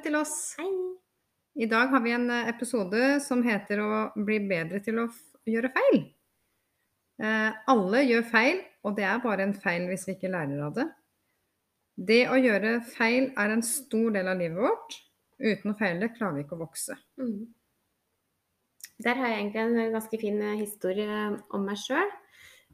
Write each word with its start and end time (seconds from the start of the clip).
Velkommen 0.00 0.02
til 0.02 0.16
oss. 0.16 0.56
Hei. 0.58 0.70
I 1.60 1.66
dag 1.68 1.90
har 1.92 2.00
vi 2.00 2.12
en 2.14 2.30
eh, 2.30 2.48
episode 2.48 3.20
som 3.20 3.42
heter 3.44 3.80
å 3.82 4.12
bli 4.16 4.38
bedre 4.48 4.80
til 4.80 4.98
å 5.02 5.08
gjøre 5.44 5.70
feil. 5.74 5.98
Eh, 7.20 7.50
alle 7.68 8.02
gjør 8.06 8.24
feil, 8.30 8.62
og 8.84 8.96
det 8.96 9.04
er 9.04 9.20
bare 9.20 9.44
en 9.44 9.54
feil 9.54 9.88
hvis 9.90 10.06
vi 10.08 10.14
ikke 10.16 10.32
lærer 10.32 10.62
av 10.64 10.74
det. 10.78 10.86
Det 11.96 12.22
å 12.30 12.38
gjøre 12.40 12.80
feil 12.86 13.30
er 13.36 13.52
en 13.52 13.62
stor 13.62 14.10
del 14.14 14.30
av 14.30 14.40
livet 14.40 14.56
vårt. 14.56 14.96
Uten 15.40 15.72
å 15.72 15.76
feile 15.76 16.12
klarer 16.14 16.38
vi 16.38 16.46
ikke 16.46 16.56
å 16.56 16.62
vokse. 16.62 16.96
Mm. 17.20 17.50
Der 19.04 19.16
har 19.16 19.32
jeg 19.32 19.42
egentlig 19.42 19.66
en 19.66 19.98
ganske 19.98 20.22
fin 20.22 20.40
eh, 20.40 20.58
historie 20.62 21.20
om 21.52 21.68
meg 21.68 21.80
sjøl. 21.80 22.16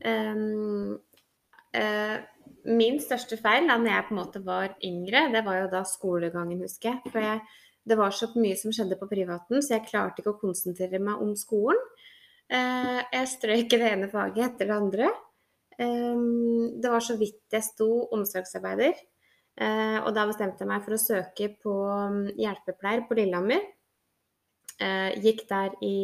Um, 0.05 0.99
uh, 1.73 2.19
min 2.67 2.99
største 3.03 3.39
feil 3.41 3.69
da 3.71 3.77
jeg 3.79 4.07
på 4.09 4.15
en 4.15 4.21
måte 4.21 4.43
var 4.45 4.75
yngre, 4.85 5.27
det 5.33 5.43
var 5.47 5.63
jo 5.63 5.71
da 5.73 5.83
skolegangen, 5.87 6.63
husker 6.65 6.93
jeg. 6.93 7.13
For 7.13 7.23
jeg, 7.23 7.43
det 7.87 7.99
var 7.99 8.15
så 8.15 8.29
mye 8.35 8.57
som 8.59 8.75
skjedde 8.75 8.99
på 9.01 9.09
privaten, 9.11 9.63
så 9.63 9.77
jeg 9.77 9.87
klarte 9.91 10.23
ikke 10.23 10.35
å 10.35 10.41
konsentrere 10.41 11.01
meg 11.03 11.23
om 11.23 11.35
skolen. 11.39 11.81
Uh, 12.47 13.03
jeg 13.11 13.31
strøk 13.33 13.75
i 13.75 13.81
det 13.81 13.91
ene 13.91 14.11
faget 14.11 14.45
etter 14.53 14.71
det 14.71 14.77
andre. 14.77 15.11
Um, 15.77 16.79
det 16.81 16.91
var 16.93 17.03
så 17.05 17.19
vidt 17.21 17.53
jeg 17.53 17.67
sto 17.67 17.91
omsorgsarbeider. 18.15 18.99
Uh, 19.57 20.05
og 20.05 20.13
da 20.17 20.27
bestemte 20.29 20.63
jeg 20.63 20.71
meg 20.71 20.85
for 20.85 20.97
å 20.97 21.01
søke 21.01 21.49
på 21.63 21.75
um, 21.89 22.27
hjelpepleier 22.37 23.07
på 23.09 23.17
Lillehammer. 23.19 23.65
Uh, 24.77 25.11
gikk 25.25 25.47
der 25.49 25.73
i 25.85 25.97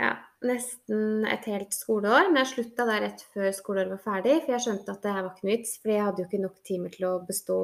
ja, 0.00 0.14
nesten 0.46 1.26
et 1.28 1.44
helt 1.50 1.74
skoleår, 1.76 2.30
men 2.30 2.40
jeg 2.40 2.52
slutta 2.54 2.86
der 2.88 3.04
rett 3.04 3.22
før 3.34 3.50
skoleåret 3.54 3.92
var 3.92 4.02
ferdig. 4.06 4.38
For 4.44 4.54
jeg 4.54 4.64
skjønte 4.64 4.94
at 4.94 5.04
det 5.04 5.12
her 5.12 5.26
var 5.26 5.34
ikke 5.34 5.46
noe 5.46 5.52
vits, 5.52 5.76
for 5.82 5.92
jeg 5.92 6.06
hadde 6.06 6.22
jo 6.22 6.28
ikke 6.28 6.42
nok 6.46 6.58
timer 6.68 6.94
til 6.94 7.08
å 7.10 7.12
bestå, 7.28 7.58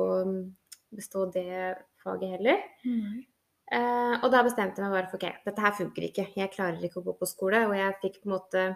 bestå 0.99 1.25
det 1.35 1.49
faget 2.05 2.37
heller. 2.37 2.63
Mm. 2.85 3.25
Uh, 3.69 4.15
og 4.25 4.31
da 4.33 4.41
bestemte 4.47 4.81
jeg 4.81 4.87
meg 4.87 4.95
bare 4.97 5.11
for 5.11 5.21
ok, 5.21 5.41
dette 5.45 5.65
her 5.65 5.75
funker 5.77 6.07
ikke. 6.07 6.29
Jeg 6.41 6.53
klarer 6.55 6.85
ikke 6.85 7.03
å 7.03 7.09
gå 7.09 7.17
på 7.19 7.29
skole. 7.29 7.67
Og 7.69 7.75
jeg 7.77 7.99
fikk 8.05 8.23
på 8.23 8.31
en 8.31 8.37
måte 8.39 8.69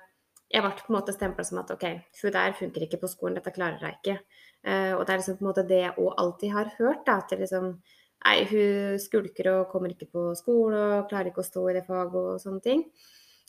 Jeg 0.53 0.61
ble 0.61 0.70
på 0.77 0.91
en 0.92 0.97
måte 0.98 1.14
stempla 1.16 1.44
som 1.48 1.62
at 1.62 1.70
ok, 1.72 1.84
hun 2.20 2.33
der 2.34 2.53
funker 2.53 2.83
ikke 2.84 2.98
på 3.00 3.09
skolen, 3.09 3.39
dette 3.39 3.55
klarer 3.56 3.81
jeg 3.81 3.97
ikke. 3.97 4.16
Uh, 4.61 4.92
og 4.98 5.06
det 5.06 5.14
er 5.14 5.20
liksom 5.22 5.39
på 5.39 5.44
en 5.47 5.48
måte 5.48 5.64
det 5.64 5.78
jeg 5.81 5.94
òg 5.97 6.19
alltid 6.20 6.53
har 6.53 6.72
hørt, 6.77 7.06
da. 7.06 7.20
At 7.22 7.33
det 7.33 7.44
liksom 7.44 7.75
Nei, 8.22 8.44
hun 8.47 9.00
skulker 9.03 9.48
og 9.50 9.70
kommer 9.72 9.91
ikke 9.91 10.06
på 10.12 10.28
skole 10.39 10.78
og 10.78 11.09
klarer 11.11 11.33
ikke 11.33 11.42
å 11.42 11.47
stå 11.48 11.64
i 11.66 11.72
det 11.75 11.81
faget 11.89 12.14
og 12.20 12.37
sånne 12.39 12.62
ting. 12.62 12.84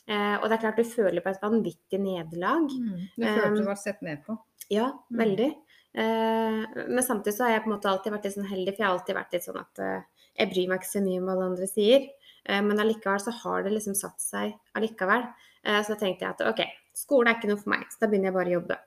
Uh, 0.09 0.35
og 0.41 0.49
det 0.49 0.57
er 0.57 0.63
klart 0.65 0.79
du 0.81 0.83
føler 0.83 1.23
på 1.23 1.31
et 1.31 1.41
vanvittig 1.43 1.99
nederlag. 2.03 2.65
Mm. 2.67 3.05
Du 3.15 3.23
følte 3.23 3.47
Um, 3.51 3.55
du 3.61 3.63
var 3.69 3.77
sett 3.79 4.01
ned 4.03 4.23
på. 4.25 4.37
Ja, 4.69 4.89
Mm. 5.11 5.17
veldig. 5.19 5.51
Eh, 5.95 6.63
men 6.89 7.03
samtidig 7.05 7.35
så 7.37 7.43
har 7.45 7.51
jeg 7.51 7.63
på 7.63 7.69
en 7.69 7.75
måte 7.77 7.85
alltid 7.91 8.11
vært 8.11 8.23
litt 8.25 8.33
sånn 8.33 8.49
heldig, 8.49 8.71
for 8.73 8.81
jeg 8.81 8.87
har 8.87 8.95
alltid 8.97 9.15
vært 9.15 9.33
litt 9.35 9.43
sånn 9.45 9.59
at 9.59 9.79
eh, 9.79 10.01
jeg 10.39 10.49
bryr 10.49 10.67
meg 10.71 10.79
ikke 10.81 10.89
så 10.89 11.01
mye 11.05 11.19
om 11.19 11.25
hva 11.27 11.33
alle 11.35 11.49
andre 11.51 11.67
sier. 11.69 12.07
Eh, 12.49 12.61
men 12.65 12.79
allikevel 12.81 13.19
så 13.21 13.31
har 13.43 13.63
det 13.63 13.73
liksom 13.75 13.93
satt 13.95 14.19
seg 14.19 14.55
allikevel. 14.75 15.27
Eh, 15.63 15.81
så 15.83 15.93
da 15.93 15.99
tenkte 16.01 16.25
jeg 16.25 16.33
at 16.33 16.41
OK, 16.49 16.63
skolen 16.97 17.29
er 17.29 17.37
ikke 17.37 17.51
noe 17.51 17.61
for 17.61 17.69
meg, 17.75 17.85
så 17.93 18.01
da 18.01 18.09
begynner 18.09 18.31
jeg 18.31 18.37
bare 18.39 18.49
å 18.49 18.55
jobbe. 18.57 18.79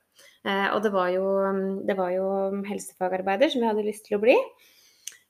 Eh, 0.43 0.67
og 0.75 0.83
det 0.83 0.91
var, 0.91 1.07
jo, 1.15 1.25
det 1.87 1.95
var 1.97 2.11
jo 2.11 2.27
helsefagarbeider 2.67 3.49
som 3.55 3.61
jeg 3.63 3.71
hadde 3.71 3.87
lyst 3.87 4.05
til 4.09 4.17
å 4.19 4.23
bli. 4.27 4.35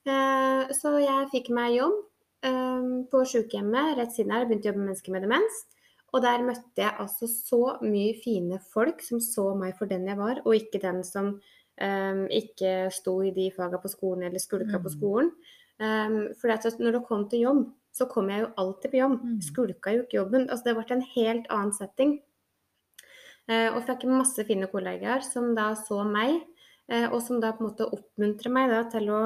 Eh, 0.07 0.73
så 0.73 0.97
jeg 1.03 1.29
fikk 1.33 1.49
meg 1.53 1.77
jobb 1.77 1.95
eh, 2.47 2.85
på 3.11 3.21
sykehjemmet 3.27 3.97
rett 4.01 4.13
siden 4.15 4.31
her. 4.33 4.45
Jeg 4.45 4.49
begynte 4.51 4.69
å 4.69 4.71
jobbe 4.71 4.81
med 4.81 4.89
mennesker 4.93 5.13
med 5.13 5.27
demens. 5.27 5.65
Og 6.17 6.23
der 6.25 6.41
møtte 6.41 6.81
jeg 6.81 6.95
altså 6.97 7.27
så 7.29 7.61
mye 7.85 8.15
fine 8.23 8.57
folk 8.73 9.03
som 9.05 9.21
så 9.21 9.51
meg 9.57 9.75
for 9.77 9.89
den 9.89 10.07
jeg 10.09 10.17
var, 10.17 10.41
og 10.45 10.55
ikke 10.57 10.81
den 10.81 11.03
som 11.05 11.35
um, 11.37 12.23
ikke 12.33 12.87
sto 12.95 13.19
i 13.21 13.33
de 13.35 13.51
faga 13.53 13.77
på 13.81 13.91
skolen 13.91 14.25
eller 14.25 14.41
skulka 14.41 14.79
på 14.81 14.89
Mm. 14.89 14.95
skolen. 14.95 15.31
Um, 15.77 16.33
for 16.41 16.49
at 16.49 16.65
når 16.79 16.91
det 16.97 17.05
kom 17.05 17.29
til 17.29 17.43
jobb, 17.45 17.67
så 17.93 18.07
kom 18.09 18.29
jeg 18.29 18.41
jo 18.41 18.53
alltid 18.57 18.91
på 18.91 18.97
jobb. 18.97 19.19
Mm. 19.21 19.41
Skulka 19.41 19.93
jo 19.93 20.01
ikke 20.03 20.17
jobben. 20.17 20.49
Altså 20.49 20.63
det 20.65 20.75
ble 20.75 20.95
en 20.95 21.07
helt 21.15 21.45
annen 21.49 21.73
setting. 21.73 22.21
Uh, 23.47 23.69
og 23.77 23.83
fikk 23.85 24.07
masse 24.09 24.43
fine 24.43 24.67
kollegaer 24.67 25.21
som 25.21 25.53
da 25.55 25.73
så 25.75 26.01
meg, 26.03 26.41
uh, 26.91 27.13
og 27.13 27.21
som 27.21 27.39
da 27.39 27.53
på 27.53 27.63
en 27.63 27.69
måte 27.69 27.85
oppmuntrer 27.93 28.51
meg 28.51 28.73
da 28.73 28.81
til 28.89 29.07
å 29.13 29.21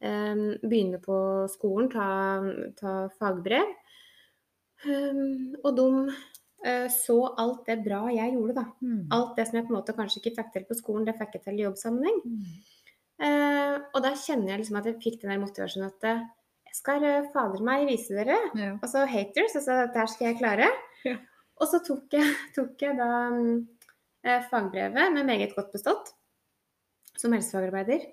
um, 0.00 0.56
begynne 0.64 0.98
på 1.04 1.46
skolen, 1.52 1.92
ta, 1.92 2.40
ta 2.80 3.08
fagbrev. 3.20 3.76
Um, 4.88 5.54
og 5.60 5.70
de 5.76 5.86
uh, 6.08 6.88
så 6.94 7.18
alt 7.40 7.66
det 7.68 7.80
bra 7.84 8.02
jeg 8.14 8.34
gjorde, 8.36 8.56
da. 8.62 8.66
Mm. 8.80 9.06
Alt 9.16 9.38
det 9.38 9.48
som 9.48 9.58
jeg 9.58 9.68
på 9.68 9.74
en 9.74 9.78
måte 9.80 9.96
kanskje 9.96 10.22
ikke 10.22 10.36
fikk 10.38 10.52
til 10.54 10.68
på 10.68 10.78
skolen, 10.78 11.08
det 11.08 11.18
fikk 11.20 11.38
jeg 11.38 11.46
til 11.46 11.60
i 11.60 11.66
jobbsammenheng. 11.66 12.20
Mm. 12.24 12.60
Uh, 13.20 13.76
og 13.92 14.04
da 14.04 14.14
kjenner 14.16 14.54
jeg 14.54 14.62
liksom 14.62 14.78
at 14.80 14.86
jeg 14.88 15.00
fikk 15.02 15.18
den 15.20 15.34
der 15.34 15.42
motivasjonen 15.42 15.90
at 15.90 16.06
eh, 16.08 16.22
jeg 16.70 16.78
skal 16.78 17.04
eh, 17.04 17.26
fader 17.34 17.64
meg 17.66 17.88
vise 17.88 18.14
dere. 18.14 18.38
Ja. 18.56 18.70
Altså 18.78 19.02
haters, 19.10 19.56
altså 19.58 19.76
dette 19.82 20.00
her 20.00 20.10
skal 20.12 20.28
jeg 20.28 20.38
klare. 20.38 20.70
Ja. 21.04 21.16
Og 21.60 21.68
så 21.68 21.82
tok 21.84 22.16
jeg, 22.16 22.30
tok 22.56 22.80
jeg 22.84 22.96
da 23.00 23.10
eh, 23.34 24.46
fagbrevet 24.52 25.12
med 25.16 25.28
meget 25.28 25.56
godt 25.56 25.74
bestått 25.74 26.14
som 27.18 27.34
helsefagarbeider. 27.36 28.06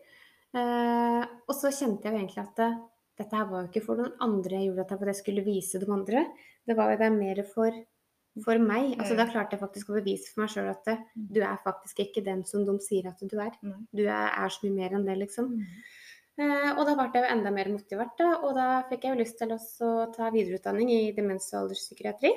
Uh, 0.58 1.22
og 1.46 1.54
så 1.54 1.70
kjente 1.76 2.08
jeg 2.08 2.16
jo 2.16 2.18
egentlig 2.18 2.42
at 2.42 2.60
dette 3.20 3.36
her 3.36 3.50
var 3.50 3.66
jo 3.66 3.68
ikke 3.70 3.84
for 3.84 4.00
noen 4.00 4.14
andre 4.24 4.58
jeg 4.58 4.70
gjorde 4.70 4.86
dette 4.86 4.96
at 4.98 5.12
jeg 5.12 5.20
skulle 5.20 5.44
vise 5.46 5.80
de 5.80 5.90
andre. 5.94 6.24
Det 6.68 6.76
var 6.78 6.92
jo 6.92 6.98
det 7.00 7.12
mer 7.16 7.44
for, 7.48 7.72
for 8.44 8.60
meg. 8.60 8.98
Altså 9.00 9.16
Da 9.18 9.26
klarte 9.30 9.56
jeg 9.56 9.62
faktisk 9.62 9.90
å 9.90 9.96
bevise 10.02 10.34
for 10.34 10.44
meg 10.44 10.52
sjøl 10.54 10.68
at 10.74 10.90
Mm. 11.16 11.28
du 11.34 11.40
er 11.42 11.58
faktisk 11.64 12.00
ikke 12.04 12.24
den 12.26 12.44
som 12.46 12.66
de 12.68 12.76
sier 12.84 13.08
at 13.08 13.20
du 13.24 13.38
er. 13.40 13.56
Du 13.96 14.04
er, 14.04 14.28
er 14.36 14.50
så 14.50 14.66
mye 14.68 14.76
mer 14.76 14.98
enn 14.98 15.06
det, 15.08 15.18
liksom. 15.24 15.54
Mm. 15.56 15.64
Eh, 16.38 16.72
og 16.78 16.84
da 16.86 16.94
ble 16.94 17.08
jeg 17.16 17.24
jo 17.24 17.32
enda 17.34 17.50
mer 17.56 17.70
motivert, 17.74 18.14
da. 18.20 18.36
Og 18.46 18.54
da 18.60 18.84
fikk 18.90 19.08
jeg 19.08 19.16
jo 19.16 19.22
lyst 19.24 19.40
til 19.40 19.56
også 19.56 19.88
å 20.04 20.14
ta 20.14 20.30
videreutdanning 20.30 20.92
i 20.94 21.02
demens- 21.18 21.50
og 21.56 21.64
alderspsykiatri. 21.64 22.34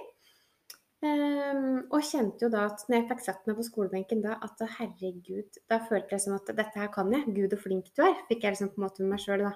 Um, 1.00 1.86
og 1.96 2.02
kjente 2.04 2.44
jo 2.44 2.50
da 2.52 2.66
at 2.68 2.82
når 2.88 2.98
jeg 2.98 3.06
fikk 3.08 3.22
satt 3.24 3.46
meg 3.48 3.56
på 3.56 3.64
skolebenken 3.64 4.20
da, 4.20 4.34
at 4.44 4.60
herregud, 4.76 5.56
da 5.72 5.78
følte 5.88 6.12
jeg 6.12 6.20
som 6.26 6.34
at 6.36 6.50
dette 6.52 6.76
her 6.76 6.90
kan 6.92 7.08
jeg. 7.14 7.24
Gud, 7.36 7.54
og 7.56 7.62
flink 7.62 7.88
du 7.96 8.02
er. 8.04 8.18
Fikk 8.28 8.44
jeg 8.44 8.52
liksom 8.56 8.68
på 8.74 8.82
en 8.82 8.84
måte 8.84 9.00
med 9.00 9.14
meg 9.14 9.22
sjøl, 9.24 9.46
da. 9.46 9.54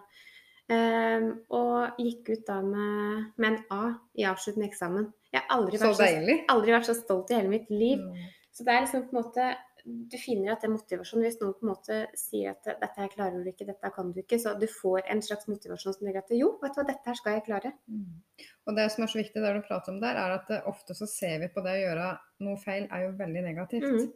Ehm, 0.72 1.26
og 1.52 2.00
gikk 2.00 2.30
ut 2.32 2.46
da 2.48 2.60
med, 2.64 3.26
med 3.36 3.50
en 3.50 3.58
A 3.74 3.82
i 4.16 4.24
avsluttende 4.28 4.70
eksamen. 4.70 5.10
Jeg 5.34 5.42
har 5.42 5.58
aldri 5.58 5.80
vært 5.80 5.98
så, 5.98 6.08
aldri 6.54 6.72
vært 6.72 6.88
så 6.88 6.96
stolt 6.96 7.32
i 7.32 7.36
hele 7.36 7.52
mitt 7.52 7.68
liv. 7.72 8.00
Mm. 8.00 8.32
Så 8.54 8.64
det 8.64 8.72
er 8.72 8.84
liksom 8.84 9.08
på 9.08 9.16
en 9.16 9.24
måte 9.24 9.46
Du 9.84 10.14
finner 10.16 10.52
at 10.52 10.62
det 10.62 10.68
er 10.68 10.72
motivasjon 10.72 11.24
hvis 11.26 11.34
noen 11.42 11.56
på 11.58 11.66
en 11.66 11.70
måte 11.72 11.96
sier 12.16 12.54
at 12.54 12.68
dette 12.80 13.02
her 13.02 13.10
klarer 13.12 13.42
du 13.42 13.50
ikke, 13.50 13.66
dette 13.68 13.90
kan 13.92 14.14
du 14.14 14.22
ikke. 14.22 14.38
Så 14.40 14.54
du 14.56 14.64
får 14.70 15.10
en 15.12 15.20
slags 15.26 15.50
motivasjon 15.50 15.98
som 15.98 16.08
gjør 16.08 16.22
at 16.22 16.32
jo, 16.38 16.48
vet 16.62 16.72
du 16.72 16.80
hva, 16.80 16.86
dette 16.88 17.10
her 17.10 17.18
skal 17.18 17.36
jeg 17.36 17.44
klare. 17.50 17.74
Mm. 17.92 18.46
Og 18.64 18.78
det 18.78 18.86
som 18.94 19.04
er 19.04 19.12
så 19.12 19.20
viktig 19.20 19.42
der 19.44 19.58
du 19.58 19.66
prater 19.66 19.92
om 19.92 20.00
der, 20.00 20.16
er 20.16 20.38
at 20.38 20.54
eh, 20.56 20.64
ofte 20.70 20.96
så 20.96 21.04
ser 21.10 21.36
vi 21.44 21.50
på 21.52 21.66
det 21.66 21.76
å 21.76 21.82
gjøre 21.82 22.08
noe 22.46 22.62
feil 22.62 22.88
er 22.88 23.04
jo 23.04 23.12
veldig 23.18 23.44
negativt. 23.50 23.90
Mm. 23.92 24.08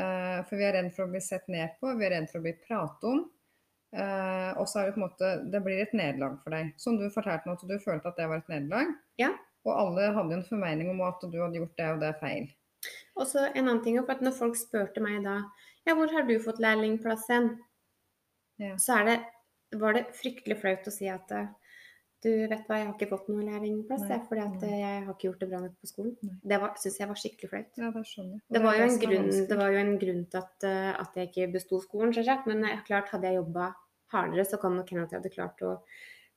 Eh, 0.00 0.40
for 0.48 0.56
vi 0.56 0.68
er 0.70 0.78
redd 0.78 0.88
for 0.96 1.04
å 1.04 1.12
bli 1.12 1.20
sett 1.28 1.52
ned 1.52 1.76
på, 1.76 1.92
vi 2.00 2.08
er 2.08 2.16
redd 2.16 2.32
for 2.32 2.40
å 2.40 2.46
bli 2.48 2.56
pratet 2.64 3.08
om. 3.12 3.26
Eh, 3.92 4.50
og 4.56 4.64
så 4.68 4.80
er 4.80 4.86
det 4.88 4.94
på 4.94 5.02
en 5.02 5.04
måte 5.04 5.30
Det 5.52 5.58
blir 5.60 5.82
et 5.82 5.90
nederlag 5.92 6.38
for 6.40 6.54
deg. 6.54 6.72
Som 6.80 6.96
du 7.00 7.08
fortalte 7.12 7.48
nå, 7.48 7.56
at 7.58 7.66
du 7.68 7.76
følte 7.82 8.08
at 8.08 8.20
det 8.20 8.28
var 8.30 8.40
et 8.40 8.52
nederlag. 8.52 8.94
Ja. 9.20 9.32
Og 9.68 9.72
alle 9.76 10.08
hadde 10.16 10.38
en 10.38 10.46
formening 10.48 10.90
om 10.94 11.02
at 11.06 11.22
du 11.22 11.36
hadde 11.38 11.60
gjort 11.60 11.76
det 11.78 11.90
og 11.92 12.00
det 12.02 12.08
er 12.10 12.20
feil. 12.22 12.48
Og 13.14 13.28
så 13.28 13.46
en 13.52 13.66
annen 13.68 13.82
ting, 13.84 13.98
at 14.00 14.24
når 14.24 14.34
folk 14.34 14.56
spurte 14.58 15.02
meg 15.04 15.20
da 15.26 15.42
ja, 15.86 15.96
hvor 15.98 16.10
har 16.14 16.24
du 16.26 16.36
fått 16.42 16.60
lærlingplass 16.62 17.26
hen? 17.30 17.56
Ja. 18.62 18.76
Så 18.78 19.00
er 19.00 19.08
det, 19.08 19.16
var 19.78 19.96
det 19.96 20.08
fryktelig 20.14 20.60
flaut 20.62 20.86
å 20.86 20.94
si 20.94 21.08
at 21.10 21.30
du 22.22 22.30
vet 22.30 22.68
hva, 22.68 22.76
jeg 22.78 22.86
har 22.86 22.92
ikke 22.94 23.08
fått 23.10 23.30
noen 23.32 23.48
lærlingplass, 23.50 24.04
jeg, 24.06 24.22
fordi 24.28 24.42
at 24.44 24.64
jeg 24.68 24.98
har 25.02 25.08
ikke 25.10 25.26
gjort 25.26 25.40
det 25.42 25.48
bra 25.50 25.60
nok 25.64 25.72
på 25.82 25.88
skolen. 25.90 26.12
Nei. 26.22 26.36
Det 26.52 26.58
syns 26.84 26.98
jeg 27.00 27.10
var 27.10 27.18
skikkelig 27.18 27.50
flaut. 27.50 27.80
Ja, 27.82 27.88
det 27.90 28.02
Det 28.54 28.62
var, 28.62 28.76
jo 28.78 28.84
en 28.84 28.94
er 28.94 29.02
grunn, 29.02 29.30
det 29.50 29.58
var 29.58 29.72
jo 29.74 29.80
en 29.80 29.96
grunn 29.98 30.20
til 30.30 30.38
at, 30.38 30.68
at 31.02 31.18
jeg 31.18 31.30
ikke 31.30 31.48
besto 31.56 31.80
skolen, 31.82 32.14
selvsagt. 32.14 32.46
Men 32.46 32.62
eh, 32.68 32.84
klart, 32.86 33.10
hadde 33.10 33.26
jeg 33.26 33.40
jobba 33.40 33.72
hardere, 34.12 34.44
så 34.48 34.58
kan 34.60 34.76
nok 34.78 34.90
hende 34.92 35.06
at 35.06 35.14
jeg 35.14 35.20
hadde 35.20 35.34
klart 35.34 35.64
å 35.66 35.76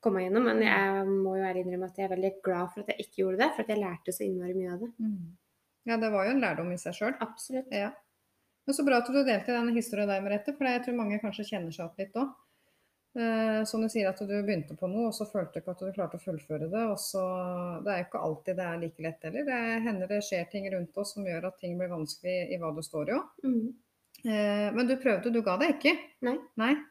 komme 0.04 0.24
gjennom. 0.24 0.48
Men 0.50 0.64
jeg 0.66 1.04
må 1.10 1.36
jo 1.40 1.48
ærlig 1.48 1.66
innrømme 1.66 1.90
at 1.92 2.00
jeg 2.00 2.08
er 2.08 2.16
veldig 2.16 2.34
glad 2.46 2.72
for 2.74 2.84
at 2.84 2.94
jeg 2.94 3.06
ikke 3.06 3.22
gjorde 3.24 3.42
det, 3.44 3.52
for 3.56 3.66
at 3.66 3.74
jeg 3.74 3.84
lærte 3.84 4.16
så 4.16 4.26
innmari 4.26 4.56
mye 4.58 4.74
av 4.74 4.86
det. 4.86 4.92
Mm. 5.02 5.20
Ja, 5.86 6.00
det 6.02 6.10
var 6.16 6.26
jo 6.26 6.34
en 6.34 6.42
lærdom 6.42 6.74
i 6.74 6.80
seg 6.82 6.98
sjøl. 6.98 7.14
Absolutt. 7.22 7.70
Ja. 7.74 7.92
Men 8.66 8.78
så 8.78 8.86
bra 8.86 8.98
at 9.02 9.12
du 9.12 9.20
delte 9.20 9.54
denne 9.54 9.76
historien 9.76 10.10
der, 10.10 10.24
Merete, 10.26 10.56
for 10.58 10.66
jeg 10.66 10.82
tror 10.86 10.98
mange 10.98 11.22
kanskje 11.22 11.46
kjenner 11.52 11.76
seg 11.76 11.86
opp 11.86 12.02
litt 12.02 12.18
òg. 12.18 12.34
Eh, 13.16 13.64
som 13.64 13.80
du 13.80 13.88
sier 13.88 14.10
at 14.10 14.20
du 14.20 14.34
begynte 14.34 14.76
på 14.76 14.90
noe, 14.92 15.08
og 15.08 15.16
så 15.16 15.28
følte 15.30 15.54
du 15.54 15.62
ikke 15.62 15.76
at 15.76 15.84
du 15.86 15.92
klarte 15.96 16.18
å 16.20 16.24
fullføre 16.24 16.68
det. 16.72 16.82
og 16.90 16.98
så, 17.00 17.24
Det 17.86 17.94
er 17.94 18.02
jo 18.02 18.08
ikke 18.10 18.24
alltid 18.28 18.60
det 18.60 18.66
er 18.66 18.82
like 18.82 19.06
lett 19.06 19.30
heller. 19.30 19.46
Det 19.48 19.62
hender 19.86 20.12
det 20.12 20.20
skjer 20.26 20.50
ting 20.52 20.68
rundt 20.74 20.98
oss 21.00 21.14
som 21.16 21.28
gjør 21.30 21.48
at 21.52 21.62
ting 21.62 21.78
blir 21.80 21.94
vanskelig 21.94 22.36
i 22.52 22.60
hva 22.60 22.74
du 22.76 22.82
står 22.84 23.14
i 23.14 23.16
òg. 23.16 23.30
Mm. 23.46 23.64
Eh, 24.26 24.68
men 24.76 24.90
du 24.90 24.98
prøvde, 25.00 25.32
du 25.32 25.40
ga 25.46 25.56
deg 25.62 25.78
ikke. 25.78 25.96
Nei. 26.26 26.36
Eh, 26.74 26.84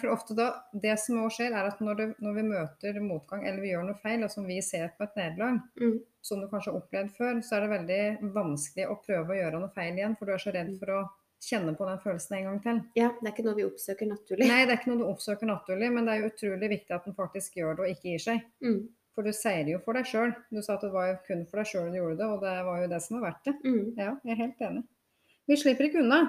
for 0.00 0.10
ofte 0.14 0.34
da, 0.38 0.46
Det 0.72 0.96
som 0.98 1.18
også 1.22 1.36
skjer, 1.40 1.52
er 1.56 1.68
at 1.70 1.80
når, 1.84 1.94
du, 2.00 2.14
når 2.24 2.34
vi 2.38 2.42
møter 2.48 3.00
motgang 3.04 3.46
eller 3.46 3.60
vi 3.62 3.70
gjør 3.72 3.86
noe 3.88 3.98
feil, 4.02 4.24
og 4.26 4.30
som 4.32 4.46
vi 4.48 4.60
ser 4.64 4.92
på 4.98 5.04
et 5.06 5.16
nederlag, 5.20 5.60
Mm. 5.80 5.98
som 6.22 6.40
du 6.40 6.48
kanskje 6.48 6.72
har 6.72 6.80
opplevd 6.80 7.10
før, 7.16 7.40
så 7.42 7.56
er 7.56 7.60
det 7.66 7.70
veldig 7.76 8.32
vanskelig 8.34 8.86
å 8.90 8.98
prøve 9.04 9.34
å 9.34 9.40
gjøre 9.40 9.60
noe 9.60 9.72
feil 9.74 9.94
igjen, 9.96 10.16
for 10.18 10.26
du 10.26 10.32
er 10.34 10.42
så 10.42 10.52
redd 10.54 10.72
for 10.78 10.94
å 10.96 11.00
kjenne 11.40 11.72
på 11.76 11.86
den 11.88 11.98
følelsen 12.02 12.36
en 12.36 12.44
gang 12.50 12.58
til. 12.62 12.80
Ja, 13.00 13.08
det 13.20 13.28
er 13.30 13.32
ikke 13.32 13.44
noe 13.46 13.56
vi 13.56 13.64
oppsøker 13.64 14.06
naturlig. 14.10 14.48
Nei, 14.50 14.64
det 14.66 14.74
er 14.74 14.80
ikke 14.82 14.90
noe 14.92 15.00
du 15.00 15.06
oppsøker 15.08 15.48
naturlig, 15.48 15.88
men 15.94 16.04
det 16.04 16.12
er 16.14 16.20
jo 16.20 16.32
utrolig 16.34 16.68
viktig 16.74 16.94
at 16.98 17.06
en 17.08 17.16
faktisk 17.16 17.56
gjør 17.56 17.76
det 17.78 17.84
og 17.86 17.92
ikke 17.94 18.10
gir 18.12 18.18
seg. 18.26 18.42
Mm. 18.60 18.82
For 19.14 19.24
du 19.26 19.32
sier 19.32 19.64
det 19.64 19.72
jo 19.72 19.80
for 19.84 19.96
deg 19.96 20.04
sjøl. 20.06 20.34
Du 20.52 20.60
sa 20.62 20.74
at 20.76 20.84
det 20.84 20.92
var 20.92 21.08
jo 21.08 21.16
kun 21.26 21.46
for 21.48 21.62
deg 21.62 21.66
sjøl 21.72 21.88
du 21.90 21.96
gjorde 21.98 22.18
det, 22.20 22.28
og 22.28 22.44
det 22.44 22.52
var 22.68 22.82
jo 22.84 22.90
det 22.92 23.00
som 23.02 23.16
var 23.20 23.30
verdt 23.30 23.48
det. 23.48 23.54
Mm. 23.64 23.86
Ja, 23.98 24.12
jeg 24.24 24.32
er 24.36 24.40
helt 24.44 24.60
enig. 24.68 24.84
Vi 25.48 25.56
slipper 25.56 25.88
ikke 25.88 26.04
unna. 26.04 26.20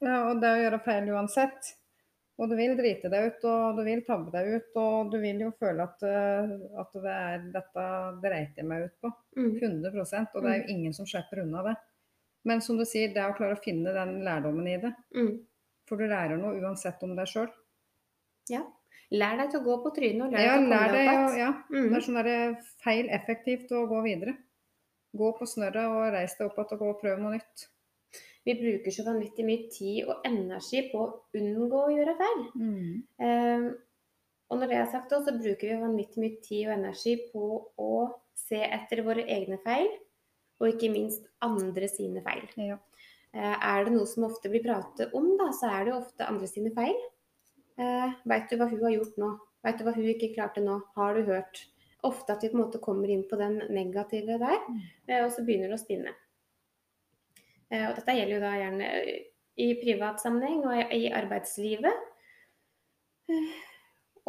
Ja, 0.00 0.14
og 0.30 0.38
det 0.40 0.48
å 0.54 0.60
gjøre 0.62 0.78
feil 0.86 1.10
uansett. 1.12 1.74
Og 2.40 2.48
du 2.48 2.54
vil 2.56 2.72
drite 2.78 3.10
deg 3.12 3.26
ut, 3.34 3.42
og 3.44 3.76
du 3.76 3.82
vil 3.84 4.00
tabbe 4.06 4.30
deg 4.32 4.46
ut, 4.56 4.76
og 4.80 5.10
du 5.12 5.18
vil 5.20 5.42
jo 5.44 5.50
føle 5.60 5.84
at, 5.84 6.02
eh, 6.08 6.54
at 6.80 6.94
det 6.96 7.12
er 7.12 7.42
dette 7.52 7.84
dreit 8.22 8.56
jeg 8.56 8.64
meg 8.70 8.86
ut 8.86 8.94
på. 9.04 9.10
Mm. 9.36 9.50
100 9.60 10.30
Og 10.34 10.42
det 10.42 10.50
er 10.54 10.62
jo 10.62 10.72
ingen 10.74 10.94
som 10.96 11.04
slipper 11.06 11.42
unna 11.44 11.62
det. 11.68 11.76
Men 12.48 12.62
som 12.64 12.78
du 12.80 12.86
sier, 12.88 13.12
det 13.12 13.20
er 13.20 13.34
å 13.34 13.36
klare 13.36 13.58
å 13.58 13.62
finne 13.62 13.92
den 13.92 14.22
lærdommen 14.24 14.66
i 14.72 14.78
det. 14.80 14.94
Mm. 15.14 15.34
For 15.86 16.00
du 16.00 16.06
lærer 16.08 16.38
noe 16.40 16.56
uansett 16.62 17.02
om 17.04 17.12
deg 17.18 17.28
sjøl. 17.28 17.50
Ja. 18.48 18.62
Lær 19.12 19.36
deg 19.36 19.50
til 19.50 19.60
å 19.60 19.64
gå 19.66 19.74
på 19.84 19.90
trynet 19.96 20.22
og 20.28 20.32
lær 20.32 20.40
Ja, 20.46 20.54
deg 20.56 20.64
til 20.64 20.72
å 20.72 20.78
komme 20.78 20.92
deg 20.94 21.08
opp 21.10 21.34
igjen. 21.34 21.38
ja. 21.38 21.50
Det 21.68 21.76
Mm. 21.90 21.94
er 21.96 22.00
sånn 22.00 22.22
der 22.24 22.56
feil 22.84 23.08
effektivt 23.10 23.70
å 23.72 23.86
gå 23.90 24.02
videre. 24.02 24.36
Gå 25.14 25.32
på 25.38 25.44
snørret 25.50 25.90
og 25.90 26.12
reis 26.14 26.36
deg 26.38 26.46
opp 26.46 26.56
igjen 26.56 26.72
og 26.72 26.78
gå 26.78 26.88
og 26.94 27.00
prøv 27.02 27.18
noe 27.20 27.32
nytt. 27.36 27.66
Vi 28.48 28.54
bruker 28.56 28.94
så 28.94 29.04
vanvittig 29.04 29.44
mye 29.44 29.68
tid 29.72 30.08
og 30.08 30.24
energi 30.24 30.86
på 30.90 31.00
å 31.04 31.08
unngå 31.36 31.80
å 31.84 31.92
gjøre 31.92 32.14
feil. 32.18 32.44
Mm. 32.56 32.92
Um, 33.20 33.66
og 34.50 34.58
når 34.62 34.70
det 34.72 34.78
er 34.80 34.86
sagt, 34.90 35.12
også, 35.12 35.30
så 35.30 35.42
bruker 35.42 35.68
vi 35.68 35.80
vanvittig 35.82 36.22
mye 36.22 36.38
tid 36.42 36.62
og 36.68 36.72
energi 36.78 37.16
på 37.30 37.48
å 37.78 37.90
se 38.40 38.62
etter 38.64 39.02
våre 39.06 39.26
egne 39.30 39.60
feil, 39.64 39.90
og 40.60 40.72
ikke 40.72 40.90
minst 40.92 41.28
andre 41.44 41.88
sine 41.92 42.22
feil. 42.24 42.48
Ja. 42.58 42.78
Uh, 43.36 43.56
er 43.60 43.84
det 43.86 43.92
noe 43.94 44.08
som 44.10 44.24
ofte 44.26 44.50
blir 44.50 44.64
pratet 44.64 45.12
om, 45.14 45.34
da, 45.38 45.50
så 45.54 45.68
er 45.70 45.84
det 45.84 45.92
jo 45.92 46.00
ofte 46.00 46.26
andre 46.26 46.48
sine 46.50 46.72
feil. 46.74 46.96
Uh, 47.80 48.16
Veit 48.28 48.48
du 48.50 48.56
hva 48.56 48.66
hun 48.72 48.80
har 48.82 48.96
gjort 48.96 49.20
nå? 49.20 49.34
Veit 49.64 49.78
du 49.78 49.84
hva 49.84 49.92
hun 49.94 50.08
ikke 50.08 50.32
klarte 50.32 50.64
nå? 50.64 50.80
Har 50.96 51.14
du 51.14 51.28
hørt? 51.28 51.60
Ofte 52.08 52.32
at 52.32 52.42
vi 52.42 52.48
på 52.48 52.56
en 52.56 52.62
måte 52.64 52.80
kommer 52.80 53.12
inn 53.12 53.26
på 53.28 53.36
den 53.36 53.60
negative 53.68 54.38
der, 54.40 54.58
Mm. 54.72 54.80
eh, 55.06 55.20
og 55.26 55.30
så 55.36 55.44
begynner 55.44 55.68
det 55.68 55.76
å 55.76 55.84
spinne. 55.84 56.14
Eh, 57.70 57.86
og 57.88 57.98
dette 57.98 58.16
gjelder 58.16 58.36
jo 58.36 58.42
da 58.42 58.54
gjerne 58.58 58.88
i 59.60 59.68
privat 59.80 60.22
sammenheng 60.22 60.64
og 60.66 60.94
i 60.94 61.10
arbeidslivet. 61.14 62.06
Eh, 63.30 63.58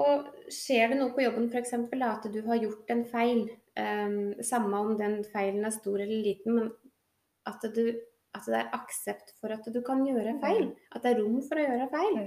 Og 0.01 0.29
skjer 0.49 0.93
det 0.93 0.97
noe 0.97 1.11
på 1.13 1.21
jobben 1.21 1.49
f.eks. 1.51 1.73
at 1.75 2.23
du 2.31 2.39
har 2.45 2.61
gjort 2.61 2.93
en 2.93 3.03
feil, 3.05 3.41
eh, 3.77 4.13
samme 4.41 4.79
om 4.79 4.95
den 4.97 5.19
feilen 5.33 5.67
er 5.67 5.75
stor 5.75 5.99
eller 5.99 6.23
liten, 6.23 6.55
men 6.55 6.71
at, 7.45 7.61
du, 7.75 7.99
at 8.33 8.47
det 8.47 8.55
er 8.61 8.71
aksept 8.77 9.33
for 9.41 9.51
at 9.53 9.67
du 9.67 9.81
kan 9.85 10.01
gjøre 10.07 10.37
feil. 10.41 10.71
At 10.95 11.03
det 11.03 11.11
er 11.11 11.19
rom 11.19 11.41
for 11.43 11.59
å 11.59 11.67
gjøre 11.67 11.89
feil. 11.91 12.17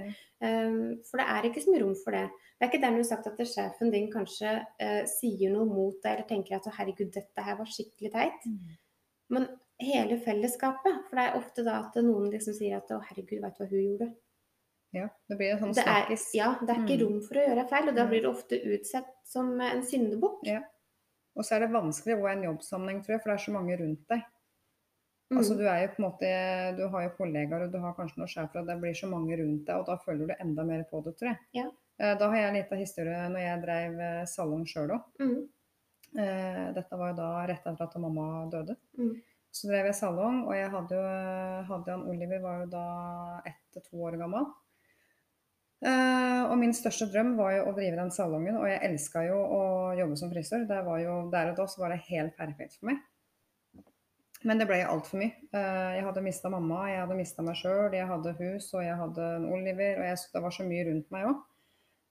Eh, 0.45 0.77
for 1.09 1.19
det 1.19 1.27
er 1.33 1.49
ikke 1.49 1.65
så 1.65 1.73
mye 1.73 1.83
rom 1.83 1.97
for 2.03 2.15
det. 2.15 2.29
Det 2.55 2.67
er 2.67 2.71
ikke 2.71 2.83
dermed 2.85 3.09
sagt 3.09 3.27
at 3.27 3.43
sjefen 3.49 3.91
din 3.91 4.07
kanskje 4.13 4.53
sier 5.11 5.51
noe 5.51 5.65
mot 5.67 5.97
deg 6.05 6.13
eller 6.13 6.29
tenker 6.29 6.55
at 6.55 6.69
herregud, 6.77 7.11
dette 7.17 7.43
her 7.43 7.57
var 7.59 7.67
skikkelig 7.67 8.13
teit. 8.13 8.45
Mm. 8.47 8.77
Men 9.35 9.49
hele 9.79 10.17
fellesskapet. 10.23 11.01
For 11.09 11.15
det 11.19 11.25
er 11.25 11.37
ofte 11.39 11.63
da 11.65 11.79
at 11.83 11.95
noen 12.03 12.29
liksom 12.31 12.53
sier 12.53 12.77
at 12.77 12.91
å 12.95 13.01
herregud, 13.03 13.41
veit 13.43 13.57
du 13.57 13.63
hva 13.63 13.69
hun 13.69 13.81
gjorde? 13.87 14.13
ja. 14.95 15.09
Det 15.27 15.35
blir 15.37 15.51
en 15.51 15.59
sånn 15.59 15.73
Det 15.75 15.83
snakkis. 15.83 16.29
ja, 16.33 16.53
det 16.61 16.69
er 16.69 16.79
ikke 16.85 16.95
Mm. 16.95 17.01
rom 17.03 17.21
for 17.21 17.35
å 17.35 17.47
gjøre 17.47 17.67
feil, 17.69 17.89
og 17.89 17.95
da 17.95 18.05
blir 18.07 18.21
det 18.21 18.29
ofte 18.29 18.55
utsett 18.63 19.09
som 19.25 19.59
en 19.61 19.81
syndebukk. 19.83 20.39
Ja. 20.47 20.61
Og 21.35 21.43
så 21.43 21.55
er 21.55 21.59
det 21.65 21.71
vanskelig 21.73 22.15
òg 22.15 22.29
i 22.29 22.33
en 22.37 22.43
jobbsammenheng, 22.55 23.01
tror 23.03 23.15
jeg, 23.15 23.21
for 23.21 23.29
det 23.31 23.35
er 23.41 23.43
så 23.45 23.51
mange 23.51 23.77
rundt 23.77 24.07
deg. 24.07 24.21
Mm. 25.31 25.37
Altså, 25.37 25.57
du, 25.57 25.63
er 25.67 25.81
jo 25.81 25.87
på 25.95 25.99
en 25.99 26.05
måte, 26.11 26.77
du 26.77 26.87
har 26.87 27.01
jo 27.03 27.09
kollegaer 27.17 27.63
og 27.65 27.71
du 27.73 27.79
har 27.79 27.93
kanskje 27.97 28.17
noen 28.21 28.29
sjefer, 28.29 28.59
og 28.61 28.67
det 28.67 28.79
blir 28.79 28.93
så 28.95 29.07
mange 29.09 29.35
rundt 29.41 29.65
deg, 29.65 29.75
og 29.75 29.85
da 29.87 29.97
føler 29.97 30.27
du 30.27 30.33
enda 30.39 30.63
mer 30.63 30.83
på 30.89 31.03
det, 31.03 31.17
tror 31.17 31.27
jeg. 31.33 31.39
Ja. 31.53 31.65
Eh, 31.99 32.15
Da 32.15 32.29
har 32.29 32.35
jeg 32.37 32.47
en 32.47 32.55
liten 32.61 32.77
historie 32.77 33.29
når 33.29 33.39
jeg 33.41 33.61
drev 33.65 33.99
eh, 33.99 34.25
salong 34.25 34.63
sjøl 34.65 34.91
òg. 34.95 35.03
Mm. 35.19 35.49
Dette 36.15 36.95
var 36.97 37.09
jo 37.11 37.15
da 37.17 37.45
rett 37.45 37.65
etter 37.67 37.81
at 37.83 37.95
mamma 37.99 38.49
døde. 38.49 38.77
Mm. 38.97 39.15
Så 39.55 39.69
drev 39.71 39.87
jeg 39.87 39.95
salong, 39.95 40.41
og 40.49 40.55
jeg 40.57 40.67
hadde 40.73 40.97
jo 40.97 41.03
hadde 41.69 41.93
han 41.93 42.05
Oliver 42.11 42.41
var 42.43 42.61
jo 42.63 42.69
da 42.73 42.85
ett 43.47 43.61
til 43.71 43.83
to 43.85 44.01
år 44.03 44.17
gammel. 44.19 44.49
Uh, 45.85 46.47
og 46.49 46.55
min 46.57 46.73
største 46.73 47.05
drøm 47.11 47.35
var 47.37 47.53
jo 47.57 47.65
å 47.69 47.73
drive 47.75 47.97
den 47.99 48.11
salongen, 48.11 48.57
og 48.57 48.67
jeg 48.67 48.81
elska 48.87 49.25
jo 49.27 49.37
å 49.37 49.61
jobbe 49.95 50.17
som 50.19 50.31
frisør. 50.31 50.65
Det 50.67 50.79
var 50.87 51.01
jo, 51.03 51.17
der 51.31 51.51
og 51.51 51.59
da 51.59 51.67
så 51.71 51.83
var 51.83 51.93
det 51.93 52.01
helt 52.09 52.35
perfekt 52.39 52.79
for 52.79 52.89
meg. 52.89 52.99
Men 54.45 54.59
det 54.59 54.67
ble 54.69 54.81
altfor 54.83 55.21
mye. 55.21 55.35
Uh, 55.55 55.93
jeg 55.97 56.07
hadde 56.09 56.25
mista 56.25 56.51
mamma, 56.51 56.81
jeg 56.91 57.03
hadde 57.05 57.19
mista 57.21 57.45
meg 57.45 57.59
sjøl, 57.59 57.95
jeg 57.95 58.09
hadde 58.11 58.35
hus 58.41 58.69
og 58.73 58.83
jeg 58.83 58.99
hadde 59.03 59.29
en 59.37 59.47
Oliver, 59.55 60.01
og 60.01 60.09
jeg, 60.09 60.19
det 60.35 60.43
var 60.47 60.57
så 60.57 60.67
mye 60.67 60.89
rundt 60.89 61.15
meg 61.15 61.29
òg. 61.31 61.43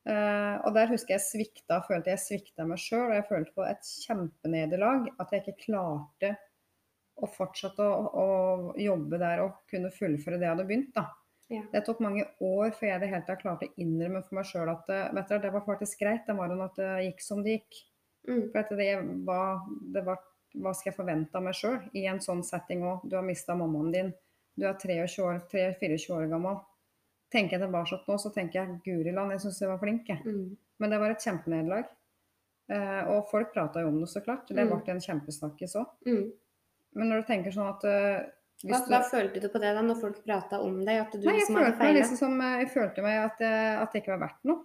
og 0.05 0.75
der 0.77 0.91
husker 0.91 1.15
jeg 1.15 1.25
svikta, 1.25 1.79
følte 1.87 2.13
jeg 2.13 2.21
svikta 2.21 2.67
meg 2.69 2.81
sjøl, 2.81 3.07
og 3.07 3.15
jeg 3.17 3.29
følte 3.29 3.55
på 3.57 3.65
et 3.65 3.93
kjempenederlag 4.05 5.07
at 5.17 5.33
jeg 5.33 5.45
ikke 5.45 5.63
klarte 5.63 6.35
å 7.23 7.29
fortsette 7.31 7.83
å, 7.85 8.09
å 8.25 8.27
jobbe 8.81 9.19
der 9.23 9.45
og 9.45 9.61
kunne 9.71 9.91
fullføre 9.95 10.39
det 10.41 10.49
jeg 10.49 10.55
hadde 10.57 10.67
begynt. 10.69 10.95
da. 10.97 11.07
Ja. 11.53 11.61
Det 11.73 11.85
tok 11.87 12.01
mange 12.01 12.25
år 12.41 12.71
før 12.75 12.89
jeg 12.89 13.01
det 13.03 13.09
hele 13.13 13.27
tatt 13.27 13.43
klarte 13.43 13.67
å 13.69 13.75
innrømme 13.85 14.23
for 14.25 14.35
meg 14.41 14.47
sjøl 14.49 14.71
at 14.73 14.89
eh, 14.91 15.11
vet 15.15 15.29
dere, 15.29 15.43
det 15.45 15.53
var 15.53 15.65
faktisk 15.67 16.01
greit. 16.01 16.25
Det 16.27 16.35
var 16.39 16.55
at 16.65 16.77
det 16.81 16.93
gikk 17.05 17.21
som 17.23 17.43
det 17.45 17.59
gikk. 17.59 17.81
Mm. 18.27 18.45
For 18.53 18.77
det 18.81 18.93
var, 19.29 19.59
det 19.93 20.05
var 20.07 20.23
Hva 20.55 20.71
skal 20.73 20.93
jeg 20.93 20.97
forvente 20.97 21.35
av 21.37 21.43
meg 21.45 21.57
sjøl 21.59 21.81
i 21.99 22.07
en 22.07 22.21
sånn 22.23 22.43
setting 22.47 22.85
òg? 22.87 23.03
Du 23.11 23.17
har 23.19 23.25
mista 23.27 23.57
mammaen 23.59 23.91
din. 23.93 24.13
Du 24.57 24.65
er 24.69 24.77
23 24.79 25.23
år, 25.27 25.41
23-24 25.51 26.15
år 26.15 26.29
gammel. 26.31 26.61
Tenker 27.35 27.59
jeg 27.59 27.65
tilbake 27.67 27.99
nå, 28.07 28.17
så 28.23 28.31
tenker 28.31 28.61
jeg 28.61 28.77
guri 28.85 29.13
land, 29.13 29.35
jeg 29.35 29.43
syns 29.43 29.59
jeg 29.61 29.69
var 29.73 29.81
flink, 29.83 30.07
jeg. 30.09 30.23
Mm. 30.23 30.53
Men 30.79 30.91
det 30.95 31.01
var 31.03 31.11
et 31.11 31.25
kjempenederlag. 31.27 31.89
Eh, 32.71 33.03
og 33.11 33.27
folk 33.33 33.51
prata 33.53 33.83
jo 33.83 33.91
om 33.91 33.99
det, 34.01 34.09
så 34.13 34.23
klart. 34.25 34.47
Det 34.49 34.63
Mm. 34.65 34.71
ble 34.81 34.95
en 34.95 35.03
kjempesnakkis 35.03 35.75
òg. 35.77 35.91
Mm. 36.07 36.31
Men 36.95 37.09
når 37.11 37.23
du 37.23 37.27
tenker 37.29 37.55
sånn 37.55 37.69
at 37.73 37.85
uh, 37.85 38.23
Hva, 38.65 38.79
hva 38.89 39.01
følte 39.11 39.41
du 39.43 39.49
på 39.51 39.61
det 39.61 39.73
da, 39.77 39.83
når 39.83 39.99
folk 40.01 40.21
prata 40.25 40.61
om 40.63 40.79
deg? 40.87 41.01
At 41.03 41.13
du 41.13 41.27
Nei, 41.27 41.35
liksom 41.41 41.57
hadde 41.59 41.75
feila? 41.81 41.99
liksom 41.99 42.17
som 42.21 42.41
eh, 42.41 42.61
Jeg 42.63 42.71
følte 42.73 43.03
meg 43.05 43.19
at, 43.25 43.41
jeg- 43.43 43.81
at 43.83 43.93
det 43.93 44.01
ikke 44.03 44.15
var 44.15 44.23
verdt 44.29 44.45
noe. 44.49 44.63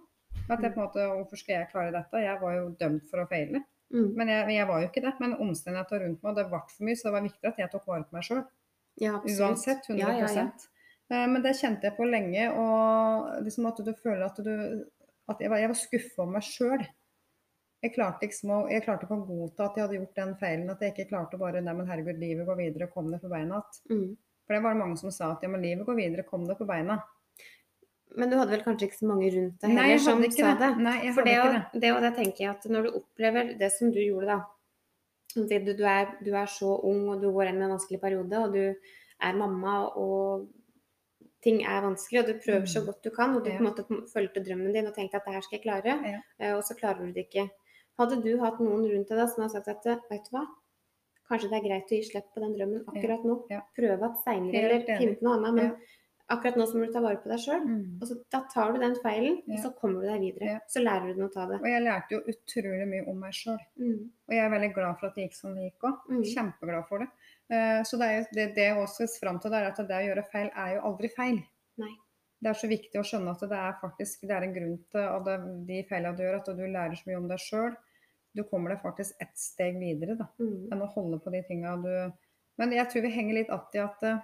At 0.48 0.62
jeg 0.62 0.72
på 0.74 0.80
en 0.80 0.86
måte 0.86 1.08
Hvorfor 1.10 1.36
skal 1.42 1.54
jeg 1.58 1.68
klare 1.72 1.92
dette? 1.92 2.22
Jeg 2.22 2.40
var 2.40 2.54
jo 2.56 2.68
dømt 2.80 3.04
for 3.10 3.22
å 3.24 3.28
feile. 3.28 3.64
Mm. 3.92 4.08
Men 4.16 4.28
jeg, 4.30 4.48
jeg 4.54 4.66
var 4.70 4.80
jo 4.80 4.88
ikke 4.88 5.02
det. 5.02 5.12
Men 5.20 5.34
omstendighetene 5.42 6.00
rundt 6.04 6.22
meg, 6.22 6.36
det 6.38 6.46
ble 6.52 6.60
for 6.70 6.86
mye, 6.86 6.96
så 6.96 7.08
det 7.08 7.12
var 7.16 7.26
viktig 7.26 7.50
at 7.50 7.58
jeg 7.58 7.70
tok 7.72 7.86
vare 7.90 8.06
på 8.06 8.16
meg 8.16 8.26
sjøl. 8.28 8.44
Ja. 9.02 9.16
Uansett. 9.20 9.88
100 9.90 9.98
Ja, 9.98 10.30
ja. 10.38 10.46
Eh, 11.10 11.26
Men 11.26 11.42
det 11.42 11.56
kjente 11.58 11.88
jeg 11.90 11.96
på 11.98 12.06
lenge. 12.06 12.46
Og 12.54 13.42
liksom 13.44 13.66
at 13.66 13.82
du 13.84 13.92
føler 13.98 14.24
at 14.30 14.38
du 14.38 14.84
At 15.30 15.38
jeg 15.42 15.50
var, 15.50 15.58
jeg 15.62 15.68
var 15.70 15.78
skuffa 15.78 16.22
over 16.22 16.32
meg 16.38 16.42
sjøl. 16.46 16.86
Jeg 17.82 17.94
klarte, 17.94 18.26
liksom 18.26 18.50
å, 18.52 18.56
jeg 18.68 18.82
klarte 18.84 19.06
ikke 19.06 19.16
å 19.16 19.24
godta 19.26 19.64
at 19.70 19.76
jeg 19.78 19.84
hadde 19.86 19.96
gjort 20.00 20.18
den 20.18 20.34
feilen. 20.36 20.70
At 20.70 20.80
jeg 20.84 20.92
ikke 20.92 21.08
klarte 21.14 21.36
å 21.38 21.40
bare 21.40 21.62
Nei, 21.64 21.72
men 21.78 21.86
herregud, 21.88 22.18
livet 22.20 22.46
går 22.46 22.56
videre. 22.58 22.90
Kom 22.92 23.10
deg 23.10 23.22
på 23.22 23.30
beina 23.32 23.62
igjen. 23.62 24.00
Mm. 24.00 24.10
For 24.46 24.54
det 24.56 24.62
var 24.64 24.74
det 24.74 24.80
mange 24.82 24.98
som 25.00 25.10
sa 25.14 25.30
at 25.32 25.42
ja, 25.42 25.48
men 25.48 25.62
livet 25.62 25.86
går 25.86 25.96
videre. 25.96 26.26
Kom 26.28 26.44
deg 26.48 26.58
på 26.58 26.66
beina. 26.68 26.98
Men 28.18 28.30
du 28.30 28.36
hadde 28.36 28.50
vel 28.50 28.64
kanskje 28.66 28.88
ikke 28.88 28.98
så 28.98 29.06
mange 29.06 29.28
rundt 29.30 29.60
deg 29.62 29.70
heller 29.70 29.98
som 30.02 30.22
sa 30.34 30.48
det. 30.58 30.58
det? 30.60 30.70
Nei, 30.82 30.96
jeg 31.06 31.14
For 31.14 31.22
hadde 31.22 31.30
det, 31.30 31.60
ikke 31.60 31.72
det. 31.72 31.80
det 31.84 31.92
og 31.94 32.00
det 32.02 32.14
tenker 32.16 32.44
jeg 32.44 32.50
at 32.50 32.64
når 32.74 32.82
du 32.88 32.96
opplever 32.98 33.52
det 33.60 33.68
som 33.72 33.92
du 33.94 34.00
gjorde, 34.02 34.26
da 34.26 34.40
du, 35.36 35.72
du, 35.78 35.84
er, 35.86 36.08
du 36.26 36.32
er 36.34 36.48
så 36.50 36.72
ung 36.90 37.04
og 37.12 37.20
du 37.22 37.28
går 37.30 37.52
inn 37.52 37.60
i 37.62 37.66
en 37.68 37.70
vanskelig 37.76 38.00
periode, 38.02 38.34
og 38.42 38.56
du 38.56 38.64
er 39.22 39.36
mamma 39.38 39.76
og 39.94 40.48
ting 41.40 41.62
er 41.62 41.84
vanskelig, 41.86 42.24
og 42.24 42.26
du 42.32 42.40
prøver 42.42 42.66
så 42.66 42.82
Mm. 42.82 42.86
godt 42.90 43.04
du 43.06 43.10
kan, 43.14 43.36
og 43.36 43.44
du 43.44 43.50
Ja. 43.50 43.58
på 43.58 43.62
en 43.62 43.68
måte 43.70 43.86
fulgte 44.12 44.42
drømmen 44.44 44.74
din 44.74 44.86
og 44.90 44.94
tenkte 44.96 45.16
at 45.16 45.24
det 45.24 45.34
her 45.34 45.40
skal 45.46 45.58
jeg 45.60 45.62
klare, 45.62 45.94
Ja. 46.04 46.18
eh, 46.40 46.56
og 46.56 46.64
så 46.66 46.74
klarer 46.74 46.98
du 47.06 47.12
det 47.12 47.28
ikke. 47.30 47.48
Hadde 48.00 48.18
du 48.24 48.32
hatt 48.40 48.58
noen 48.64 48.86
rundt 48.88 49.08
deg 49.12 49.18
da 49.20 49.26
som 49.28 49.44
har 49.44 49.52
sagt 49.52 49.68
at 49.68 49.84
vet 50.10 50.24
du 50.30 50.34
hva, 50.36 50.46
kanskje 51.30 51.50
det 51.52 51.58
er 51.60 51.66
greit 51.68 51.90
å 51.92 51.96
gi 51.98 52.02
slipp 52.10 52.30
på 52.34 52.40
den 52.42 52.54
drømmen 52.56 52.84
akkurat 52.90 53.24
nå, 53.28 53.34
Ja. 53.52 53.60
prøve 53.76 54.02
at 54.10 54.22
seinere, 54.24 54.62
eller 54.64 54.86
finne 54.98 55.16
på 55.20 55.22
noe 55.28 55.36
annet, 55.38 55.54
men 55.54 55.64
Ja. 55.70 55.76
akkurat 56.30 56.56
nå 56.56 56.64
så 56.66 56.74
må 56.78 56.86
du 56.86 56.92
ta 56.92 57.00
vare 57.04 57.18
på 57.22 57.28
deg 57.30 57.38
sjøl. 57.38 57.62
Mm. 57.66 57.98
Og 58.02 58.08
så, 58.08 58.14
da 58.30 58.40
tar 58.52 58.72
du 58.72 58.78
den 58.80 58.94
feilen, 59.04 59.42
Ja. 59.46 59.54
og 59.54 59.58
så 59.64 59.70
kommer 59.78 60.00
du 60.00 60.06
deg 60.08 60.20
videre. 60.20 60.46
Ja. 60.54 60.58
Så 60.68 60.82
lærer 60.82 61.06
du 61.06 61.14
den 61.14 61.28
å 61.28 61.32
ta 61.32 61.46
det. 61.46 61.60
Og 61.60 61.66
jeg 61.66 61.82
lærte 61.82 62.10
jo 62.10 62.20
utrolig 62.32 62.88
mye 62.88 63.08
om 63.08 63.20
meg 63.20 63.32
sjøl. 63.32 63.58
Mm. 63.78 64.10
Og 64.28 64.34
jeg 64.34 64.44
er 64.44 64.50
veldig 64.58 64.74
glad 64.74 64.98
for 64.98 65.06
at 65.06 65.14
det 65.14 65.24
gikk 65.28 65.34
som 65.34 65.54
det 65.54 65.70
gikk 65.72 65.80
òg. 65.90 65.96
Mm. 66.08 66.22
Kjempeglad 66.34 66.88
for 66.88 66.98
det. 66.98 67.08
Eh, 67.50 67.82
Så 67.82 67.98
det, 67.98 68.06
er 68.08 68.18
jo, 68.20 68.26
det, 68.32 68.54
det 68.54 68.64
jeg 68.64 68.76
også 68.76 69.06
skal 69.08 69.28
fram 69.28 69.40
til, 69.40 69.50
det 69.50 69.58
er 69.60 69.66
at 69.70 69.76
det 69.76 69.98
å 70.00 70.06
gjøre 70.08 70.30
feil 70.32 70.50
er 70.56 70.74
jo 70.76 70.80
aldri 70.82 71.08
feil. 71.14 71.42
Nei. 71.78 71.94
det 72.42 72.48
er 72.48 72.54
så 72.54 72.68
viktig 72.68 72.96
å 72.96 73.04
skjønne 73.04 73.30
at 73.36 73.40
det 73.40 73.52
er 73.52 73.74
faktisk 73.82 74.20
det 74.22 74.30
er 74.32 74.42
en 74.46 74.54
grunn 74.54 74.78
til 74.90 75.00
at 75.00 75.24
de 75.66 75.82
feilene 75.84 76.16
du 76.16 76.22
gjør, 76.24 76.36
at 76.40 76.46
du 76.56 76.62
lærer 76.66 76.96
så 76.96 77.06
mye 77.06 77.16
om 77.18 77.28
deg 77.28 77.38
sjøl. 77.38 77.76
Du 78.36 78.42
kommer 78.44 78.70
deg 78.70 78.82
faktisk 78.82 79.14
ett 79.20 79.36
steg 79.38 79.78
videre 79.80 80.16
da, 80.18 80.28
Mm. 80.38 80.68
enn 80.72 80.82
å 80.82 80.92
holde 80.94 81.18
på 81.20 81.30
de 81.32 81.42
tinga 81.42 81.76
du 81.82 82.12
Men 82.58 82.72
jeg 82.72 82.90
tror 82.90 83.02
vi 83.02 83.08
henger 83.08 83.34
litt 83.34 83.50
att 83.50 83.74
i 83.74 83.78
at 83.78 84.02
eh, 84.02 84.18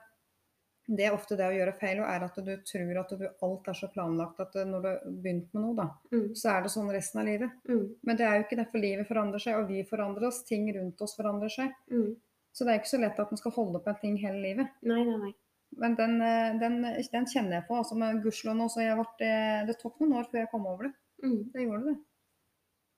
det 0.89 1.07
er 1.07 1.15
ofte 1.15 1.37
det 1.37 1.47
å 1.49 1.55
gjøre 1.57 1.73
feil, 1.81 1.99
og 2.01 2.07
er 2.07 2.23
at 2.25 2.35
du 2.37 2.57
tror 2.63 2.99
at 3.01 3.09
du, 3.19 3.25
alt 3.43 3.69
er 3.69 3.73
så 3.75 3.89
planlagt 3.93 4.39
at 4.41 4.55
eh, 4.57 4.65
når 4.69 4.83
du 4.83 4.89
har 4.89 5.01
begynt 5.23 5.55
med 5.55 5.63
noe, 5.63 5.75
da, 5.75 5.87
Mm. 6.13 6.35
så 6.37 6.51
er 6.53 6.63
det 6.63 6.71
sånn 6.71 6.91
resten 6.93 7.21
av 7.21 7.27
livet. 7.27 7.51
Mm. 7.69 7.95
Men 8.05 8.17
det 8.17 8.27
er 8.27 8.37
jo 8.37 8.45
ikke 8.45 8.59
derfor 8.61 8.79
livet 8.79 9.09
forandrer 9.09 9.41
seg, 9.41 9.55
og 9.57 9.69
vi 9.69 9.83
forandrer 9.83 10.27
oss. 10.29 10.45
Ting 10.45 10.69
rundt 10.77 11.01
oss 11.03 11.17
forandrer 11.17 11.49
seg. 11.51 11.73
Mm. 11.91 12.15
Så 12.53 12.65
det 12.65 12.69
er 12.75 12.79
ikke 12.79 12.95
så 12.97 13.01
lett 13.01 13.19
at 13.19 13.31
man 13.33 13.39
skal 13.39 13.53
holde 13.53 13.81
på 13.83 13.89
en 13.89 14.01
ting 14.01 14.17
hele 14.19 14.41
livet. 14.43 14.69
Nei, 14.83 15.03
nei, 15.05 15.17
nei. 15.17 15.33
Men 15.77 15.95
den, 15.97 16.21
eh, 16.23 16.59
den, 16.61 16.83
den 16.83 17.27
kjenner 17.27 17.53
jeg 17.59 17.67
på. 17.69 17.75
altså 17.77 17.97
med 17.97 18.23
Gudskjelov 18.23 18.57
nå, 18.57 18.69
så 18.71 18.81
jeg 18.85 18.97
ble, 18.97 19.67
det 19.67 19.79
tok 19.81 19.99
noen 20.01 20.13
år 20.21 20.29
før 20.31 20.39
jeg 20.45 20.51
kom 20.51 20.67
over 20.67 20.85
det. 20.85 20.93
Mm. 21.25 21.51
Det 21.53 21.63
gjorde 21.67 21.85
det. 21.89 21.97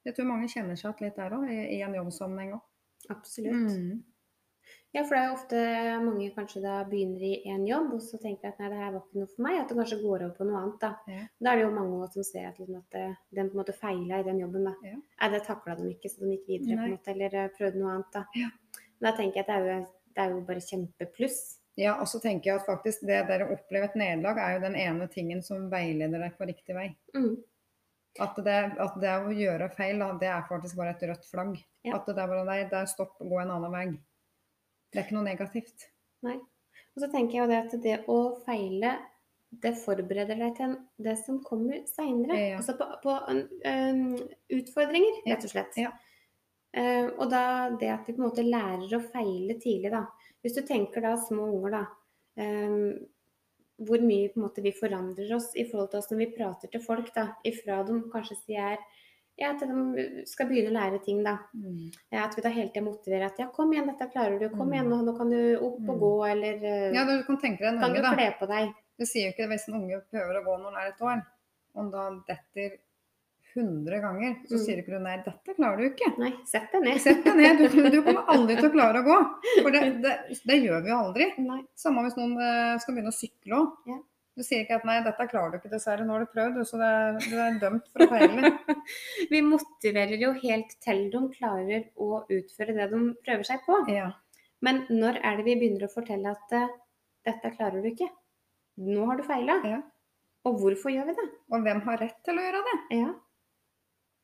Jeg 0.09 0.17
tror 0.17 0.31
mange 0.31 0.49
kjenner 0.49 0.79
seg 0.79 0.95
igjen 0.95 1.11
litt 1.11 1.19
der 1.21 1.35
òg, 1.37 1.49
i, 1.53 1.83
en 1.85 1.97
jobbsammenheng 1.99 2.55
òg. 2.57 2.63
Absolutt. 3.13 3.75
Mm. 3.75 3.99
Ja, 4.97 5.03
for 5.05 5.13
det 5.13 5.19
er 5.21 5.27
jo 5.27 5.35
ofte 5.35 5.59
mange 6.01 6.27
kanskje 6.33 6.63
da 6.65 6.79
begynner 6.89 7.25
i 7.27 7.51
en 7.53 7.67
jobb, 7.69 7.91
og 7.99 8.01
så 8.01 8.17
tenker 8.23 8.49
at 8.49 8.61
nei, 8.63 8.71
det 8.73 8.79
her 8.81 8.95
var 8.95 9.03
ikke 9.03 9.21
noe 9.21 9.31
for 9.35 9.45
meg, 9.45 9.59
at 9.61 9.69
det 9.69 9.77
kanskje 9.77 9.99
går 10.01 10.25
over 10.25 10.33
på 10.39 10.47
noe 10.49 10.63
annet. 10.63 10.79
Da 10.81 11.13
Ja. 11.13 11.27
Da 11.45 11.53
er 11.53 11.61
det 11.61 11.67
jo 11.67 11.75
mange 11.77 12.09
som 12.15 12.25
ser 12.25 12.49
at, 12.49 12.59
liksom, 12.59 12.81
at 12.81 12.97
eh, 12.97 13.19
den 13.37 13.51
på 13.51 13.57
en 13.59 13.61
måte 13.61 13.77
feila 13.77 14.21
i 14.21 14.27
den 14.31 14.41
jobben. 14.41 14.65
da. 14.65 14.75
Ja. 14.89 14.97
Nei, 15.21 15.29
det 15.35 15.43
takla 15.45 15.77
de 15.77 15.93
ikke, 15.93 16.09
så 16.09 16.25
de 16.25 16.33
gikk 16.33 16.49
videre 16.49 16.79
på 16.79 16.89
en 16.89 16.97
måte, 16.97 17.13
eller 17.13 17.37
eh, 17.43 17.53
prøvde 17.59 17.83
noe 17.83 17.95
annet. 17.99 18.11
Da 18.17 18.25
Ja. 18.41 18.51
Da 19.05 19.13
tenker 19.15 19.43
jeg 19.43 19.45
at 19.45 19.53
det 19.53 19.57
er 19.57 19.69
jo, 19.69 19.87
det 20.17 20.25
er 20.25 20.33
jo 20.33 20.41
bare 20.49 20.65
kjempepluss. 20.71 21.39
Ja, 21.79 21.93
og 22.01 22.09
så 22.11 22.19
tenker 22.19 22.51
jeg 22.51 22.59
at 22.59 22.67
faktisk 22.67 23.05
det 23.07 23.21
dere 23.29 23.53
opplever 23.53 23.87
et 23.87 23.95
nederlag 23.95 24.41
er 24.43 24.57
jo 24.57 24.65
den 24.65 24.75
ene 24.75 25.07
tingen 25.13 25.45
som 25.47 25.69
veileder 25.71 26.19
deg 26.19 26.35
på 26.35 26.49
riktig 26.49 26.75
vei. 26.75 26.89
Mm. 27.15 27.37
At 28.19 28.39
det, 28.43 28.59
at 28.83 28.95
det 28.99 29.15
å 29.23 29.35
gjøre 29.35 29.69
feil, 29.77 30.01
det 30.19 30.31
er 30.33 30.47
faktisk 30.49 30.79
bare 30.81 30.95
et 30.97 31.05
rødt 31.07 31.27
flagg. 31.29 31.59
Ja. 31.87 31.99
At 31.99 32.09
det 32.09 32.17
er 32.19 32.31
bare 32.31 32.47
nei, 32.49 32.63
det 32.71 32.81
er 32.81 32.89
stopp, 32.91 33.19
gå 33.21 33.39
en 33.43 33.53
annen 33.55 33.75
vei. 33.75 33.85
Det 34.89 34.99
er 34.99 35.07
ikke 35.07 35.19
noe 35.19 35.29
negativt. 35.29 35.87
Nei. 36.27 36.39
Og 36.97 37.05
så 37.05 37.11
tenker 37.13 37.37
jeg 37.37 37.45
jo 37.45 37.51
det 37.51 37.61
at 37.61 37.77
det 37.85 37.97
å 38.11 38.19
feile, 38.43 38.97
det 39.63 39.75
forbereder 39.81 40.41
deg 40.41 40.57
til 40.59 40.75
det 41.05 41.15
som 41.21 41.39
kommer 41.47 41.85
seinere. 41.89 42.39
Ja. 42.41 42.57
Altså 42.59 42.75
på, 42.81 42.89
på 43.05 43.15
en, 43.31 43.45
øhm, 43.71 44.17
utfordringer, 44.59 45.21
rett 45.29 45.47
og 45.47 45.53
slett. 45.55 45.79
Ja. 45.79 45.93
Uh, 46.77 47.15
og 47.17 47.31
da 47.33 47.43
det 47.81 47.89
at 47.95 48.05
du 48.05 48.13
på 48.13 48.19
en 48.19 48.27
måte 48.27 48.45
lærer 48.45 48.91
å 48.99 49.05
feile 49.13 49.55
tidlig, 49.63 49.93
da. 49.95 50.03
Hvis 50.45 50.59
du 50.59 50.61
tenker 50.67 51.03
da 51.05 51.15
små 51.23 51.47
unger, 51.55 51.79
da. 51.79 51.85
ehm, 52.43 52.99
hvor 53.79 54.01
mye 54.03 54.31
måte 54.37 54.63
vi 54.65 54.73
forandrer 54.75 55.31
oss 55.37 55.53
i 55.55 55.65
forhold 55.71 55.91
til 55.93 55.99
oss 56.01 56.11
når 56.11 56.19
vi 56.19 56.27
prater 56.37 56.69
til 56.73 56.81
folk. 56.83 57.13
da, 57.15 57.29
Ifra 57.47 57.85
de 57.87 58.01
kanskje 58.13 58.37
sier 58.45 58.79
ja, 59.39 59.53
til 59.55 59.69
de 59.71 60.25
skal 60.27 60.49
begynne 60.51 60.73
å 60.73 60.75
lære 60.75 60.99
ting. 61.05 61.23
da. 61.23 61.37
Ja, 62.11 62.25
At 62.25 62.35
vi 62.35 62.43
da 62.43 62.49
hele 62.51 62.73
tiden 62.75 62.89
motiverer 62.89 63.27
at 63.27 63.39
ja, 63.39 63.47
kom 63.55 63.71
igjen, 63.73 63.87
dette 63.87 64.11
klarer 64.11 64.39
du. 64.41 64.49
Kom 64.51 64.67
Mm. 64.69 64.73
igjen, 64.75 64.89
nå, 64.91 64.99
nå 65.07 65.17
kan 65.17 65.31
du 65.31 65.57
opp 65.59 65.79
og 65.89 65.95
Mm. 65.95 66.01
gå, 66.01 66.31
eller 66.33 66.65
eh, 66.65 66.93
Ja, 66.95 67.05
du 67.05 67.23
kan 67.23 67.39
tenke 67.39 67.59
deg 67.63 67.75
en 67.75 67.79
kan 67.79 67.91
unge, 67.91 68.03
du 68.03 68.17
kle 68.17 68.35
på 68.41 68.49
deg. 68.49 68.75
Du 68.99 69.05
sier 69.07 69.29
jo 69.29 69.33
ikke 69.33 69.47
det 69.47 69.51
hvis 69.55 69.69
en 69.69 69.75
unge 69.83 70.03
prøver 70.11 70.41
å 70.41 70.45
gå 70.45 70.59
når 70.59 70.73
han 70.75 70.83
er 70.83 70.89
et 70.91 71.01
år, 71.01 71.23
og 71.77 71.93
da 71.93 72.11
detter 72.27 72.79
100 73.59 74.01
ganger, 74.05 74.37
så 74.49 74.57
Mm. 74.57 74.63
sier 74.65 74.81
ikke 74.83 74.95
du 74.95 75.01
nei, 75.05 75.17
dette 75.27 75.55
klarer 75.57 75.81
du 75.83 75.87
ikke. 75.91 76.11
Nei, 76.23 76.31
sett 76.49 76.71
deg 76.73 76.85
ned. 76.87 77.01
Sett 77.05 77.25
deg 77.27 77.37
ned, 77.37 77.65
du, 77.65 77.89
du 77.91 77.99
kommer 78.07 78.31
aldri 78.35 78.57
til 78.59 78.69
å 78.71 78.75
klare 78.75 79.03
å 79.03 79.07
gå. 79.09 79.17
For 79.65 79.75
det, 79.75 79.83
det, 80.05 80.15
det 80.51 80.59
gjør 80.63 80.85
vi 80.87 80.93
jo 80.95 81.01
aldri. 81.01 81.27
Nei. 81.45 81.59
Samme 81.79 82.05
hvis 82.07 82.17
noen 82.21 82.37
eh, 82.41 82.77
skal 82.83 82.95
begynne 82.97 83.13
å 83.13 83.19
sykle 83.19 83.59
òg. 83.63 83.75
Ja. 83.91 83.99
Du 84.39 84.45
sier 84.47 84.61
ikke 84.63 84.77
at 84.79 84.85
nei, 84.87 85.01
dette 85.03 85.25
klarer 85.33 85.51
du 85.51 85.57
ikke, 85.59 85.73
dessverre. 85.73 86.05
Nå 86.07 86.15
har 86.15 86.23
du 86.23 86.31
prøvd, 86.31 86.61
du, 86.61 86.65
så 86.69 86.79
det, 86.79 86.91
du 87.27 87.35
er 87.43 87.57
dømt 87.59 87.89
for 87.91 88.05
å 88.05 88.11
feile. 88.13 88.53
Vi 89.33 89.41
motiverer 89.43 90.15
jo 90.23 90.31
helt 90.45 90.77
til 90.85 91.09
de 91.11 91.23
klarer 91.35 91.89
å 91.99 92.21
utføre 92.31 92.77
det 92.77 92.87
de 92.93 93.01
prøver 93.27 93.49
seg 93.51 93.65
på. 93.67 93.81
Ja. 93.91 94.13
Men 94.63 94.85
når 94.91 95.19
er 95.27 95.37
det 95.39 95.45
vi 95.47 95.57
begynner 95.59 95.87
å 95.89 95.91
fortelle 95.93 96.31
at 96.35 96.55
eh, 96.55 96.71
dette 97.27 97.51
klarer 97.57 97.83
du 97.83 97.91
ikke? 97.91 98.07
Nå 98.87 99.05
har 99.11 99.19
du 99.19 99.25
feila. 99.27 99.59
Ja. 99.67 99.81
Og 100.47 100.61
hvorfor 100.63 100.95
gjør 100.95 101.11
vi 101.11 101.17
det? 101.19 101.27
Og 101.51 101.67
hvem 101.67 101.83
har 101.89 101.99
rett 101.99 102.21
til 102.27 102.39
å 102.39 102.45
gjøre 102.47 102.63
det? 102.71 102.77
Ja. 102.95 103.09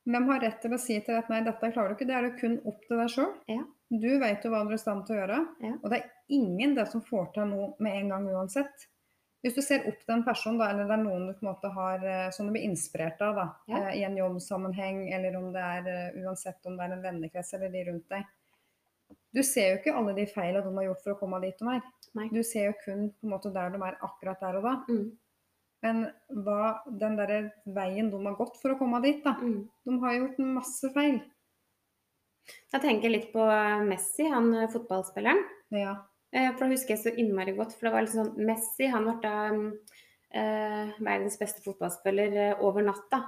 Hvem 0.04 0.26
har 0.28 0.40
rett 0.44 0.58
til 0.60 0.74
å 0.76 0.78
si 0.80 0.98
til 1.00 1.14
deg 1.14 1.22
at 1.22 1.30
nei, 1.32 1.40
dette 1.46 1.70
klarer 1.72 1.88
du 1.88 1.94
ikke? 1.96 2.06
Det 2.10 2.14
er 2.18 2.26
jo 2.28 2.32
kun 2.40 2.56
opp 2.68 2.82
til 2.88 2.98
deg 3.00 3.12
sjøl. 3.14 3.30
Ja. 3.48 3.62
Du 3.94 4.10
vet 4.20 4.44
jo 4.44 4.50
hva 4.52 4.64
du 4.66 4.72
er 4.74 4.76
i 4.76 4.82
stand 4.82 5.06
til 5.06 5.16
å 5.16 5.20
gjøre. 5.22 5.38
Ja. 5.64 5.70
Og 5.80 5.86
det 5.92 6.00
er 6.00 6.10
ingen 6.36 6.74
det 6.76 6.88
som 6.92 7.00
får 7.06 7.30
til 7.36 7.48
noe 7.48 7.70
med 7.84 7.96
en 8.02 8.12
gang 8.12 8.26
uansett. 8.34 8.84
Hvis 9.44 9.56
du 9.58 9.60
ser 9.64 9.82
opp 9.88 9.98
til 10.04 10.14
en 10.14 10.24
person, 10.24 10.56
da, 10.60 10.70
eller 10.72 10.86
det 10.88 10.94
er 10.96 11.02
noen 11.04 11.26
du 11.28 11.32
på 11.36 11.44
en 11.44 11.50
måte 11.50 11.70
har, 11.72 12.04
eh, 12.08 12.30
som 12.32 12.46
du 12.48 12.52
blir 12.54 12.64
inspirert 12.64 13.20
av 13.24 13.34
da, 13.36 13.46
Ja. 13.68 13.80
eh, 13.90 13.98
i 14.00 14.04
en 14.04 14.16
jobbsammenheng, 14.16 15.02
eller 15.12 15.36
om 15.36 15.50
det 15.52 15.60
er 15.60 15.88
eh, 15.92 16.22
uansett 16.24 16.64
om 16.66 16.76
det 16.78 16.84
er 16.86 16.92
en 16.96 17.02
vennekrets 17.02 17.52
eller 17.54 17.68
de 17.72 17.84
rundt 17.90 18.08
deg. 18.08 18.24
Du 19.34 19.42
ser 19.42 19.68
jo 19.72 19.78
ikke 19.82 19.96
alle 19.98 20.14
de 20.14 20.24
feilene 20.30 20.62
de 20.64 20.74
har 20.76 20.84
gjort 20.88 21.02
for 21.04 21.12
å 21.14 21.18
komme 21.18 21.40
dit 21.42 21.58
de 21.58 21.68
er. 21.74 21.82
Nei. 22.14 22.28
Du 22.32 22.42
ser 22.42 22.66
jo 22.70 22.74
kun 22.84 23.08
på 23.10 23.24
en 23.26 23.30
måte 23.34 23.52
der 23.52 23.70
de 23.74 23.80
er 23.82 23.98
akkurat 24.00 24.40
der 24.40 24.56
og 24.60 24.62
da. 24.68 24.74
Mm. 24.88 25.12
Men 25.84 26.06
hva, 26.46 26.80
den 26.88 27.18
der 27.18 27.50
veien 27.76 28.08
de 28.12 28.20
har 28.24 28.36
gått 28.38 28.56
for 28.62 28.72
å 28.72 28.78
komme 28.80 29.02
dit, 29.04 29.20
da. 29.24 29.36
Mm. 29.36 29.66
De 29.84 29.96
har 30.00 30.16
gjort 30.16 30.40
masse 30.56 30.90
feil. 30.94 31.20
Da 32.72 32.80
tenker 32.80 33.08
jeg 33.08 33.14
litt 33.14 33.30
på 33.32 33.44
Messi, 33.88 34.26
han 34.32 34.50
eh, 34.56 34.70
fotballspilleren. 34.72 35.40
Ja. 35.76 35.94
Eh, 36.34 36.50
For 36.56 36.66
det 36.66 36.78
husker 36.78 36.96
jeg 36.96 37.02
så 37.04 37.12
innmari 37.20 37.54
godt. 37.56 37.76
For 37.76 37.88
det 37.88 37.94
var 37.94 38.04
litt 38.04 38.16
sånn 38.16 38.34
Messi 38.48 38.88
han 38.92 39.06
ble 39.08 39.16
da 39.22 39.34
mm, 39.54 39.70
eh, 40.34 40.92
verdens 40.98 41.38
beste 41.40 41.64
fotballspiller 41.64 42.36
eh, 42.48 42.62
over 42.64 42.84
natta. 42.84 43.22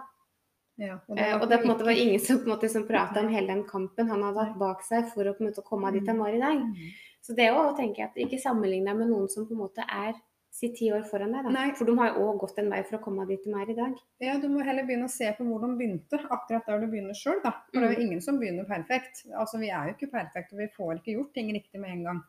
ja. 0.81 0.99
Eh, 1.17 1.35
og 1.39 1.49
det 1.49 1.61
på 1.63 1.69
en 1.69 1.73
måte 1.73 1.89
var 1.89 1.97
ingen 1.97 2.21
som, 2.21 2.43
på 2.43 2.53
måte, 2.53 2.69
som 2.73 2.87
prata 2.89 3.23
om 3.23 3.33
hele 3.33 3.53
den 3.53 3.65
kampen 3.69 4.11
han 4.13 4.25
hadde 4.27 4.49
hatt 4.49 4.61
bak 4.61 4.85
seg 4.85 5.09
for 5.15 5.29
å 5.29 5.37
måte 5.41 5.65
komme 5.65 5.93
dit 5.97 6.09
han 6.09 6.21
var 6.21 6.37
i 6.37 6.43
dag. 6.43 6.65
Mm. 6.65 6.97
Så 7.25 7.35
det 7.35 7.51
å 7.53 7.73
tenke 7.79 8.05
at 8.05 8.19
ikke 8.21 8.39
sammenligne 8.39 8.93
deg 8.93 9.01
med 9.01 9.11
noen 9.11 9.31
som 9.33 9.49
på 9.49 9.57
en 9.57 9.65
måte 9.65 9.87
er 9.87 10.15
si 10.57 10.71
ti 10.73 10.87
år 10.97 11.03
foran 11.09 11.35
deg. 11.37 11.45
Da. 11.45 11.53
Nei. 11.53 11.67
For 11.77 11.85
de 11.89 11.95
har 11.99 12.15
jo 12.15 12.27
òg 12.31 12.39
gått 12.47 12.61
en 12.63 12.71
vei 12.73 12.79
for 12.89 12.97
å 12.99 13.03
komme 13.05 13.27
dit 13.29 13.43
de 13.45 13.53
er 13.61 13.73
i 13.73 13.77
dag. 13.77 13.99
Ja, 14.25 14.39
du 14.41 14.47
må 14.49 14.63
heller 14.65 14.87
begynne 14.89 15.09
å 15.09 15.13
se 15.13 15.29
på 15.37 15.45
hvor 15.45 15.61
de 15.61 15.69
begynte, 15.77 16.21
akkurat 16.33 16.65
der 16.71 16.81
du 16.81 16.87
begynner 16.93 17.17
sjøl, 17.19 17.43
da. 17.45 17.53
For 17.73 17.83
det 17.85 17.91
er 17.91 17.99
jo 18.01 18.07
ingen 18.07 18.23
som 18.25 18.39
begynner 18.41 18.65
perfekt. 18.69 19.27
Altså, 19.37 19.61
vi 19.61 19.69
er 19.69 19.91
jo 19.91 19.97
ikke 19.99 20.09
perfekte, 20.15 20.57
og 20.57 20.63
vi 20.65 20.71
får 20.79 20.95
ikke 21.03 21.19
gjort 21.19 21.35
ting 21.37 21.53
riktig 21.53 21.83
med 21.83 21.93
en 21.99 22.07
gang. 22.09 22.23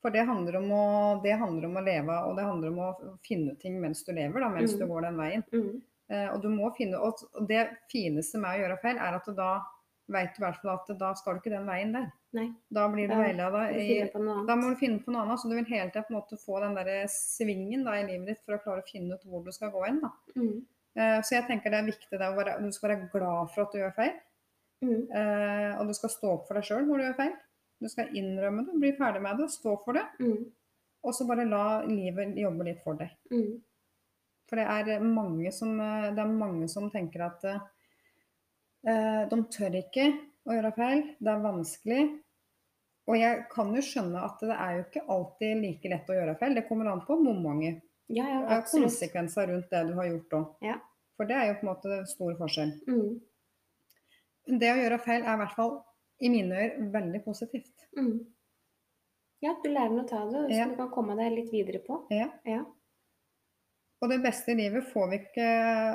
For 0.00 0.12
det 0.12 0.26
handler 0.28 0.56
om 0.60 0.70
å, 0.72 0.84
det 1.24 1.34
handler 1.40 1.66
om 1.68 1.74
å 1.76 1.84
leve, 1.84 2.14
og 2.28 2.36
det 2.38 2.44
handler 2.48 2.70
om 2.72 2.78
å 2.84 2.90
finne 3.26 3.56
ting 3.60 3.74
mens 3.80 4.04
du 4.04 4.12
lever, 4.16 4.40
da, 4.40 4.48
mens 4.52 4.72
Mm. 4.74 4.78
du 4.80 4.86
går 4.92 5.02
den 5.08 5.18
veien. 5.20 5.44
Mm. 5.52 5.82
Uh, 6.10 6.28
og 6.34 6.38
du 6.42 6.48
må 6.48 6.70
finne, 6.76 6.98
og 6.98 7.20
og 7.36 7.46
det 7.48 7.66
fineste 7.92 8.38
med 8.40 8.56
å 8.56 8.62
gjøre 8.62 8.80
feil, 8.82 8.96
er 8.96 9.14
at 9.18 9.24
du 9.28 9.32
da 9.36 9.50
vet 10.12 10.34
du 10.34 10.40
i 10.40 10.44
hvert 10.44 10.58
fall 10.60 10.72
at 10.74 10.90
da 11.00 11.10
skal 11.18 11.36
du 11.36 11.40
ikke 11.42 11.52
den 11.52 11.68
veien 11.68 11.94
der. 11.94 12.08
Nei. 12.36 12.46
Da 12.70 12.86
blir 12.92 13.08
du 13.10 13.14
Da 13.14 13.20
veileda 13.24 14.44
Da 14.46 14.56
må 14.58 14.70
du 14.70 14.78
finne 14.78 15.00
på 15.02 15.12
noe 15.14 15.24
annet, 15.24 15.40
så 15.42 15.50
du 15.50 15.56
vil 15.56 15.68
hele 15.70 15.90
tida 15.90 16.04
på 16.06 16.14
en 16.14 16.18
måte 16.20 16.38
få 16.40 16.60
den 16.62 16.76
der 16.78 16.90
svingen 17.10 17.84
da, 17.86 17.96
i 17.98 18.06
livet 18.06 18.32
ditt 18.32 18.42
for 18.44 18.56
å 18.56 18.62
klare 18.62 18.84
å 18.84 18.90
finne 18.90 19.16
ut 19.16 19.26
hvor 19.26 19.44
du 19.46 19.52
skal 19.54 19.72
gå 19.74 19.84
da. 20.00 20.12
Mm. 20.36 20.58
Uh, 20.98 21.18
Så 21.26 21.36
jeg 21.36 21.46
tenker 21.48 21.72
det 21.72 21.80
er 21.80 21.90
viktig 21.90 22.18
det 22.18 22.32
være, 22.36 22.58
du 22.62 22.70
skal 22.74 22.92
være 22.94 23.10
glad 23.12 23.54
for 23.54 23.64
at 23.64 23.74
du 23.74 23.80
gjør 23.80 23.96
feil. 23.98 24.14
Mm. 24.84 25.00
Uh, 25.12 25.80
Og 25.80 25.90
du 25.90 25.96
skal 25.98 26.14
stå 26.14 26.34
opp 26.36 26.46
for 26.48 26.58
deg 26.58 26.68
sjøl 26.68 26.86
når 26.86 27.02
du 27.02 27.06
gjør 27.08 27.18
feil. 27.24 27.34
Du 27.80 27.88
skal 27.88 28.14
innrømme 28.16 28.66
det, 28.66 28.76
bli 28.76 28.92
ferdig 28.98 29.22
med 29.24 29.40
det, 29.40 29.50
stå 29.54 29.74
for 29.84 29.96
det. 29.96 30.04
Mm. 30.20 30.48
Og 31.00 31.16
så 31.16 31.24
bare 31.24 31.48
la 31.48 31.80
livet 31.88 32.36
jobbe 32.36 32.66
litt 32.66 32.82
for 32.84 32.98
deg. 33.00 33.14
Mm. 33.32 33.54
For 34.50 34.58
det 34.58 34.96
er 34.98 35.04
mange 35.04 35.52
som, 35.54 35.78
eh, 35.80 36.10
det 36.12 36.20
er 36.20 36.32
mange 36.34 36.66
som 36.68 36.90
tenker 36.92 37.22
at 37.24 37.46
de 38.82 39.38
tør 39.52 39.74
ikke 39.80 40.06
å 40.48 40.54
gjøre 40.56 40.72
feil. 40.76 41.02
Det 41.20 41.30
er 41.32 41.42
vanskelig. 41.44 42.02
Og 43.10 43.16
jeg 43.18 43.44
kan 43.50 43.72
jo 43.74 43.82
skjønne 43.82 44.20
at 44.22 44.40
det 44.44 44.54
er 44.56 44.76
jo 44.76 44.82
ikke 44.86 45.02
alltid 45.10 45.62
like 45.64 45.90
lett 45.92 46.10
å 46.12 46.16
gjøre 46.16 46.36
feil. 46.40 46.54
Det 46.54 46.66
kommer 46.68 46.90
an 46.92 47.02
på 47.06 47.16
momentet. 47.20 47.82
Ja, 48.10 48.24
ja, 48.26 48.38
det 48.42 48.56
er 48.56 48.64
Konsekvenser 48.66 49.46
rundt 49.52 49.70
det 49.70 49.84
du 49.86 49.92
har 49.94 50.08
gjort 50.08 50.32
òg. 50.34 50.46
Ja. 50.66 50.78
For 51.16 51.28
det 51.30 51.36
er 51.36 51.44
jo 51.50 51.58
på 51.60 51.66
en 51.66 51.70
måte 51.70 51.98
stor 52.10 52.34
forskjell. 52.40 52.72
Mm. 52.88 53.20
Det 54.60 54.70
å 54.72 54.80
gjøre 54.80 54.98
feil 55.04 55.22
er 55.22 55.34
i 55.36 55.40
hvert 55.44 55.54
fall 55.54 55.74
i 56.20 56.30
mine 56.32 56.56
øyne 56.64 56.88
veldig 56.94 57.20
positivt. 57.24 57.86
Mm. 57.96 58.16
Ja, 59.44 59.54
du 59.62 59.68
lærer 59.70 59.94
noe 59.94 60.18
av 60.18 60.32
det, 60.32 60.42
så 60.50 60.58
Ja. 60.58 60.66
du 60.68 60.74
kan 60.76 60.90
komme 60.90 61.14
deg 61.16 61.32
litt 61.32 61.52
videre 61.52 61.78
på. 61.86 62.00
Ja. 62.10 62.28
Ja. 62.44 62.64
Og 64.00 64.08
det 64.08 64.22
beste 64.24 64.54
i 64.54 64.56
livet 64.56 64.86
får 64.92 65.10
vi 65.10 65.18
ikke 65.20 65.48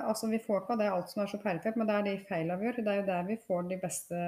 Altså, 0.05 0.29
vi 0.29 0.41
får 0.43 0.61
ikke 0.61 0.75
av 0.75 0.81
det 0.81 0.91
alt 0.93 1.09
som 1.11 1.23
er 1.23 1.31
så 1.31 1.39
perfekt, 1.41 1.77
men 1.79 1.89
det 1.89 1.95
er 1.95 2.05
de 2.05 2.15
feilene 2.29 2.59
vi 2.59 2.67
gjør. 2.67 2.83
Det 2.85 2.93
er 2.93 2.99
jo 2.99 3.09
der 3.09 3.27
vi 3.31 3.37
får 3.47 3.67
de 3.71 3.79
beste 3.81 4.21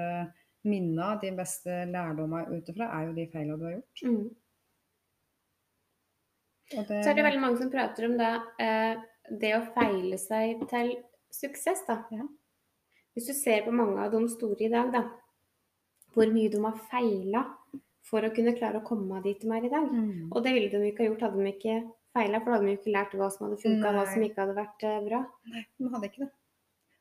minna, 0.68 1.12
de 1.22 1.30
beste 1.38 1.84
lærdommene 1.92 2.56
ut 2.58 2.70
ifra, 2.72 2.90
er 2.98 3.06
jo 3.06 3.14
de 3.16 3.26
feilene 3.32 3.58
du 3.58 3.66
har 3.68 3.76
gjort. 3.76 4.02
Mm. 4.04 4.24
Det, 6.68 7.04
Så 7.04 7.10
er 7.10 7.14
det 7.16 7.24
veldig 7.24 7.40
mange 7.40 7.62
som 7.62 7.70
prater 7.72 8.08
om 8.08 8.18
da, 8.18 8.32
eh, 8.60 8.98
det 9.40 9.54
å 9.56 9.62
feile 9.72 10.18
seg 10.20 10.66
til 10.68 10.96
suksess. 11.32 11.84
Da. 11.86 12.02
Ja. 12.12 12.26
Hvis 13.14 13.30
du 13.30 13.34
ser 13.34 13.64
på 13.64 13.72
mange 13.72 14.02
av 14.02 14.12
de 14.12 14.20
store 14.28 14.66
i 14.66 14.72
dag, 14.72 14.92
da, 14.92 15.06
hvor 16.14 16.28
mye 16.32 16.50
de 16.52 16.60
har 16.64 16.82
feila 16.90 17.44
for 18.08 18.24
å 18.24 18.32
kunne 18.34 18.56
klare 18.56 18.80
å 18.80 18.86
komme 18.86 19.22
dit 19.24 19.40
de 19.40 19.50
er 19.52 19.64
i 19.64 19.72
dag. 19.72 19.88
Mm. 19.92 20.28
Og 20.32 20.44
det 20.44 20.54
ville 20.56 20.70
de 20.72 20.90
ikke 20.90 21.04
ha 21.04 21.08
gjort 21.10 21.24
hadde 21.26 21.44
de 21.44 21.52
ikke 21.52 21.78
feila, 22.16 22.40
for 22.40 22.50
da 22.50 22.56
hadde 22.58 22.66
vi 22.68 22.74
jo 22.74 22.80
ikke 22.80 22.94
lært 22.96 23.14
hva 23.18 23.28
som 23.34 23.46
hadde 23.46 23.60
funka, 23.62 23.92
hva 23.94 24.04
som 24.12 24.22
ikke 24.26 24.42
hadde 24.44 24.56
vært 24.58 24.84
bra. 25.08 25.22
Nei, 25.52 25.64
De 25.78 25.90
hadde 25.94 26.10
ikke 26.10 26.24
det. 26.24 26.30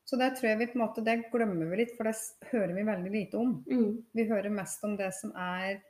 Så 0.07 0.15
det 0.19 0.29
tror 0.37 0.47
jeg 0.49 0.57
vi 0.61 0.67
på 0.71 0.77
en 0.77 0.83
måte, 0.85 1.03
det 1.03 1.15
glemmer 1.33 1.67
vi 1.71 1.81
litt, 1.81 1.93
for 1.97 2.07
det 2.07 2.15
hører 2.53 2.73
vi 2.77 2.83
veldig 2.87 3.11
lite 3.11 3.39
om. 3.41 3.49
Mm, 3.67 3.89
Vi 4.15 4.23
hører 4.29 4.53
mest 4.55 4.83
om 4.87 4.95
det 4.99 5.09
som 5.17 5.33
er 5.35 5.81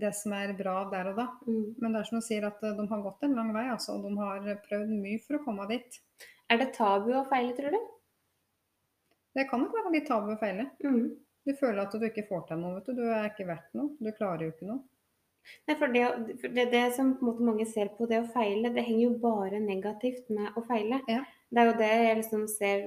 det 0.00 0.14
som 0.16 0.32
er 0.32 0.54
bra 0.56 0.86
der 0.88 1.10
og 1.10 1.18
da. 1.18 1.26
mm. 1.44 1.74
Men 1.82 1.92
det 1.92 2.00
er 2.00 2.06
som 2.08 2.16
du 2.22 2.24
sier 2.24 2.46
at 2.48 2.62
eh, 2.64 2.72
de 2.78 2.86
har 2.88 3.02
gått 3.04 3.26
en 3.26 3.34
lang 3.36 3.50
vei, 3.52 3.66
altså, 3.68 3.98
og 3.98 4.06
de 4.06 4.14
har 4.16 4.62
prøvd 4.64 4.94
mye 5.02 5.18
for 5.20 5.36
å 5.36 5.42
komme 5.44 5.66
dit. 5.68 5.98
Er 6.48 6.62
det 6.62 6.70
tabu 6.72 7.10
å 7.12 7.26
feile, 7.28 7.52
tror 7.58 7.76
du? 7.76 7.82
Det 9.36 9.44
kan 9.50 9.60
nok 9.60 9.74
være 9.76 9.92
litt 9.92 10.08
tabu 10.08 10.32
å 10.32 10.38
feile. 10.40 10.70
Mm. 10.84 11.10
Du 11.44 11.52
føler 11.58 11.82
at 11.84 11.92
du 11.92 12.06
ikke 12.08 12.24
får 12.28 12.46
til 12.48 12.60
noe, 12.62 12.78
vet 12.78 12.88
du. 12.88 13.02
Du 13.02 13.04
er 13.12 13.28
ikke 13.28 13.46
verdt 13.48 13.76
noe. 13.76 13.92
Du 14.00 14.08
klarer 14.16 14.46
jo 14.46 14.54
ikke 14.54 14.68
noe. 14.70 14.80
Nei, 15.68 15.76
for 15.78 15.92
det, 15.94 16.04
for 16.40 16.54
det, 16.56 16.66
det 16.72 16.82
som 16.96 17.14
mange 17.42 17.66
ser 17.70 17.90
på 17.96 18.06
det 18.10 18.20
å 18.22 18.28
feile, 18.34 18.70
det 18.74 18.84
henger 18.86 19.04
jo 19.08 19.16
bare 19.22 19.60
negativt 19.62 20.30
med 20.30 20.54
å 20.58 20.62
feile. 20.68 21.00
Ja. 21.10 21.22
Det 21.52 21.62
er 21.62 21.68
jo 21.68 21.78
det 21.80 21.90
jeg 21.92 22.20
liksom 22.22 22.46
ser 22.50 22.86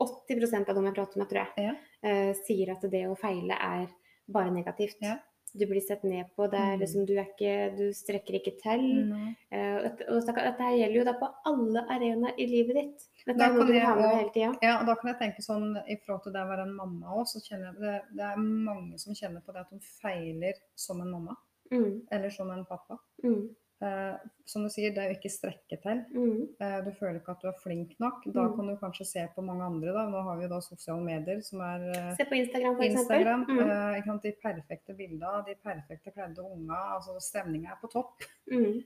80% 0.00 0.68
av 0.70 0.76
dem 0.78 0.86
jeg 0.88 0.96
prater 0.96 1.20
med, 1.20 1.28
tror 1.30 1.42
jeg, 1.42 1.66
Ja. 1.66 1.72
uh, 2.06 2.30
sier 2.46 2.72
at 2.72 2.84
det 2.92 3.02
å 3.08 3.16
feile 3.18 3.56
er 3.56 3.88
bare 4.30 4.52
negativt. 4.54 5.00
Ja. 5.04 5.18
Du 5.52 5.66
blir 5.66 5.80
sett 5.82 6.02
ned 6.06 6.26
på. 6.36 6.46
Det 6.50 6.58
er 6.58 6.76
Mm. 6.76 6.80
liksom, 6.80 7.06
du, 7.06 7.12
er 7.18 7.26
ikke, 7.26 7.76
du 7.76 7.92
strekker 7.92 8.34
ikke 8.38 8.52
til. 8.62 8.84
Mm. 9.10 9.34
Uh, 9.50 9.76
og 9.80 9.82
dette 10.26 10.34
dette 10.34 10.68
gjelder 10.78 10.96
jo 11.00 11.04
da 11.04 11.14
på 11.18 11.28
alle 11.50 11.82
arenaer 11.90 12.34
i 12.38 12.46
livet 12.46 12.74
ditt. 12.78 13.06
Dette 13.26 13.42
er 13.42 13.52
noe 13.56 13.66
du 13.66 13.74
har 13.78 13.96
med 13.96 14.04
deg 14.04 14.16
hele 14.20 14.32
tida. 14.36 14.52
Ja, 14.62 14.76
og 14.80 14.86
da 14.86 14.94
kan 14.94 15.10
jeg 15.10 15.18
tenke 15.18 15.42
sånn 15.42 15.76
i 15.88 15.96
forhold 16.04 16.22
til 16.24 16.32
det 16.32 16.40
å 16.44 16.48
være 16.52 16.62
en 16.68 16.74
mamma 16.76 17.14
òg, 17.18 17.26
så 17.26 17.42
kjenner 17.42 17.72
jeg 17.72 17.80
det, 17.82 17.96
det 18.16 18.26
er 18.30 18.36
mange 18.38 18.98
som 19.02 19.14
kjenner 19.14 19.42
på 19.42 19.52
det 19.52 19.60
at 19.66 19.70
de 19.70 19.80
feiler 20.00 20.54
som 20.76 21.00
en 21.02 21.10
mamma. 21.10 21.36
Mm, 21.72 22.02
Eller 22.10 22.30
som 22.30 22.50
en 22.50 22.64
pappa. 22.66 22.96
mm, 23.22 23.42
Eh, 23.82 24.16
som 24.44 24.62
du 24.62 24.68
sier, 24.68 24.90
det 24.92 24.98
er 24.98 25.08
jo 25.08 25.16
ikke 25.16 25.30
strekke 25.32 25.76
til. 25.80 26.00
mm, 26.12 26.48
Eh, 26.60 26.80
du 26.84 26.90
føler 26.98 27.14
ikke 27.20 27.30
at 27.32 27.40
du 27.40 27.48
er 27.48 27.56
flink 27.62 27.94
nok. 28.00 28.24
Da 28.26 28.42
Mm. 28.48 28.56
kan 28.56 28.66
du 28.68 28.76
kanskje 28.76 29.06
se 29.06 29.28
på 29.34 29.42
mange 29.42 29.62
andre. 29.64 29.92
da. 29.92 30.04
Nå 30.10 30.22
har 30.22 30.36
vi 30.36 30.42
jo 30.42 30.48
da 30.48 30.60
sosiale 30.60 31.00
medier, 31.02 31.40
som 31.40 31.60
er 31.60 31.88
eh, 31.90 32.14
Se 32.16 32.24
på 32.24 32.34
Instagram, 32.36 32.76
for 32.76 32.82
Instagram. 32.84 33.42
eksempel. 33.48 33.64
Mm, 33.64 33.70
eh? 33.70 34.20
De 34.22 34.32
perfekte 34.42 34.94
bildene, 34.96 35.44
de 35.46 35.54
perfekte 35.64 36.10
kledde 36.12 36.38
unga. 36.44 36.94
altså 36.96 37.16
Stemninga 37.20 37.70
er 37.72 37.78
på 37.80 37.88
topp. 37.90 38.22
mm, 38.52 38.84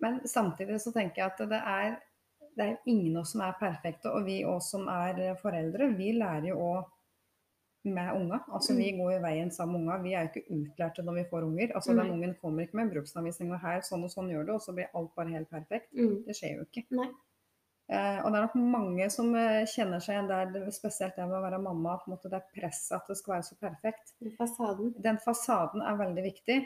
Men 0.00 0.20
samtidig 0.24 0.78
så 0.80 0.92
tenker 0.92 1.16
jeg 1.16 1.26
at 1.32 1.38
det 1.48 1.60
er, 1.66 1.96
det 2.56 2.64
er 2.70 2.76
ingen 2.86 3.16
av 3.16 3.20
oss 3.22 3.32
som 3.32 3.40
er 3.40 3.54
perfekte. 3.58 4.06
Og 4.14 4.24
vi 4.24 4.42
òg 4.44 4.62
som 4.62 4.86
er 4.88 5.34
foreldre, 5.34 5.96
vi 5.96 6.12
lærer 6.12 6.48
jo 6.48 6.56
òg 6.58 6.84
med 7.94 8.14
unga. 8.16 8.40
Altså 8.52 8.74
Vi 8.76 8.90
går 8.96 9.12
jo 9.16 9.20
veien 9.22 9.50
sammen 9.54 9.84
med 9.84 9.84
unga. 9.84 9.98
Vi 10.02 10.14
er 10.14 10.26
jo 10.26 10.32
ikke 10.32 10.56
utlærte 10.56 11.04
når 11.06 11.20
vi 11.20 11.24
får 11.30 11.46
unger. 11.46 11.74
Altså 11.74 11.94
Den 11.94 12.10
ungen 12.16 12.34
kommer 12.40 12.66
ikke 12.66 12.80
med 12.80 12.92
bruksanvisning 12.94 13.52
og 13.52 13.62
her, 13.62 13.80
sånn 13.86 14.04
og 14.06 14.12
sånn 14.12 14.32
gjør 14.32 14.48
du, 14.48 14.52
og 14.56 14.64
så 14.64 14.74
blir 14.76 14.90
alt 14.92 15.14
bare 15.18 15.34
helt 15.34 15.50
perfekt. 15.52 15.92
mm. 15.92 16.24
Det 16.26 16.36
skjer 16.38 16.58
jo 16.58 16.66
ikke. 16.66 16.86
Nei. 16.96 17.08
Eh, 17.86 18.18
og 18.24 18.32
det 18.32 18.38
er 18.40 18.46
nok 18.48 18.56
mange 18.58 19.06
som 19.14 19.28
eh, 19.38 19.62
kjenner 19.70 20.02
seg 20.02 20.16
igjen 20.16 20.30
der, 20.32 20.70
spesielt 20.74 21.14
det 21.14 21.26
med 21.28 21.38
å 21.38 21.44
være 21.44 21.62
mamma. 21.62 21.94
på 22.00 22.10
en 22.10 22.16
måte 22.16 22.32
Det 22.32 22.40
er 22.40 22.48
presset 22.56 22.96
at 22.98 23.06
det 23.12 23.18
skal 23.20 23.36
være 23.36 23.46
så 23.46 23.58
perfekt. 23.60 24.16
Den 24.18 24.34
Fasaden. 24.40 24.92
Den 25.04 25.20
fasaden 25.22 25.86
er 25.86 26.00
veldig 26.00 26.26
viktig. 26.26 26.58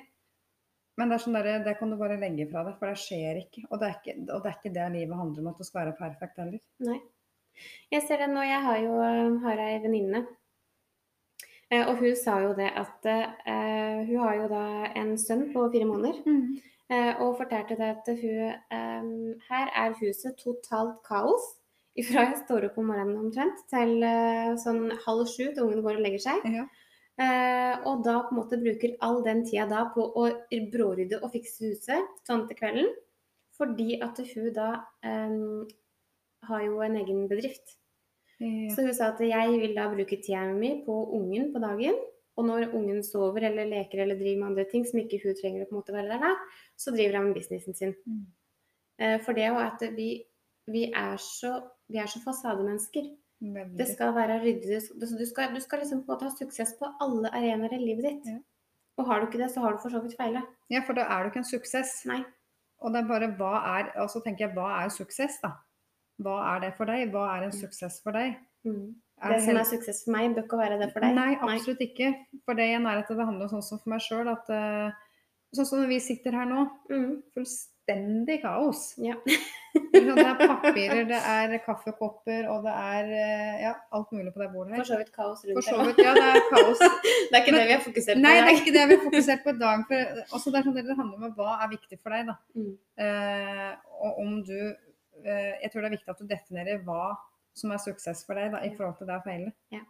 Men 0.99 1.09
det 1.09 1.17
er 1.17 1.23
sånn 1.25 1.37
der, 1.37 1.50
det 1.65 1.77
kan 1.79 1.93
du 1.93 1.97
bare 2.00 2.19
legge 2.21 2.49
fra 2.50 2.65
deg, 2.67 2.77
for 2.81 2.91
det 2.91 3.00
skjer 3.00 3.45
ikke. 3.45 3.67
Og 3.71 3.81
det 3.81 3.89
er 3.89 3.97
ikke, 4.00 4.17
og 4.27 4.43
det, 4.43 4.50
er 4.50 4.59
ikke 4.59 4.75
det 4.75 4.89
livet 4.97 5.21
handler 5.21 5.45
om, 5.45 5.53
at 5.53 5.61
det 5.61 5.69
skal 5.69 5.83
være 5.85 5.97
perfekt 6.00 6.41
heller. 6.43 6.61
Nei. 6.89 6.99
Jeg 7.93 8.05
ser 8.07 8.23
det 8.23 8.29
nå. 8.33 8.43
Jeg 8.47 8.61
har 8.65 8.79
jo 8.85 8.99
har 9.45 9.62
ei 9.65 9.79
venninne. 9.83 10.25
Eh, 11.71 11.87
Og 11.87 12.00
hun 12.03 12.17
sa 12.19 12.41
jo 12.43 12.50
det 12.59 12.71
at 12.75 13.07
eh, 13.07 14.03
hun 14.09 14.19
har 14.25 14.35
jo 14.41 14.49
da 14.50 14.65
en 14.99 15.15
sønn 15.19 15.49
på 15.55 15.69
fire 15.73 15.87
måneder. 15.87 16.21
Eh, 16.91 17.21
og 17.23 17.37
fortalte 17.39 17.77
det 17.79 17.91
at 17.95 18.09
hun 18.19 19.41
Her 19.49 19.69
er 19.83 19.95
huset 20.00 20.37
totalt 20.37 20.99
kaos. 21.07 21.57
Fra 22.09 22.23
jeg 22.27 22.39
står 22.45 22.69
opp 22.69 22.79
om 22.79 22.87
morgenen 22.89 23.19
omtrent 23.19 23.59
til 23.69 23.99
sånn 24.62 24.93
halv 25.05 25.27
sju 25.29 25.50
til 25.50 25.64
ungen 25.66 25.83
går 25.85 25.99
og 25.99 26.05
legger 26.07 26.23
seg. 26.23 26.47
Ja. 26.49 26.64
Uh, 27.21 27.75
og 27.90 28.05
da 28.07 28.14
på 28.25 28.33
en 28.33 28.38
måte 28.38 28.57
bruker 28.57 28.94
all 29.05 29.18
den 29.27 29.42
tida 29.44 29.66
da 29.68 29.83
på 29.92 30.07
å 30.16 30.23
brårydde 30.73 31.18
og 31.21 31.35
fikse 31.35 31.68
huset 31.68 32.07
sånn 32.25 32.47
til 32.49 32.57
kvelden. 32.57 32.88
Fordi 33.59 33.99
at 34.01 34.23
hun 34.31 34.47
da 34.57 34.71
um, 35.05 35.66
har 36.49 36.62
jo 36.64 36.81
en 36.87 36.97
egen 37.03 37.27
bedrift. 37.29 37.77
Ja. 38.40 38.70
Så 38.72 38.87
hun 38.87 38.94
sa 38.96 39.11
at 39.12 39.20
jeg 39.24 39.61
vil 39.61 39.76
da 39.76 39.88
bruke 39.92 40.18
tida 40.24 40.46
mi 40.57 40.79
på 40.87 40.96
ungen 41.16 41.53
på 41.55 41.62
dagen. 41.62 41.98
Og 42.38 42.46
når 42.46 42.70
ungen 42.76 43.03
sover 43.05 43.44
eller 43.50 43.68
leker 43.68 44.00
eller 44.05 44.16
driver 44.16 44.38
med 44.40 44.48
andre 44.53 44.64
ting 44.70 44.87
som 44.88 45.00
ikke 45.03 45.18
hun 45.24 45.37
trenger 45.37 45.64
å 45.64 45.68
på 45.68 45.74
en 45.74 45.81
måte 45.83 45.92
være 45.92 46.09
der 46.14 46.22
da, 46.24 46.31
så 46.79 46.94
driver 46.94 47.18
han 47.18 47.26
med 47.29 47.37
businessen 47.37 47.76
sin. 47.76 47.96
Mm. 48.09 48.22
Eh, 49.00 49.16
For 49.24 49.37
det 49.37 49.44
er 49.44 49.53
jo 49.53 49.61
at 49.61 49.85
vi, 49.96 50.11
vi, 50.70 50.87
er 50.88 51.20
så, 51.20 51.59
vi 51.90 52.00
er 52.00 52.09
så 52.09 52.22
fasademennesker. 52.24 53.11
Veldig. 53.40 53.76
Det 53.76 53.88
skal 53.88 54.14
være 54.16 54.38
ryddig. 54.40 54.68
Du 54.68 54.81
skal, 54.85 55.18
du 55.18 55.26
skal, 55.29 55.55
du 55.57 55.61
skal 55.64 55.83
liksom 55.83 56.03
på 56.05 56.12
en 56.12 56.14
måte 56.14 56.29
ha 56.29 56.33
suksess 56.38 56.74
på 56.81 56.88
alle 57.00 57.33
arenaer 57.33 57.76
i 57.76 57.83
livet 57.83 58.09
ditt. 58.09 58.33
Ja. 58.33 58.40
Og 59.00 59.09
har 59.09 59.20
du 59.20 59.29
ikke 59.29 59.40
det, 59.40 59.50
så 59.53 59.62
har 59.64 59.72
du 59.72 59.81
for 59.83 59.92
så 59.92 60.00
vidt 60.05 60.16
feila. 60.18 60.42
Ja, 60.72 60.83
for 60.87 60.96
da 60.96 61.07
er 61.09 61.24
du 61.24 61.31
ikke 61.31 61.40
en 61.40 61.48
suksess. 61.48 62.03
Nei. 62.09 62.22
Og 62.81 62.92
det 62.92 63.03
er 63.03 63.09
bare 63.09 63.29
hva 63.37 63.55
er 63.76 63.90
Og 64.00 64.09
så 64.12 64.20
tenker 64.24 64.46
jeg, 64.46 64.57
hva 64.57 64.68
er 64.81 64.92
suksess, 64.92 65.40
da? 65.44 65.55
Hva 66.20 66.38
er 66.54 66.61
det 66.66 66.72
for 66.76 66.90
deg? 66.90 67.11
Hva 67.14 67.26
er 67.37 67.46
en 67.48 67.52
suksess 67.56 68.00
for 68.04 68.12
deg? 68.16 68.35
Mm. 68.68 68.94
Det 69.20 69.42
som 69.44 69.56
er 69.61 69.64
suksess 69.68 70.04
for 70.06 70.14
meg, 70.16 70.33
bør 70.37 70.46
ikke 70.46 70.59
være 70.62 70.78
det 70.80 70.90
for 70.94 71.04
deg. 71.04 71.14
Nei, 71.16 71.35
absolutt 71.44 71.80
ikke. 71.85 72.14
For 72.46 72.56
det 72.56 72.70
igjen 72.70 72.87
er 72.88 73.02
at 73.02 73.09
det 73.12 73.26
handler 73.28 73.48
sånn 73.52 73.62
som 73.64 73.80
for 73.83 73.92
meg 73.92 74.00
sjøl 74.04 74.28
at 74.33 74.48
eh, 74.56 75.06
Sånn 75.50 75.66
som 75.66 75.80
når 75.80 75.88
vi 75.90 75.96
sitter 75.98 76.30
her 76.38 76.44
nå, 76.46 76.61
Mm. 76.94 77.22
fullstendig 77.35 78.37
kaos. 78.44 78.92
Ja. 79.02 79.16
Det 79.90 80.00
er 80.18 80.35
papirer, 80.38 81.04
det 81.06 81.18
er 81.30 81.52
kaffekopper, 81.64 82.46
og 82.50 82.64
det 82.64 82.72
er 82.74 83.11
eh, 83.14 83.56
ja, 83.64 83.72
alt 83.94 84.11
mulig 84.14 84.33
på 84.35 84.40
det 84.42 84.48
bordet 84.52 84.76
For 84.80 84.88
så 84.88 84.98
vidt 84.98 85.11
kaos 85.14 85.42
rundt 85.46 85.59
For 85.59 85.66
så 85.66 85.85
vidt, 85.88 85.98
ja, 86.02 86.14
det 86.14 86.24
er 86.28 86.46
kaos. 86.50 86.80
Det 87.30 87.38
er 87.38 87.42
ikke 87.42 87.52
Men- 87.54 87.61
det 87.61 87.66
vi 87.68 87.74
har 87.76 87.83
fokusert 87.85 88.14
på. 88.16 88.22
Nei, 88.22 88.33
det 88.38 88.46
er 88.46 88.59
ikke 88.61 88.74
det 88.78 88.85
vi 88.90 88.94
har 88.96 89.04
fokusert 89.04 89.42
på 89.44 89.50
i 89.54 89.59
dag. 89.61 89.85
For, 89.90 90.22
også 90.38 90.50
det, 90.54 90.59
er 90.62 90.68
sånn, 90.68 90.78
det 90.90 90.96
handler 91.02 91.26
om 91.28 91.35
hva 91.38 91.50
er 91.64 91.70
viktig 91.74 91.98
for 92.02 92.14
deg. 92.14 92.30
da. 92.30 92.37
Mm. 92.54 92.72
Eh, 93.06 93.70
og 94.06 94.22
om 94.24 94.33
du 94.46 94.56
Jeg 95.24 95.70
tror 95.72 95.83
det 95.83 95.90
er 95.90 95.96
viktig 95.96 96.12
at 96.14 96.20
du 96.22 96.26
definerer 96.30 96.83
hva 96.87 97.16
som 97.56 97.72
er 97.74 97.83
suksess 97.83 98.22
for 98.26 98.38
deg 98.38 98.52
da, 98.54 98.61
i 98.64 98.70
forhold 98.76 98.96
til 99.00 99.09
det 99.11 99.16
å 99.18 99.24
feile. 99.24 99.52
Ja. 99.74 99.80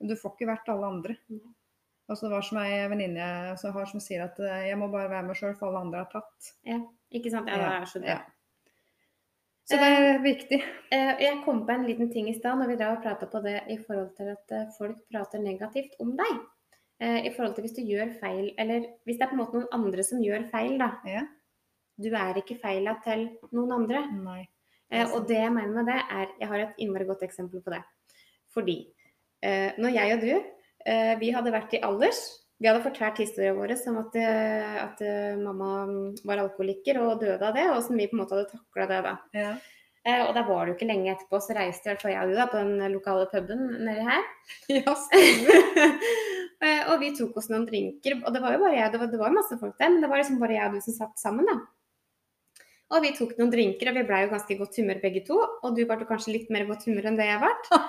Du 0.00 0.14
får 0.16 0.34
ikke 0.34 0.48
vært 0.50 0.68
alle 0.72 0.86
andre. 0.94 1.16
Ja. 1.32 1.52
Altså, 2.08 2.28
det 2.28 2.36
var 2.36 2.44
som 2.46 2.58
ei 2.62 2.86
venninne 2.88 3.56
så 3.58 3.72
har 3.74 3.88
som 3.90 4.00
sier 4.02 4.22
at 4.28 4.38
eh, 4.38 4.68
jeg 4.68 4.78
må 4.78 4.86
bare 4.92 5.10
være 5.10 5.26
meg 5.26 5.38
sjøl, 5.38 5.56
for 5.58 5.68
alle 5.70 5.80
andre 5.86 6.04
har 6.04 6.10
tatt. 6.12 6.50
Ikke 7.10 7.32
sant? 7.32 7.48
Ja, 7.50 7.56
det 7.58 7.70
er 7.74 7.86
så. 7.90 8.02
Ja. 8.06 8.18
Så 9.66 9.78
det 9.82 9.86
er 9.98 10.20
viktig. 10.22 10.60
Eh, 10.94 11.12
Jeg 11.24 11.40
kom 11.44 11.64
på 11.66 11.74
en 11.74 11.86
liten 11.88 12.12
ting 12.12 12.28
i 12.30 12.36
stad 12.36 12.60
når 12.60 12.70
vi 12.70 12.76
drev 12.78 12.92
og 12.98 13.02
prata 13.02 13.26
på 13.26 13.40
det 13.42 13.56
i 13.74 13.78
forhold 13.82 14.12
til 14.18 14.30
at 14.36 14.52
eh, 14.54 14.68
folk 14.76 15.00
prater 15.10 15.42
negativt 15.42 15.96
om 16.04 16.12
deg. 16.18 16.36
Eh, 17.02 17.26
I 17.26 17.32
forhold 17.34 17.56
til 17.56 17.66
hvis 17.66 17.74
du 17.74 17.82
gjør 17.82 18.12
feil, 18.20 18.52
eller 18.62 18.86
hvis 19.04 19.18
det 19.18 19.26
er 19.26 19.32
på 19.32 19.36
en 19.36 19.42
måte 19.42 19.58
noen 19.58 19.74
andre 19.74 20.04
som 20.06 20.22
gjør 20.22 20.46
feil, 20.52 20.76
da. 20.78 20.92
Ja. 21.10 21.24
Du 21.98 22.06
er 22.14 22.38
ikke 22.38 22.60
feila 22.62 22.94
til 23.02 23.26
noen 23.56 23.72
andre. 23.80 24.04
Nei. 24.20 24.44
Eh, 24.92 25.06
og 25.12 25.26
det 25.28 25.40
jeg 25.40 25.52
mener 25.52 25.74
med 25.74 25.88
det, 25.90 25.98
er 25.98 26.32
Jeg 26.40 26.48
har 26.48 26.62
et 26.62 26.82
innmari 26.82 27.06
godt 27.08 27.24
eksempel 27.26 27.62
på 27.62 27.74
det. 27.74 27.82
Fordi 28.54 28.78
eh, 29.42 29.72
når 29.78 29.94
jeg 29.96 30.16
og 30.16 30.20
du 30.24 30.32
eh, 30.32 31.14
vi 31.20 31.32
hadde 31.34 31.54
vært 31.54 31.74
i 31.74 31.82
alders 31.84 32.20
Vi 32.62 32.68
hadde 32.70 32.84
fortalt 32.84 33.18
historien 33.20 33.56
vår 33.58 33.74
om 33.90 33.98
at, 34.00 34.18
eh, 34.20 34.76
at 34.84 35.00
eh, 35.04 35.38
mamma 35.40 35.72
var 36.24 36.44
alkoholiker 36.44 37.02
og 37.02 37.18
døde 37.20 37.42
av 37.42 37.56
det, 37.56 37.66
og 37.68 37.80
hvordan 37.80 37.98
vi 38.00 38.06
på 38.08 38.16
en 38.16 38.22
måte 38.22 38.38
hadde 38.38 38.52
takla 38.54 38.86
det 38.92 39.00
da. 39.04 39.16
Ja. 39.36 39.50
Eh, 40.06 40.22
og 40.22 40.32
da 40.32 40.46
var 40.46 40.62
det 40.64 40.72
jo 40.72 40.76
ikke 40.78 40.88
lenge 40.88 41.10
etterpå, 41.12 41.40
så 41.42 41.56
reiste 41.58 41.90
i 41.90 41.90
hvert 41.90 42.04
fall 42.04 42.14
jeg 42.14 42.22
og 42.22 42.32
du 42.32 42.38
da 42.38 42.46
på 42.48 42.62
den 42.62 42.94
lokale 42.94 43.26
puben 43.28 43.66
nedi 43.84 44.06
her. 44.06 44.24
ja. 44.78 44.96
Og 46.86 47.02
vi 47.02 47.10
tok 47.12 47.34
oss 47.36 47.50
noen 47.50 47.66
drinker, 47.68 48.14
og 48.22 48.32
det 48.32 48.40
var 48.40 48.54
jo 48.54 48.60
bare 48.62 48.78
jeg, 48.78 48.88
det 48.94 48.98
var, 49.02 49.08
det 49.12 49.18
var 49.20 49.34
masse 49.34 49.58
folk 49.60 49.74
der, 49.76 49.90
men 49.92 50.00
det 50.00 50.08
var 50.08 50.22
liksom 50.22 50.38
bare 50.40 50.54
jeg 50.56 50.70
og 50.70 50.78
du 50.78 50.84
som 50.86 50.94
satt 50.96 51.20
sammen, 51.20 51.44
da. 51.44 51.58
Og 52.94 53.02
vi 53.02 53.10
tok 53.16 53.32
noen 53.38 53.50
drinker, 53.50 53.90
og 53.90 53.96
vi 53.98 54.02
blei 54.06 54.20
jo 54.22 54.30
ganske 54.30 54.56
godt 54.60 54.76
humør 54.78 55.00
begge 55.02 55.24
to. 55.26 55.38
Og 55.66 55.74
du 55.74 55.82
ble 55.88 56.06
kanskje 56.06 56.36
litt 56.36 56.52
mer 56.54 56.68
godt 56.68 56.84
humør 56.86 57.08
enn 57.10 57.16
det 57.18 57.26
jeg 57.26 57.40
ble. 57.42 57.80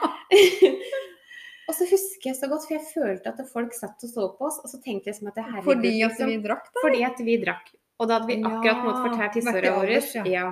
og 1.68 1.76
så 1.78 1.86
husker 1.92 2.32
jeg 2.32 2.38
så 2.40 2.50
godt, 2.50 2.66
for 2.66 2.78
jeg 2.78 2.88
følte 2.94 3.34
at 3.34 3.52
folk 3.52 3.76
satt 3.78 4.08
og 4.08 4.14
så 4.14 4.26
på 4.40 4.48
oss, 4.50 4.58
og 4.64 4.72
så 4.72 4.80
tenkte 4.82 5.12
jeg 5.12 5.20
som 5.20 5.30
at 5.30 5.38
det 5.38 5.46
herregud, 5.46 5.70
Fordi 5.70 5.94
at 6.02 6.16
liksom, 6.16 6.32
vi 6.34 6.40
drakk, 6.48 6.72
da? 6.72 6.82
fordi 6.88 7.04
at 7.12 7.22
vi 7.30 7.38
drakk. 7.44 7.70
Og 7.98 8.10
da 8.10 8.20
hadde 8.20 8.30
vi 8.30 8.36
akkurat 8.46 8.66
Ja, 8.66 8.76
fortalt 8.86 9.22
vært 9.22 9.38
historien 9.40 9.78
vår. 9.78 9.94
ja. 10.18 10.26
Ja. 10.30 10.48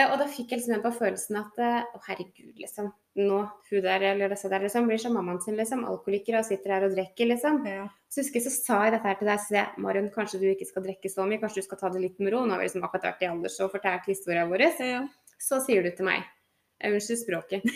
Eh, 0.00 0.08
Og 0.12 0.18
da 0.20 0.26
fikk 0.30 0.52
jeg 0.52 0.60
liksom 0.60 0.74
den 0.76 0.84
på 0.84 0.92
følelsen 0.96 1.38
at 1.40 1.58
eh, 1.60 1.80
å 1.94 2.00
herregud, 2.06 2.54
liksom. 2.60 2.90
Nå, 3.20 3.38
hun 3.68 3.82
der 3.84 4.04
eller 4.12 4.30
disse 4.32 4.48
der 4.48 4.62
liksom 4.64 4.86
blir 4.88 5.00
som 5.02 5.12
mammaen 5.16 5.40
sin, 5.44 5.56
liksom. 5.58 5.82
Alkoholiker 5.88 6.38
og 6.40 6.46
sitter 6.46 6.76
her 6.76 6.86
og 6.88 6.94
drikker, 6.94 7.28
liksom. 7.32 7.60
Ja. 7.68 7.88
Så 8.10 8.22
husker 8.22 8.40
jeg 8.40 8.46
så 8.46 8.54
sa 8.54 8.78
jeg 8.86 8.94
dette 8.96 9.10
her 9.10 9.18
til 9.20 9.30
deg, 9.30 9.42
så 9.44 9.56
jeg, 9.58 9.82
Marion, 9.84 10.08
kanskje 10.14 10.40
du 10.42 10.46
ikke 10.50 10.68
skal 10.68 10.86
drikke 10.86 11.12
så 11.12 11.26
mye, 11.28 11.40
kanskje 11.42 11.62
du 11.62 11.68
skal 11.68 11.82
ta 11.82 11.92
det 11.92 12.04
litt 12.06 12.22
med 12.22 12.32
ro. 12.34 12.44
Nå 12.46 12.56
har 12.56 12.62
vi 12.62 12.68
liksom 12.70 12.86
akkurat 12.86 13.10
vært 13.10 13.26
i 13.26 13.30
alders 13.30 13.60
og 13.60 13.74
fortalt 13.74 14.08
historien 14.10 14.50
vår. 14.50 14.66
Ja. 14.80 15.04
Så 15.40 15.60
sier 15.64 15.84
du 15.84 15.90
til 15.96 16.08
meg, 16.08 16.24
eh, 16.80 16.90
unnskyld 16.94 17.22
språket, 17.24 17.66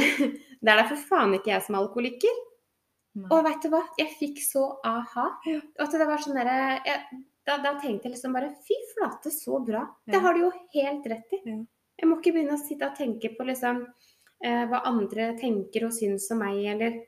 det 0.62 0.70
er 0.74 0.80
da 0.82 0.86
for 0.90 1.08
faen 1.10 1.34
ikke 1.38 1.54
jeg 1.54 1.66
som 1.66 1.76
er 1.78 1.84
alkoholiker. 1.84 2.38
Nei. 3.20 3.26
Og 3.34 3.42
vet 3.42 3.64
du 3.64 3.72
hva, 3.72 3.80
jeg 3.98 4.12
fikk 4.20 4.38
så 4.44 4.68
aha. 4.86 5.24
Ja. 5.48 5.58
At 5.82 5.94
det 5.98 6.06
var 6.06 6.22
sånn 6.22 6.36
derre 6.38 6.78
da, 7.50 7.58
da 7.64 7.74
tenkte 7.82 8.08
jeg 8.08 8.16
liksom 8.16 8.34
bare 8.36 8.52
Fy 8.66 8.78
flate, 8.94 9.32
så 9.34 9.60
bra. 9.64 9.84
Ja. 10.06 10.14
Det 10.14 10.22
har 10.24 10.36
du 10.36 10.44
jo 10.46 10.50
helt 10.76 11.10
rett 11.12 11.36
i. 11.36 11.42
Ja. 11.44 11.58
Jeg 12.00 12.08
må 12.08 12.16
ikke 12.20 12.32
begynne 12.36 12.56
å 12.56 12.62
sitte 12.62 12.88
og 12.88 12.96
tenke 12.96 13.32
på 13.36 13.44
liksom 13.44 13.82
eh, 13.84 14.62
hva 14.70 14.84
andre 14.88 15.34
tenker 15.40 15.84
og 15.88 15.92
syns 15.92 16.30
om 16.32 16.40
meg, 16.40 16.62
eller 16.72 17.02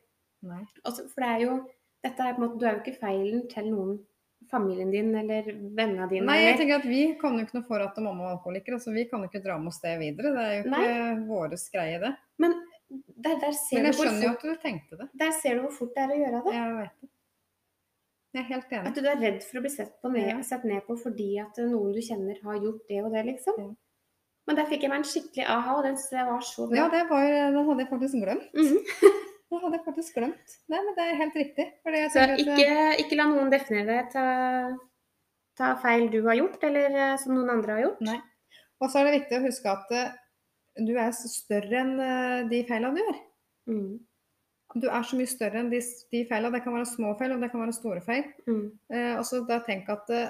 Nei. 0.44 0.64
altså, 0.83 1.07
For 1.09 1.24
det 1.24 1.31
er 1.31 1.44
jo 1.46 1.61
dette 2.02 2.24
er 2.26 2.35
på 2.35 2.42
en 2.42 2.48
måte, 2.48 2.59
Du 2.59 2.66
er 2.66 2.74
jo 2.74 2.83
ikke 2.83 2.98
feilen 2.98 3.46
til 3.50 3.70
noen 3.70 4.00
familien 4.50 4.90
din 4.90 5.14
eller 5.16 5.46
vennene 5.46 6.09
dine. 6.11 6.26
Nei, 6.26 6.40
jeg 6.42 6.59
tenker 6.59 6.81
at 6.81 6.88
vi 6.90 7.02
kan 7.20 7.38
jo 7.38 7.46
ikke 7.46 7.61
noe 7.61 7.68
for 7.68 7.85
at 7.85 8.00
mamma 8.02 8.26
er 8.26 8.35
alkoholiker. 8.35 8.76
Altså, 8.76 8.92
vi 8.92 9.07
kan 9.09 9.22
jo 9.22 9.31
ikke 9.31 9.42
dra 9.44 9.57
med 9.61 9.70
oss 9.70 9.81
det 9.85 9.94
videre. 10.02 10.35
Det 10.35 10.42
er 10.42 10.57
jo 10.57 10.64
ikke 10.66 11.28
våres 11.31 11.64
greie, 11.72 12.00
det. 12.02 12.12
Men 12.42 12.59
der, 12.90 13.38
der, 13.38 13.55
ser 13.57 13.78
Men 13.78 13.88
jeg 13.88 13.98
skjønner 14.00 14.26
jo 14.26 14.35
at 14.35 14.44
du 14.44 14.52
tenkte 14.61 14.98
det. 14.98 15.09
der 15.22 15.35
ser 15.38 15.57
du 15.57 15.64
hvor 15.68 15.76
fort 15.78 15.94
det 15.94 16.05
er 16.05 16.12
å 16.12 16.20
gjøre 16.24 16.42
det. 16.44 16.55
Jeg 16.59 16.76
vet 16.81 16.96
det. 16.98 17.12
Jeg 18.33 18.42
er 18.42 18.49
helt 18.49 18.71
enig. 18.73 18.88
At 18.88 18.99
du 18.99 19.09
er 19.09 19.21
redd 19.21 19.42
for 19.45 19.61
å 19.61 19.62
bli 19.64 19.71
sett, 19.73 19.97
på 20.01 20.11
ned, 20.12 20.29
Ja. 20.29 20.42
sett 20.47 20.64
ned 20.64 20.87
på 20.87 20.97
fordi 20.97 21.31
at 21.42 21.59
noen 21.68 21.92
du 21.92 22.01
kjenner 22.01 22.38
har 22.42 22.61
gjort 22.62 22.87
det 22.88 23.03
og 23.05 23.12
det, 23.12 23.25
liksom. 23.27 23.59
Ja. 23.59 23.71
Men 24.47 24.57
der 24.59 24.66
fikk 24.66 24.83
jeg 24.83 24.90
meg 24.90 25.03
en 25.03 25.11
skikkelig 25.11 25.45
aha, 25.47 25.75
og 25.79 25.85
den 25.85 25.99
var 26.27 26.40
så 26.40 26.66
bra. 26.68 26.77
Ja, 26.77 26.88
det 26.90 27.03
var, 27.11 27.27
den 27.29 27.66
hadde 27.68 27.85
jeg 27.85 27.90
faktisk 27.92 28.25
glemt. 28.25 28.49
Mhm. 28.55 28.79
Det 29.53 29.61
hadde 29.61 29.77
jeg 29.77 29.85
faktisk 29.85 30.14
glemt. 30.16 30.53
Nei, 30.73 30.79
men 30.81 30.95
det 30.97 31.05
er 31.05 31.18
helt 31.21 31.35
riktig. 31.37 31.64
Så 31.85 31.90
ikke, 31.92 32.23
at, 32.25 32.38
ikke, 32.40 32.77
ikke 33.03 33.16
la 33.18 33.27
noen 33.29 33.51
definere 33.53 33.97
til 34.09 34.79
ta 35.61 35.75
feil 35.83 36.07
du 36.09 36.23
har 36.25 36.38
gjort, 36.38 36.62
eller 36.64 36.97
eh, 36.97 37.16
som 37.21 37.35
noen 37.37 37.51
andre 37.53 37.77
har 37.77 37.83
gjort. 37.85 38.01
Nei. 38.07 38.16
Og 38.81 38.88
så 38.88 39.03
er 39.03 39.11
det 39.11 39.18
viktig 39.18 39.38
å 39.38 39.45
huske 39.45 39.75
at 39.75 39.92
eh, 39.99 40.14
du 40.81 40.95
er 40.97 41.12
større 41.12 41.83
enn 41.83 41.92
eh, 42.01 42.38
de 42.49 42.62
feilene 42.71 42.97
du 42.97 43.03
gjør. 43.05 43.21
Mm. 43.73 43.90
Du 44.74 44.87
er 44.88 45.04
så 45.04 45.18
mye 45.18 45.28
større 45.28 45.61
enn 45.61 45.70
de, 45.72 45.80
de 46.12 46.22
feilene. 46.28 46.54
Det 46.56 46.62
kan 46.64 46.76
være 46.76 46.88
små 46.88 47.12
feil, 47.20 47.35
og 47.35 47.42
det 47.42 47.50
kan 47.52 47.61
være 47.64 47.76
store 47.76 48.02
feil. 48.04 48.28
Mm. 48.48 48.62
Eh, 48.92 49.16
og 49.20 49.48
da 49.48 49.58
tenk 49.66 49.90
at 49.92 50.06
det, 50.08 50.22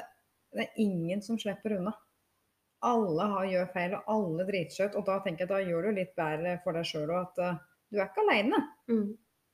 det 0.53 0.65
er 0.65 0.81
ingen 0.83 1.23
som 1.23 1.39
slipper 1.39 1.77
unna. 1.79 1.93
Alle 2.83 3.27
har, 3.31 3.45
gjør 3.47 3.69
feil, 3.75 3.93
og 3.95 4.09
alle 4.11 4.47
driter 4.49 4.75
seg 4.75 4.91
ut. 4.91 4.97
Og 4.99 5.07
da 5.07 5.21
tenker 5.23 5.47
jeg 5.47 5.53
da 5.53 5.61
gjør 5.63 5.87
du 5.87 6.01
litt 6.01 6.17
bedre 6.19 6.57
for 6.65 6.75
deg 6.75 6.89
sjøl 6.89 7.13
òg, 7.13 7.29
at 7.29 7.43
uh, 7.43 7.61
du 7.93 8.01
er 8.01 8.09
ikke 8.09 8.25
aleine. 8.25 8.59
Mm. 8.91 9.05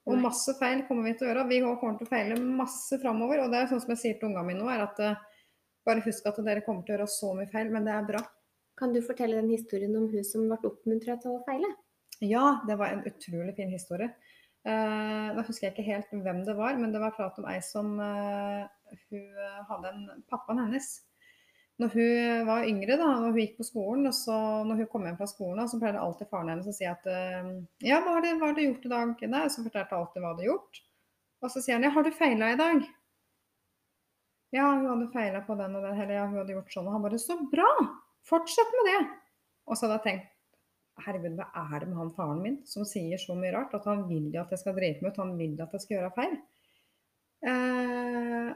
Og 0.08 0.22
masse 0.22 0.54
feil 0.56 0.86
kommer 0.88 1.10
vi 1.10 1.18
til 1.18 1.26
å 1.26 1.32
gjøre. 1.34 1.48
Vi 1.50 1.58
kommer 1.66 1.98
til 1.98 2.08
å 2.08 2.12
feile 2.14 2.38
masse 2.40 2.96
framover. 3.02 3.42
Og 3.44 3.52
det 3.52 3.60
er 3.60 3.68
sånn 3.68 3.82
som 3.84 3.92
jeg 3.92 4.00
sier 4.00 4.16
til 4.16 4.30
ungene 4.30 4.46
mine 4.48 4.62
nå, 4.62 4.70
er 4.72 4.86
at 4.86 5.02
uh, 5.04 5.42
bare 5.84 6.04
husk 6.06 6.26
at 6.28 6.40
dere 6.46 6.64
kommer 6.64 6.86
til 6.86 6.94
å 6.94 6.96
gjøre 6.96 7.10
så 7.12 7.34
mye 7.36 7.50
feil, 7.52 7.68
men 7.74 7.84
det 7.84 7.92
er 7.92 8.08
bra. 8.08 8.24
Kan 8.78 8.94
du 8.94 9.02
fortelle 9.04 9.36
den 9.40 9.52
historien 9.52 9.94
om 9.98 10.08
hun 10.08 10.24
som 10.24 10.48
ble 10.48 10.58
oppmuntra 10.70 11.18
til 11.20 11.36
å 11.36 11.44
feile? 11.44 11.68
Ja, 12.24 12.58
det 12.66 12.78
var 12.80 12.92
en 12.94 13.04
utrolig 13.06 13.54
fin 13.58 13.70
historie. 13.74 14.10
Eh, 14.66 15.28
da 15.36 15.44
husker 15.46 15.68
jeg 15.68 15.74
ikke 15.76 15.86
helt 15.86 16.14
hvem 16.24 16.40
det 16.46 16.56
var, 16.58 16.78
men 16.80 16.90
det 16.92 17.02
var 17.02 17.14
prat 17.16 17.36
om 17.38 17.46
ei 17.48 17.60
som 17.64 17.92
eh, 18.02 18.96
hun 19.08 19.28
hadde 19.68 19.92
en 19.92 20.24
Pappaen 20.30 20.64
hennes. 20.64 20.88
Når 21.78 21.92
hun 21.94 22.46
var 22.48 22.66
yngre, 22.66 22.96
da, 22.98 23.06
når 23.22 23.30
hun 23.36 23.38
gikk 23.38 23.58
på 23.60 23.68
skolen, 23.68 24.08
og 24.10 24.14
så 24.16 24.34
når 24.66 24.80
hun 24.80 24.88
kom 24.90 25.04
hjem 25.06 25.18
fra 25.20 25.28
skolen, 25.30 25.68
så 25.70 25.78
pleide 25.78 26.02
alltid 26.02 26.30
faren 26.32 26.50
hennes 26.50 26.66
å 26.66 26.74
si 26.74 26.88
at 26.90 27.06
eh, 27.06 27.52
Ja, 27.86 28.00
hva 28.02 28.16
har 28.16 28.24
du, 28.24 28.32
hva 28.34 28.50
har 28.50 28.56
du 28.58 28.64
gjort 28.64 28.88
i 28.88 28.92
dag? 28.92 29.26
Nei, 29.30 29.44
så 29.54 29.62
fortalte 29.62 29.94
hun 29.94 30.02
alltid 30.02 30.22
hva 30.22 30.32
hun 30.32 30.34
hadde 30.34 30.48
gjort. 30.48 30.80
Og 31.38 31.52
så 31.54 31.62
sier 31.62 31.78
han 31.78 31.86
ja, 31.86 31.92
har 31.94 32.06
du 32.06 32.10
feila 32.18 32.50
i 32.50 32.58
dag? 32.58 32.82
Ja, 34.56 34.72
hun 34.72 34.88
hadde 34.88 35.12
feila 35.12 35.44
på 35.46 35.54
den 35.60 35.76
og 35.78 35.86
den, 35.86 36.02
eller 36.02 36.16
ja, 36.16 36.26
hun 36.26 36.40
hadde 36.40 36.56
gjort 36.56 36.74
sånn. 36.74 36.88
Og 36.88 36.96
han 36.96 37.06
bare 37.06 37.22
så 37.22 37.38
bra! 37.52 37.70
Fortsett 38.26 38.74
med 38.80 38.90
det! 38.90 38.98
Og 39.68 39.78
så 39.78 39.86
hadde 39.86 40.00
jeg 40.00 40.06
tenkt 40.08 40.34
herregud, 41.04 41.36
hva 41.38 41.48
er 41.74 41.82
det 41.82 41.88
med 41.90 41.98
han 42.00 42.14
faren 42.16 42.40
min 42.44 42.56
som 42.68 42.86
sier 42.88 43.20
så 43.20 43.36
mye 43.38 43.52
rart? 43.54 43.74
At 43.76 43.86
han 43.90 44.06
vil 44.08 44.30
at 44.40 44.54
jeg 44.54 44.62
skal 44.62 44.76
drite 44.76 45.04
meg 45.04 45.12
ut, 45.12 45.20
han 45.22 45.36
vil 45.38 45.54
at 45.64 45.76
jeg 45.76 45.84
skal 45.84 45.96
gjøre 45.98 46.14
feil. 46.16 46.38
Eh, 47.48 48.50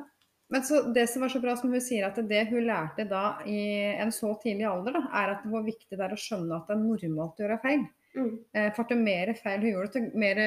men 0.52 0.64
så 0.68 0.82
det 0.92 1.06
som 1.08 1.24
var 1.24 1.32
så 1.32 1.40
bra, 1.40 1.56
som 1.56 1.72
hun 1.72 1.80
sier, 1.80 2.04
at 2.04 2.18
det 2.28 2.42
hun 2.50 2.66
lærte 2.68 3.06
da 3.08 3.24
i 3.48 3.60
en 4.02 4.12
så 4.12 4.34
tidlig 4.42 4.66
alder, 4.68 4.98
da, 4.98 5.04
er 5.22 5.36
at 5.36 5.46
hvor 5.48 5.64
viktig 5.64 5.96
det 5.96 6.04
er 6.04 6.12
å 6.12 6.20
skjønne 6.20 6.58
at 6.58 6.68
det 6.68 6.76
er 6.76 6.82
normalt 6.82 7.40
å 7.40 7.46
gjøre 7.46 7.60
feil. 7.62 7.86
Mm. 8.12 8.32
Eh, 8.52 8.68
for 8.76 8.88
til 8.90 9.00
mer 9.00 9.32
feil 9.38 9.62
hun 9.62 9.70
gjorde, 9.70 9.92
til 9.94 10.10
mer, 10.20 10.42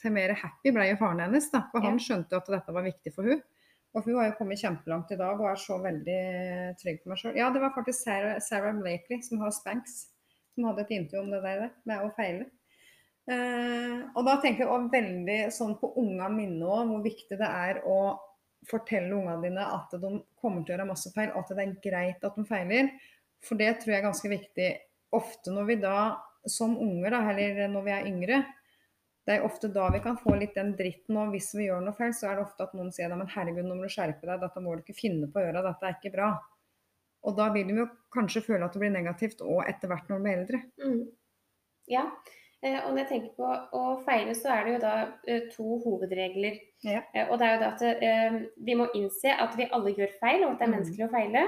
til 0.00 0.14
mer 0.16 0.32
happy 0.40 0.72
ble 0.72 0.86
jo 0.88 1.00
faren 1.02 1.20
hennes. 1.26 1.50
Da, 1.52 1.66
for 1.72 1.84
han 1.84 2.00
skjønte 2.00 2.40
at 2.40 2.48
dette 2.56 2.76
var 2.76 2.86
viktig 2.88 3.12
for 3.16 3.28
hun. 3.28 3.42
Og 3.94 4.08
hun 4.08 4.16
har 4.18 4.30
jo 4.30 4.38
kommet 4.40 4.58
kjempelangt 4.58 5.12
i 5.14 5.18
dag 5.20 5.38
og 5.38 5.52
er 5.52 5.60
så 5.60 5.76
veldig 5.82 6.22
trygg 6.80 7.02
på 7.02 7.12
meg 7.12 7.20
sjøl. 7.20 7.36
Ja, 7.38 7.50
det 7.54 7.62
var 7.62 7.74
faktisk 7.76 8.00
Sarah, 8.00 8.40
Sarah 8.42 8.74
Blakely 8.80 9.20
som 9.22 9.44
har 9.44 9.52
Spanx, 9.54 10.00
som 10.54 10.68
hadde 10.68 10.84
et 10.84 10.94
intervju 10.98 11.22
om 11.22 11.32
det 11.34 11.42
der 11.44 11.66
med 11.88 12.04
å 12.04 12.12
feile. 12.16 12.46
Eh, 13.24 14.00
og 14.12 14.26
da 14.26 14.36
tenker 14.42 14.66
jeg 14.66 14.88
veldig 14.92 15.38
sånn 15.54 15.76
på 15.80 15.94
unga 16.00 16.28
mine 16.32 16.64
òg, 16.64 16.90
hvor 16.90 17.04
viktig 17.04 17.38
det 17.40 17.48
er 17.48 17.80
å 17.88 17.98
fortelle 18.68 19.12
ungene 19.16 19.40
dine 19.44 19.64
at 19.76 19.92
de 20.00 20.10
kommer 20.40 20.64
til 20.64 20.72
å 20.72 20.76
gjøre 20.76 20.88
masse 20.88 21.12
feil, 21.14 21.32
og 21.32 21.44
at 21.44 21.54
det 21.56 21.64
er 21.64 21.78
greit 21.84 22.26
at 22.26 22.36
de 22.36 22.44
feiler. 22.48 22.92
For 23.44 23.60
det 23.60 23.74
tror 23.80 23.92
jeg 23.94 24.00
er 24.00 24.06
ganske 24.08 24.30
viktig. 24.32 24.68
Ofte 25.14 25.52
når 25.52 25.66
vi 25.68 25.80
da, 25.82 25.96
som 26.48 26.76
unger, 26.80 27.12
da, 27.12 27.24
eller 27.32 27.72
når 27.72 27.86
vi 27.86 27.94
er 27.94 28.08
yngre, 28.08 28.44
det 29.24 29.38
er 29.38 29.44
ofte 29.46 29.70
da 29.72 29.86
vi 29.92 30.02
kan 30.04 30.18
få 30.20 30.34
litt 30.36 30.56
den 30.56 30.74
dritten. 30.76 31.16
Og 31.20 31.32
hvis 31.32 31.52
vi 31.56 31.68
gjør 31.68 31.84
noe 31.84 31.96
feil, 31.96 32.12
så 32.16 32.28
er 32.28 32.38
det 32.38 32.44
ofte 32.44 32.66
at 32.66 32.74
noen 32.76 32.92
sier 32.92 33.12
men 33.12 33.30
herregud, 33.32 33.64
nå 33.64 33.76
må 33.78 33.86
du 33.86 33.92
skjerpe 33.92 34.26
deg, 34.28 34.40
dette 34.42 34.64
må 34.64 34.74
du 34.74 34.84
ikke 34.84 34.96
finne 34.98 35.30
på 35.32 35.40
å 35.40 35.46
gjøre, 35.46 35.64
dette 35.64 35.88
er 35.88 35.96
ikke 35.96 36.12
bra. 36.12 36.34
Og 37.24 37.36
da 37.38 37.50
vil 37.54 37.68
de 37.68 37.80
jo 37.82 37.88
kanskje 38.14 38.44
føle 38.44 38.64
at 38.66 38.74
det 38.76 38.80
blir 38.82 38.92
negativt 38.94 39.40
og 39.42 39.64
etter 39.68 39.90
hvert 39.90 40.08
når 40.10 40.18
de 40.18 40.24
blir 40.26 40.40
eldre. 40.42 40.62
Mm. 40.84 41.04
Ja. 41.92 42.06
Eh, 42.64 42.78
og 42.80 42.94
når 42.94 43.02
jeg 43.02 43.08
tenker 43.10 43.34
på 43.36 43.48
å 43.76 43.82
feile, 44.06 44.32
så 44.38 44.52
er 44.54 44.64
det 44.64 44.72
jo 44.74 44.80
da 44.84 44.92
eh, 45.28 45.42
to 45.52 45.78
hovedregler. 45.84 46.56
Ja. 46.84 47.02
Eh, 47.12 47.28
og 47.28 47.36
det 47.40 47.48
er 47.48 47.54
jo 47.56 47.60
da 47.64 47.72
at 47.74 48.54
vi 48.64 48.76
må 48.78 48.88
innse 48.96 49.34
at 49.36 49.56
vi 49.58 49.68
alle 49.68 49.92
gjør 49.96 50.14
feil, 50.22 50.46
og 50.46 50.54
at 50.54 50.62
det 50.62 50.66
er 50.68 50.72
Mm. 50.72 50.76
menneskelig 50.78 51.06
å 51.08 51.12
feile. 51.12 51.44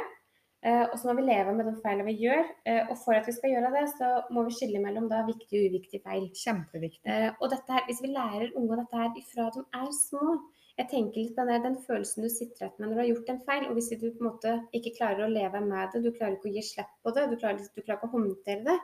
Og 0.66 0.94
så 0.98 1.06
må 1.06 1.12
vi 1.20 1.22
leve 1.28 1.52
med 1.54 1.66
de 1.68 1.72
feilene 1.78 2.04
vi 2.08 2.14
gjør. 2.26 2.48
Og 2.90 2.96
for 2.98 3.14
at 3.14 3.26
vi 3.28 3.32
skal 3.36 3.52
gjøre 3.52 3.68
det, 3.70 3.84
så 3.92 4.08
må 4.34 4.42
vi 4.48 4.54
skille 4.56 4.80
mellom 4.82 5.04
da 5.06 5.20
viktige 5.22 5.60
og 5.62 5.68
uviktige 5.70 6.02
feil. 6.02 6.24
Kjempeviktig. 6.34 7.18
Og 7.38 7.52
her, 7.68 7.84
hvis 7.86 8.00
vi 8.02 8.10
lærer 8.10 8.56
unge 8.56 8.80
dette 8.80 8.98
her 8.98 9.12
ifra 9.20 9.46
de 9.54 9.62
er 9.78 9.92
små 9.94 10.40
Jeg 10.76 10.88
tenker 10.90 11.22
litt 11.22 11.36
på 11.36 11.44
den, 11.48 11.62
den 11.64 11.76
følelsen 11.86 12.22
du 12.26 12.28
sitter 12.28 12.66
igjen 12.66 12.74
med 12.78 12.88
når 12.90 12.94
du 12.94 13.00
har 13.00 13.08
gjort 13.08 13.30
en 13.32 13.38
feil. 13.46 13.62
Og 13.70 13.78
hvis 13.78 13.88
du 13.94 14.02
på 14.10 14.20
en 14.20 14.26
måte 14.28 14.50
ikke 14.76 14.92
klarer 14.98 15.24
å 15.24 15.30
leve 15.32 15.62
med 15.64 15.94
det, 15.94 16.02
du 16.04 16.10
klarer 16.12 16.36
ikke 16.36 16.50
å 16.50 16.56
gi 16.58 16.62
slipp 16.68 16.90
på 17.02 17.14
det, 17.16 17.24
du 17.30 17.36
klarer, 17.40 17.62
du 17.64 17.80
klarer 17.82 17.96
ikke 17.96 18.10
å 18.10 18.12
håndtere 18.12 18.64
det, 18.66 18.74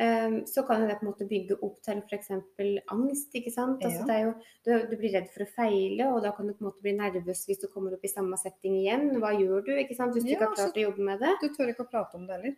um, 0.00 0.38
så 0.48 0.64
kan 0.64 0.86
det 0.88 0.96
på 0.96 1.04
en 1.04 1.10
måte 1.10 1.26
bygge 1.28 1.58
opp 1.66 1.82
til 1.84 2.00
f.eks. 2.00 2.30
angst. 2.94 3.36
ikke 3.36 3.52
sant? 3.52 3.84
Altså, 3.84 4.00
Ja. 4.00 4.06
det 4.08 4.14
er 4.16 4.24
jo, 4.24 4.32
du, 4.64 4.72
du 4.88 4.96
blir 5.02 5.12
redd 5.18 5.28
for 5.34 5.44
å 5.44 5.50
feile, 5.52 6.06
og 6.14 6.22
da 6.24 6.32
kan 6.32 6.48
du 6.48 6.54
på 6.54 6.64
en 6.64 6.70
måte 6.70 6.80
bli 6.86 6.94
nervøs 6.96 7.44
hvis 7.50 7.60
du 7.60 7.68
kommer 7.74 7.92
opp 7.98 8.04
i 8.08 8.12
samme 8.14 8.38
setting 8.40 8.78
igjen. 8.80 9.10
Hva 9.20 9.34
gjør 9.36 9.66
du 9.68 9.74
ikke 9.82 9.98
sant? 10.00 10.16
hvis 10.16 10.24
du 10.24 10.30
Ja, 10.32 10.38
ikke 10.38 10.48
har 10.48 10.54
klart 10.56 10.72
så- 10.72 10.80
å 10.80 10.86
jobbe 10.88 11.04
med 11.10 11.20
det? 11.20 11.34
Du 11.44 11.48
tør 11.52 11.68
ikke 11.74 11.84
å 11.84 11.90
prate 11.92 12.16
om 12.16 12.24
det 12.26 12.38
heller. 12.40 12.56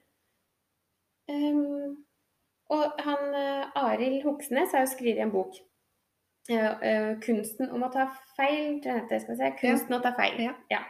Um, 1.30 2.04
og 2.70 3.00
han 3.02 3.34
uh, 3.34 3.70
Arild 3.74 4.22
Hoksnes 4.22 4.70
har 4.74 4.86
jo 4.86 4.92
skrevet 4.94 5.22
en 5.26 5.34
bok. 5.34 5.58
Uh, 6.50 6.72
uh, 6.82 7.10
'Kunsten 7.22 7.70
om 7.70 7.84
å 7.86 7.92
ta 7.94 8.08
feil', 8.36 8.80
det 8.82 8.96
heter. 8.96 9.20
Se. 9.22 9.50
'Kunsten 9.60 9.94
å 9.94 10.02
ta 10.02 10.10
feil'. 10.16 10.40
Ja. 10.72 10.80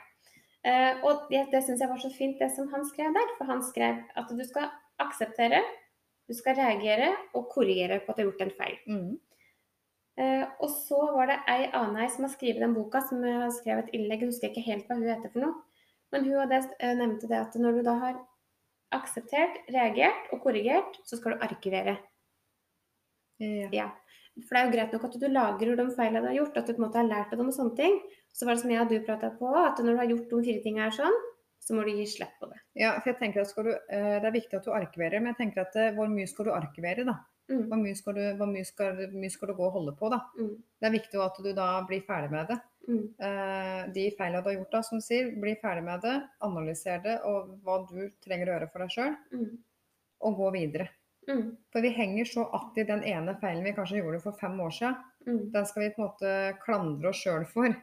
Uh, 0.61 1.05
og 1.09 1.27
det, 1.31 1.47
det 1.53 1.63
syns 1.65 1.81
jeg 1.81 1.91
var 1.91 2.01
så 2.01 2.11
fint, 2.15 2.39
det 2.41 2.51
som 2.57 2.69
han 2.73 2.87
skrev 2.89 3.13
der. 3.17 3.35
For 3.37 3.49
han 3.49 3.61
skrev 3.65 4.01
at 4.17 4.33
du 4.33 4.45
skal 4.49 4.71
akseptere, 5.01 5.61
du 6.29 6.37
skal 6.37 6.57
reagere 6.57 7.11
og 7.35 7.51
korrigere 7.53 8.01
på 8.01 8.13
at 8.13 8.19
du 8.19 8.23
har 8.23 8.31
gjort 8.31 8.47
en 8.47 8.57
feil. 8.57 8.79
Mm. 8.89 9.13
Uh, 10.21 10.45
og 10.61 10.73
så 10.73 11.01
var 11.17 11.31
det 11.31 11.39
ei 11.49 11.71
annen 11.77 12.01
ei 12.03 12.09
som 12.13 12.27
har 12.27 12.33
skrevet 12.33 12.65
den 12.65 12.77
boka, 12.77 13.05
som 13.09 13.23
har 13.25 13.53
skrevet 13.57 13.89
et 13.89 13.99
innlegg. 13.99 14.25
Jeg 14.25 14.33
husker 14.33 14.53
ikke 14.53 14.67
helt 14.69 14.89
hva 14.89 14.99
hun 15.01 15.09
heter 15.09 15.33
for 15.33 15.45
noe. 15.45 15.61
Men 16.13 16.27
hun 16.27 16.41
hadde, 16.43 16.65
uh, 16.81 16.95
nevnte 16.99 17.29
det 17.31 17.41
at 17.41 17.57
når 17.61 17.81
du 17.81 17.87
da 17.87 17.99
har 18.01 18.21
akseptert, 18.97 19.61
reagert 19.71 20.33
og 20.35 20.41
korrigert, 20.45 20.99
så 21.07 21.21
skal 21.21 21.37
du 21.37 21.45
arkivere. 21.45 21.99
Ja. 23.41 23.69
Ja. 23.73 23.91
For 24.47 24.55
det 24.57 24.61
er 24.61 24.67
jo 24.69 24.75
greit 24.77 24.93
nok 24.97 25.05
at 25.09 25.19
du 25.21 25.27
lagrer 25.29 25.77
de 25.77 25.87
feilene 25.97 26.23
du 26.25 26.29
har 26.31 26.39
gjort, 26.41 26.57
at 26.57 26.67
du 26.67 26.73
på 26.75 26.81
en 26.83 26.87
måte 26.89 26.99
har 27.01 27.09
lært 27.11 27.33
av 27.33 27.39
dem 27.43 27.49
og 27.53 27.57
sånne 27.57 27.77
ting. 27.77 28.01
Så 28.33 28.47
var 28.47 28.55
det 28.55 28.63
som 28.63 28.71
jeg 28.71 28.81
og 28.81 28.89
du 28.93 29.01
prata 29.07 29.31
på, 29.39 29.49
at 29.57 29.79
når 29.83 29.93
du 29.93 30.01
har 30.01 30.11
gjort 30.13 30.31
de 30.31 30.43
fire 30.47 30.63
tingene 30.65 30.87
her 30.89 30.97
sånn, 30.97 31.19
så 31.61 31.75
må 31.77 31.83
du 31.85 31.91
gi 31.93 32.07
slipp 32.09 32.37
på 32.41 32.49
det. 32.51 32.59
Ja, 32.81 32.95
for 33.01 33.11
jeg 33.13 33.19
tenker 33.21 33.43
at 33.43 33.51
skal 33.51 33.65
du, 33.69 33.71
eh, 33.91 34.21
Det 34.21 34.29
er 34.31 34.39
viktig 34.39 34.57
at 34.57 34.65
du 34.65 34.71
arkiverer, 34.73 35.21
men 35.21 35.35
jeg 35.35 35.41
tenker 35.43 35.61
at 35.67 35.77
eh, 35.77 35.93
hvor 35.95 36.09
mye 36.09 36.27
skal 36.31 36.47
du 36.47 36.51
arkivere? 36.53 37.05
da? 37.05 37.19
Mm. 37.51 37.65
Hvor 37.69 37.81
mye 37.83 37.97
skal 37.99 38.15
du, 38.15 38.23
hvor 38.39 38.47
mye 38.47 38.65
skal, 38.65 39.01
mye 39.13 39.31
skal 39.31 39.49
du 39.51 39.55
gå 39.59 39.65
og 39.67 39.73
holde 39.73 39.93
på? 39.99 40.09
da? 40.11 40.21
Mm. 40.39 40.55
Det 40.81 40.87
er 40.89 40.95
viktig 40.95 41.21
at 41.21 41.41
du 41.43 41.53
da 41.53 41.69
blir 41.87 42.01
ferdig 42.07 42.31
med 42.31 42.47
det. 42.49 42.59
Mm. 42.89 43.03
Eh, 43.21 43.83
de 43.93 44.05
feilene 44.17 44.43
du 44.43 44.49
har 44.49 44.57
gjort, 44.57 44.71
da, 44.73 44.81
som 44.87 44.99
du 44.99 45.05
sier, 45.05 45.33
bli 45.37 45.57
ferdig 45.61 45.83
med 45.85 46.01
det, 46.01 46.15
analyser 46.47 47.03
det, 47.03 47.19
og 47.27 47.59
hva 47.65 47.81
du 47.91 48.09
trenger 48.25 48.47
å 48.49 48.55
gjøre 48.55 48.71
for 48.73 48.79
deg 48.87 48.95
sjøl, 48.95 49.17
Mm. 49.35 49.59
og 50.23 50.37
gå 50.37 50.53
videre. 50.53 50.89
Mm. 51.29 51.57
For 51.73 51.81
vi 51.85 51.89
henger 51.89 52.25
så 52.25 52.47
att 52.47 52.79
i 52.79 52.85
den 52.85 53.05
ene 53.05 53.35
feilen 53.41 53.65
vi 53.65 53.73
kanskje 53.73 53.99
gjorde 54.01 54.21
for 54.21 54.33
fem 54.41 54.61
år 54.61 54.71
siden. 54.71 54.95
Mm. 55.27 55.51
Den 55.53 55.67
skal 55.67 55.83
vi 55.83 55.91
på 55.95 56.03
en 56.03 56.09
måte 56.09 56.33
klandre 56.65 57.09
oss 57.13 57.23
sjøl 57.25 57.45
for 57.47 57.75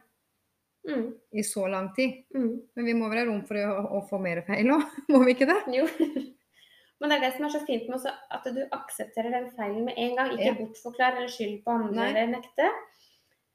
Mm. 0.88 1.12
i 1.32 1.42
så 1.42 1.66
lang 1.68 1.90
tid. 1.94 2.24
Mm. 2.34 2.62
Men 2.74 2.84
vi 2.84 2.94
må 2.94 3.08
være 3.10 3.26
rom 3.28 3.42
for 3.46 3.54
å, 3.60 3.80
å 3.98 4.08
få 4.08 4.18
mer 4.22 4.40
feil 4.46 4.70
òg, 4.72 4.82
må 5.12 5.18
vi 5.26 5.34
ikke 5.34 5.48
det? 5.50 5.56
Jo. 5.74 5.84
Men 7.00 7.10
det 7.10 7.16
er 7.18 7.20
det 7.26 7.32
som 7.36 7.44
er 7.44 7.52
så 7.52 7.60
fint 7.66 7.84
med 7.88 7.98
også, 7.98 8.10
at 8.30 8.46
du 8.54 8.62
aksepterer 8.72 9.30
den 9.34 9.50
feilen 9.58 9.84
med 9.84 9.94
en 10.00 10.16
gang. 10.16 10.32
Ikke 10.32 10.46
Ja. 10.48 10.54
bortforklar 10.58 11.16
eller 11.18 11.28
skyld 11.28 11.60
på 11.64 11.70
andre 11.74 11.94
Nei. 11.94 12.08
eller 12.08 12.32
nekte. 12.38 12.70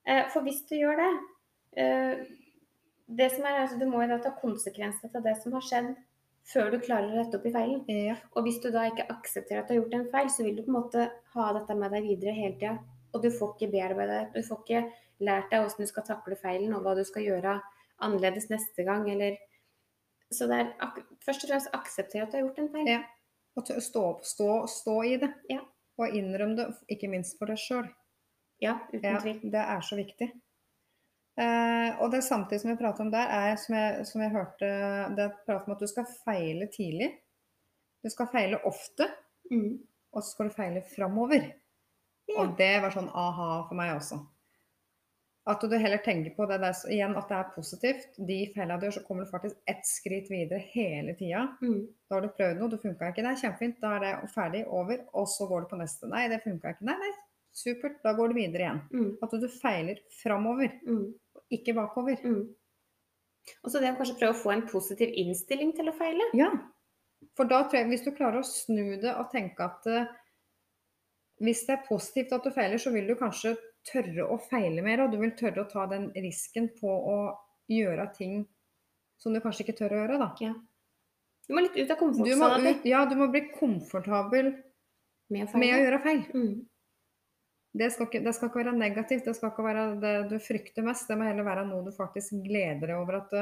Eh, 0.07 0.29
For 0.29 0.41
hvis 0.45 0.61
du 0.69 0.75
gjør 0.77 0.95
det, 1.01 1.09
eh, 1.77 2.23
det 3.17 3.31
som 3.31 3.45
er, 3.45 3.59
altså, 3.65 3.79
du 3.79 3.85
må 3.89 4.01
jo 4.03 4.07
da 4.13 4.19
ta 4.23 4.31
konsekvensene 4.39 5.11
av 5.15 5.23
det 5.23 5.35
som 5.41 5.51
har 5.57 5.61
skjedd, 5.61 5.95
før 6.47 6.71
du 6.73 6.79
klarer 6.83 7.11
å 7.13 7.19
rette 7.21 7.37
opp 7.39 7.45
i 7.47 7.53
feilen. 7.53 7.83
Ja. 7.87 8.15
Og 8.35 8.43
hvis 8.47 8.59
du 8.63 8.69
da 8.73 8.87
ikke 8.89 9.05
aksepterer 9.13 9.61
at 9.61 9.69
du 9.69 9.75
har 9.75 9.81
gjort 9.81 9.95
en 9.99 10.09
feil, 10.11 10.29
så 10.33 10.43
vil 10.43 10.57
du 10.57 10.63
på 10.65 10.71
en 10.73 10.79
måte 10.79 11.05
ha 11.35 11.45
dette 11.55 11.77
med 11.79 11.93
deg 11.95 12.03
videre 12.09 12.35
hele 12.35 12.57
tida. 12.59 12.73
Og 13.13 13.23
du 13.23 13.29
får 13.31 13.53
ikke 13.55 13.71
bearbeidet, 13.75 14.19
det. 14.33 14.41
Du 14.43 14.47
får 14.47 14.61
ikke 14.63 14.81
lært 15.23 15.51
deg 15.51 15.61
hvordan 15.63 15.85
du 15.85 15.91
skal 15.91 16.05
takle 16.07 16.37
feilen, 16.41 16.73
og 16.75 16.83
hva 16.83 16.95
du 16.97 17.03
skal 17.07 17.23
gjøre 17.27 17.57
annerledes 18.03 18.49
neste 18.51 18.83
gang, 18.87 19.09
eller 19.11 19.37
Så 20.33 20.47
det 20.49 20.57
er 20.59 20.71
først 21.21 21.43
og 21.45 21.49
fremst 21.51 21.69
akseptere 21.77 22.23
at 22.25 22.31
du 22.31 22.37
har 22.39 22.41
gjort 22.47 22.59
en 22.63 22.69
feil. 22.73 22.87
Ja. 22.89 23.01
Og 23.55 23.67
stå, 23.85 24.03
stå, 24.25 24.47
stå 24.67 24.95
i 25.05 25.17
det. 25.21 25.29
Ja. 25.51 25.59
Og 26.01 26.15
innrømme 26.17 26.55
det, 26.57 26.65
ikke 26.89 27.07
minst 27.11 27.37
for 27.37 27.45
deg 27.51 27.59
sjøl. 27.61 27.85
Ja, 28.63 28.79
uten 28.89 29.03
Ja, 29.05 29.19
tvil. 29.21 29.39
det 29.53 29.61
er 29.61 29.81
så 29.85 29.95
viktig. 29.99 30.31
Eh, 31.39 32.01
og 32.01 32.11
det 32.13 32.21
samtidig 32.23 32.61
som 32.61 32.69
vi 32.71 32.77
prater 32.77 33.01
om 33.01 33.11
der, 33.11 33.25
er 33.33 33.55
som 33.57 33.73
jeg, 33.75 34.05
som 34.05 34.21
jeg 34.21 34.29
hørte 34.35 34.67
Det 35.17 35.23
er 35.25 35.31
prat 35.47 35.65
om 35.67 35.73
at 35.73 35.79
du 35.81 35.87
skal 35.89 36.05
feile 36.25 36.67
tidlig. 36.69 37.09
Du 38.03 38.09
skal 38.13 38.27
feile 38.33 38.59
ofte, 38.65 39.07
Mm. 39.51 39.79
og 40.13 40.21
så 40.23 40.29
skal 40.31 40.47
du 40.49 40.53
feile 40.55 40.81
framover. 40.95 41.43
Ja. 42.29 42.37
Og 42.41 42.53
det 42.57 42.81
var 42.81 42.91
sånn 42.91 43.09
aha 43.13 43.67
for 43.67 43.75
meg 43.75 43.95
også. 43.97 44.19
At 45.45 45.59
du 45.59 45.73
heller 45.75 45.97
tenker 45.99 46.31
på 46.37 46.45
det 46.47 46.61
der, 46.61 46.77
igjen 46.87 47.17
at 47.19 47.27
det 47.27 47.35
er 47.37 47.49
positivt. 47.55 48.15
De 48.27 48.37
feilene 48.55 48.77
du 48.79 48.85
gjør, 48.87 48.93
så 48.95 49.03
kommer 49.07 49.25
du 49.25 49.31
faktisk 49.33 49.57
ett 49.67 49.83
skritt 49.85 50.29
videre 50.31 50.59
hele 50.71 51.15
tida. 51.19 51.41
Mm. 51.61 51.81
Da 52.09 52.15
har 52.15 52.21
du 52.21 52.29
prøvd 52.29 52.59
noe, 52.61 52.69
det 52.71 52.79
funka 52.79 53.09
ikke. 53.11 53.23
Nei, 53.25 53.33
kjempefint, 53.35 53.81
da 53.81 53.95
er 53.97 53.99
det 54.05 54.29
ferdig, 54.31 54.63
over. 54.67 55.03
Og 55.13 55.27
så 55.27 55.47
går 55.49 55.61
du 55.65 55.67
på 55.73 55.81
neste. 55.81 56.07
Nei, 56.07 56.27
det 56.31 56.39
funka 56.45 56.71
ikke. 56.77 56.85
Nei, 56.87 56.95
nei, 57.01 57.11
supert, 57.53 57.99
da 58.05 58.13
går 58.15 58.31
du 58.31 58.33
videre 58.39 58.63
igjen. 58.69 58.81
Mm. 58.93 59.09
At 59.21 59.35
du 59.43 59.47
feiler 59.59 59.99
framover, 60.23 60.71
Mm. 60.87 61.13
Ikke 61.55 61.75
bakover. 61.77 62.19
Mm. 62.23 62.43
Og 63.63 63.71
så 63.71 63.81
det 63.83 63.91
å 63.91 63.97
kanskje 63.99 64.17
prøve 64.19 64.35
å 64.35 64.39
få 64.39 64.53
en 64.53 64.65
positiv 64.69 65.11
innstilling 65.19 65.73
til 65.75 65.91
å 65.91 65.95
feile. 65.97 66.29
Ja. 66.37 66.49
For 67.37 67.49
da 67.49 67.63
tror 67.65 67.81
jeg, 67.81 67.89
hvis 67.91 68.05
du 68.05 68.11
klarer 68.15 68.41
å 68.41 68.47
snu 68.47 68.99
det 69.01 69.13
og 69.15 69.29
tenke 69.31 69.65
at 69.65 69.87
uh, 69.89 70.11
hvis 71.43 71.63
det 71.67 71.77
er 71.77 71.87
positivt 71.87 72.33
at 72.35 72.45
du 72.45 72.51
feiler, 72.55 72.79
så 72.79 72.93
vil 72.93 73.07
du 73.09 73.15
kanskje 73.19 73.55
tørre 73.87 74.27
å 74.31 74.37
feile 74.39 74.83
mer, 74.85 75.03
og 75.03 75.11
du 75.11 75.19
vil 75.21 75.33
tørre 75.39 75.65
å 75.65 75.69
ta 75.71 75.87
den 75.91 76.09
risken 76.15 76.69
på 76.77 76.87
å 76.87 77.17
gjøre 77.71 78.07
ting 78.15 78.43
som 79.19 79.35
du 79.35 79.41
kanskje 79.43 79.65
ikke 79.65 79.77
tør 79.79 79.95
å 79.95 80.03
gjøre, 80.03 80.19
da. 80.21 80.53
Du 81.47 81.55
må 81.55 81.63
litt 81.63 81.75
ut 81.75 81.91
av 81.91 81.99
ut, 82.63 82.85
ja, 82.87 83.03
du 83.07 83.17
må 83.19 83.27
bli 83.31 83.47
komfortabel 83.51 84.53
med 85.33 85.47
å 85.47 85.59
med 85.59 85.75
å 85.75 85.81
gjøre 85.81 85.99
feil. 86.03 86.23
Mm. 86.35 86.53
Det 87.73 87.89
skal, 87.89 88.05
ikke, 88.05 88.21
det 88.21 88.35
skal 88.37 88.49
ikke 88.49 88.61
være 88.61 88.75
negativt, 88.77 89.25
det 89.25 89.33
skal 89.33 89.49
ikke 89.49 89.65
være 89.65 89.85
det 90.01 90.13
du 90.29 90.35
frykter 90.41 90.85
mest. 90.85 91.07
Det 91.09 91.17
må 91.17 91.25
heller 91.25 91.47
være 91.47 91.65
noe 91.65 91.85
du 91.87 91.89
faktisk 91.95 92.35
gleder 92.45 92.85
deg 92.85 92.99
over 92.99 93.23
at 93.23 93.33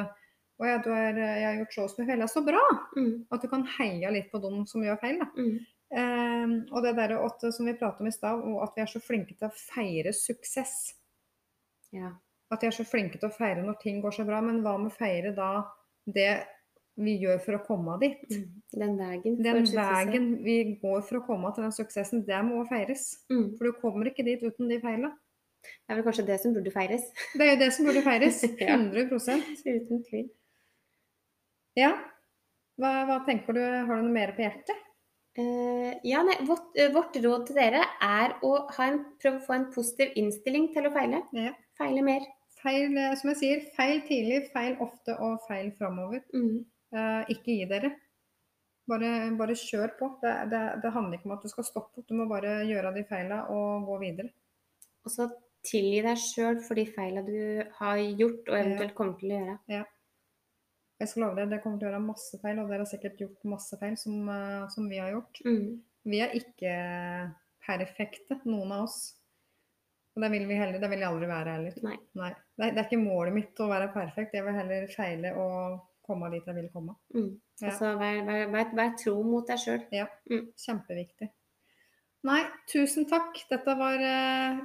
Å 0.62 0.68
ja, 0.68 0.78
du 0.78 0.92
er, 0.94 1.18
jeg 1.18 1.46
har 1.48 1.56
gjort 1.58 1.74
så 1.74 1.84
og 1.84 1.92
så 1.92 2.06
feil. 2.06 2.22
er 2.22 2.30
så 2.30 2.44
bra! 2.46 2.62
Mm. 2.94 3.14
At 3.34 3.42
du 3.42 3.48
kan 3.50 3.64
heie 3.80 4.12
litt 4.14 4.28
på 4.32 4.40
dem 4.44 4.60
som 4.70 4.84
gjør 4.86 5.00
feil. 5.02 5.24
Mm. 5.34 5.56
Um, 5.92 6.54
og 6.72 6.86
det 6.86 6.94
der 7.00 7.16
at, 7.18 7.46
som 7.52 7.66
vi 7.68 7.74
pratet 7.76 8.04
om 8.04 8.08
i 8.08 8.14
stad, 8.14 8.44
at 8.64 8.78
vi 8.78 8.84
er 8.84 8.92
så 8.92 9.02
flinke 9.04 9.34
til 9.34 9.50
å 9.50 9.56
feire 9.58 10.14
suksess. 10.16 10.76
Ja. 11.92 12.14
At 12.54 12.64
vi 12.64 12.70
er 12.70 12.78
så 12.78 12.86
flinke 12.88 13.20
til 13.20 13.28
å 13.28 13.34
feire 13.34 13.66
når 13.66 13.80
ting 13.82 14.00
går 14.04 14.16
så 14.16 14.28
bra. 14.28 14.40
Men 14.46 14.62
hva 14.64 14.78
med 14.80 14.94
å 14.94 15.00
feire 15.00 15.34
da 15.36 15.52
det 16.06 16.30
vi 17.00 17.16
gjør 17.22 17.40
for 17.46 17.58
å 17.58 17.64
komme 17.66 17.96
dit? 18.02 18.22
Mm. 18.30 18.46
Den 18.84 18.96
veien. 19.00 19.40
Den 19.42 19.66
veien 19.76 20.30
vi 20.44 20.58
går 20.82 21.04
for 21.08 21.22
å 21.22 21.26
komme 21.26 21.52
til 21.56 21.66
den 21.66 21.76
suksessen, 21.76 22.26
det 22.28 22.42
må 22.48 22.62
feires. 22.70 23.08
Mm. 23.32 23.54
For 23.58 23.70
du 23.70 23.80
kommer 23.82 24.12
ikke 24.12 24.26
dit 24.28 24.44
uten 24.44 24.72
de 24.72 24.80
feilene. 24.84 25.14
Det 25.62 25.94
er 25.94 26.00
vel 26.00 26.06
kanskje 26.08 26.28
det 26.28 26.40
som 26.42 26.54
burde 26.56 26.74
feires. 26.74 27.04
Det 27.38 27.46
er 27.46 27.52
jo 27.54 27.60
det 27.62 27.72
som 27.76 27.90
burde 27.90 28.06
feires. 28.06 28.44
Ja. 28.62 28.78
100 28.78 29.08
Uten 29.08 30.06
tvil. 30.08 30.30
Ja. 31.78 31.92
Hva, 32.82 32.92
hva 33.08 33.20
tenker 33.28 33.56
du? 33.56 33.62
Har 33.62 34.00
du 34.00 34.08
noe 34.08 34.16
mer 34.16 34.34
på 34.36 34.44
hjertet? 34.44 34.88
Uh, 35.40 35.94
ja, 36.04 36.26
nei, 36.28 36.36
vårt, 36.44 36.74
eh, 36.76 36.90
vårt 36.92 37.16
råd 37.24 37.46
til 37.48 37.56
dere 37.56 37.86
er 38.04 38.34
å 38.44 38.50
ha 38.76 38.88
en, 38.90 38.98
prøve 39.22 39.40
å 39.40 39.46
få 39.46 39.56
en 39.56 39.70
positiv 39.72 40.18
innstilling 40.20 40.68
til 40.76 40.90
å 40.90 40.92
feile. 40.92 41.22
Ja. 41.38 41.54
Feile 41.80 42.04
mer. 42.04 42.26
Feil, 42.60 42.98
eh, 42.98 43.14
som 43.20 43.32
jeg 43.32 43.40
sier, 43.40 43.62
feil 43.78 44.02
tidlig, 44.10 44.42
feil 44.52 44.76
ofte 44.84 45.16
og 45.24 45.40
feil 45.48 45.72
framover. 45.80 46.20
Mm. 46.36 46.66
Eh, 46.92 47.22
ikke 47.36 47.56
gi 47.56 47.68
dere. 47.70 47.94
Bare, 48.92 49.12
bare 49.40 49.56
kjør 49.56 49.94
på. 50.00 50.10
Det, 50.24 50.34
det, 50.52 50.62
det 50.84 50.92
handler 50.96 51.18
ikke 51.18 51.30
om 51.30 51.38
at 51.38 51.46
du 51.46 51.52
skal 51.52 51.68
stoppe 51.68 52.02
opp, 52.02 52.08
du 52.10 52.18
må 52.18 52.28
bare 52.30 52.62
gjøre 52.68 52.94
de 52.98 53.06
feila 53.08 53.46
og 53.54 53.88
gå 53.88 54.02
videre. 54.02 54.34
Og 55.06 55.14
så 55.14 55.30
tilgi 55.66 56.02
deg 56.04 56.20
sjøl 56.20 56.60
for 56.66 56.80
de 56.80 56.88
feila 56.90 57.24
du 57.26 57.38
har 57.78 58.02
gjort 58.02 58.50
og 58.50 58.58
eventuelt 58.58 58.96
kommer 58.98 59.20
til 59.20 59.34
å 59.34 59.40
gjøre. 59.40 59.86
Jeg 61.02 61.10
skal 61.10 61.24
love 61.24 61.38
deg, 61.38 61.50
dere 61.50 61.64
kommer 61.64 61.80
til 61.82 61.88
å 61.88 61.92
gjøre 61.92 62.04
masse 62.04 62.38
feil, 62.42 62.60
og 62.62 62.68
dere 62.70 62.84
har 62.84 62.90
sikkert 62.90 63.24
gjort 63.24 63.48
masse 63.50 63.78
feil 63.82 63.96
som, 63.98 64.18
eh, 64.30 64.68
som 64.74 64.90
vi 64.90 65.00
har 65.02 65.16
gjort. 65.16 65.42
Mm. 65.48 65.72
Vi 66.12 66.20
er 66.22 66.36
ikke 66.38 66.76
perfekte, 67.66 68.38
noen 68.50 68.76
av 68.76 68.86
oss. 68.90 69.00
Og 70.12 70.26
det 70.26 70.30
vil 70.34 70.46
vi 70.50 70.58
heller, 70.60 70.82
det 70.82 70.90
vil 70.92 71.02
jeg 71.02 71.08
aldri 71.08 71.30
være 71.30 71.56
heller. 71.56 71.80
Nei. 71.86 71.96
Nei. 72.20 72.34
Det, 72.36 72.66
er, 72.66 72.74
det 72.76 72.82
er 72.82 72.90
ikke 72.90 73.02
målet 73.02 73.38
mitt 73.38 73.62
å 73.64 73.70
være 73.72 73.90
perfekt, 73.94 74.36
jeg 74.36 74.46
vil 74.46 74.58
heller 74.58 74.92
feile 74.92 75.32
og 75.40 75.80
komme 76.12 76.32
dit 76.36 76.48
jeg 76.48 76.58
vil 76.60 76.70
komme. 76.74 76.98
Mm. 77.16 77.32
Ja. 77.62 77.70
Altså, 77.72 77.94
vær, 78.00 78.20
vær, 78.28 78.44
vær, 78.54 78.74
vær 78.78 78.98
tro 79.00 79.16
mot 79.26 79.48
deg 79.48 79.62
sjøl. 79.64 79.88
Kjempeviktig. 80.60 81.32
Nei, 82.28 82.42
tusen 82.70 83.08
takk. 83.10 83.40
Dette 83.50 83.76
var 83.80 84.04
eh, 84.06 84.60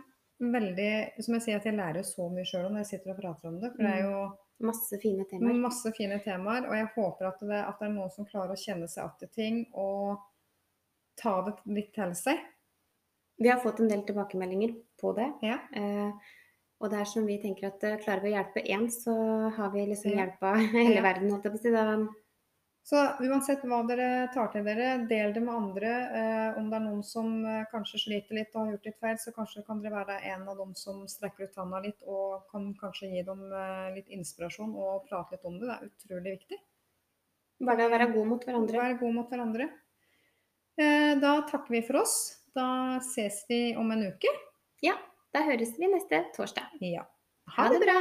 veldig 0.44 0.90
Som 1.24 1.38
jeg 1.38 1.44
sier, 1.46 1.60
at 1.60 1.68
jeg 1.68 1.78
lærer 1.78 2.04
så 2.04 2.26
mye 2.32 2.44
sjøl 2.48 2.66
når 2.68 2.82
jeg 2.82 2.90
sitter 2.90 3.14
og 3.14 3.22
prater 3.22 3.48
om 3.52 3.60
det. 3.62 3.72
For 3.76 3.86
det 3.86 3.94
er 3.94 4.04
jo 4.04 4.26
Masse 4.66 4.96
fine 5.02 5.26
temaer. 5.28 5.58
masse 5.60 5.90
fine 5.92 6.16
temaer, 6.24 6.64
og 6.64 6.72
jeg 6.78 6.88
håper 6.94 7.26
at 7.28 7.42
det, 7.44 7.58
at 7.60 7.80
det 7.80 7.88
er 7.90 7.92
noen 7.92 8.12
som 8.14 8.24
klarer 8.28 8.54
å 8.54 8.60
kjenne 8.60 8.86
seg 8.88 9.04
igjen 9.04 9.28
i 9.28 9.34
ting 9.34 9.58
og 9.76 10.22
ta 11.20 11.34
det 11.44 11.52
litt 11.76 11.90
til 11.96 12.14
seg. 12.16 12.40
Vi 13.36 13.50
har 13.52 13.60
fått 13.60 13.82
en 13.84 13.90
del 13.92 14.04
tilbakemeldinger 14.08 14.72
på 15.00 15.12
det. 15.18 15.26
Ja. 15.44 15.58
Eh, 15.76 16.32
og 16.80 16.90
det 16.92 16.98
er 17.00 17.08
som 17.08 17.24
vi 17.26 17.38
tenker 17.42 17.68
at 17.70 17.84
eh, 17.84 17.96
klarer 18.02 18.22
vi 18.22 18.32
å 18.32 18.36
hjelpe 18.36 18.62
én, 18.68 18.86
så 18.92 19.14
har 19.56 19.70
vi 19.72 19.86
liksom 19.88 20.12
Ja. 20.12 20.24
hjelpa 20.26 20.54
hele 20.76 21.02
verden. 21.02 21.30
Holdt 21.30 21.44
jeg 21.48 21.52
på 21.52 21.58
å 21.58 21.62
si. 21.62 21.70
Da, 21.72 21.98
Så 22.86 23.00
uansett 23.26 23.64
hva 23.66 23.80
dere 23.88 24.28
tar 24.34 24.46
til 24.52 24.62
dere, 24.62 25.06
del 25.10 25.32
det 25.34 25.40
med 25.42 25.54
andre. 25.56 25.88
Eh, 26.20 26.58
om 26.60 26.68
det 26.70 26.76
er 26.78 26.84
noen 26.84 27.00
som 27.02 27.32
eh, 27.44 27.64
kanskje 27.72 27.98
sliter 28.04 28.36
litt 28.38 28.52
og 28.54 28.60
har 28.66 28.76
gjort 28.76 28.84
litt 28.86 29.00
feil, 29.00 29.16
så 29.18 29.32
kanskje 29.34 29.64
kan 29.66 29.80
dere 29.82 30.04
være 30.04 30.20
en 30.34 30.44
av 30.48 30.56
dem 30.60 30.74
som 30.78 31.00
strekker 31.10 31.48
ut 31.48 31.56
handa 31.58 31.80
litt 31.82 31.98
og 32.06 32.44
kan 32.52 32.68
kanskje 32.78 33.10
gi 33.10 33.24
dem 33.26 33.42
eh, 33.50 33.88
litt 33.96 34.06
inspirasjon 34.14 34.76
og 34.78 35.08
prate 35.08 35.34
litt 35.34 35.44
om 35.50 35.58
det. 35.58 35.66
Det 35.66 35.74
er 35.80 35.90
utrolig 35.90 36.36
viktig. 36.38 36.60
bare 37.66 37.88
å 37.88 37.90
være 37.90 38.12
god 38.14 38.26
mot 38.30 38.44
hverandre. 38.46 38.78
Være 38.84 39.00
god 39.00 39.14
mot 39.18 39.30
hverandre. 39.34 39.66
Eh, 40.78 41.14
da 41.18 41.34
takker 41.50 41.72
vi 41.74 41.82
for 41.88 42.02
oss. 42.04 42.16
Da 42.54 43.00
ses 43.02 43.42
vi 43.48 43.74
om 43.76 43.90
en 43.90 44.06
uke. 44.12 44.30
Ja, 44.84 44.94
da 45.36 45.44
høres 45.44 45.76
vi 45.78 45.90
neste 45.92 46.24
torsdag. 46.36 46.72
Ja. 46.80 47.04
Ha 47.56 47.68
det 47.72 47.82
bra! 47.84 48.00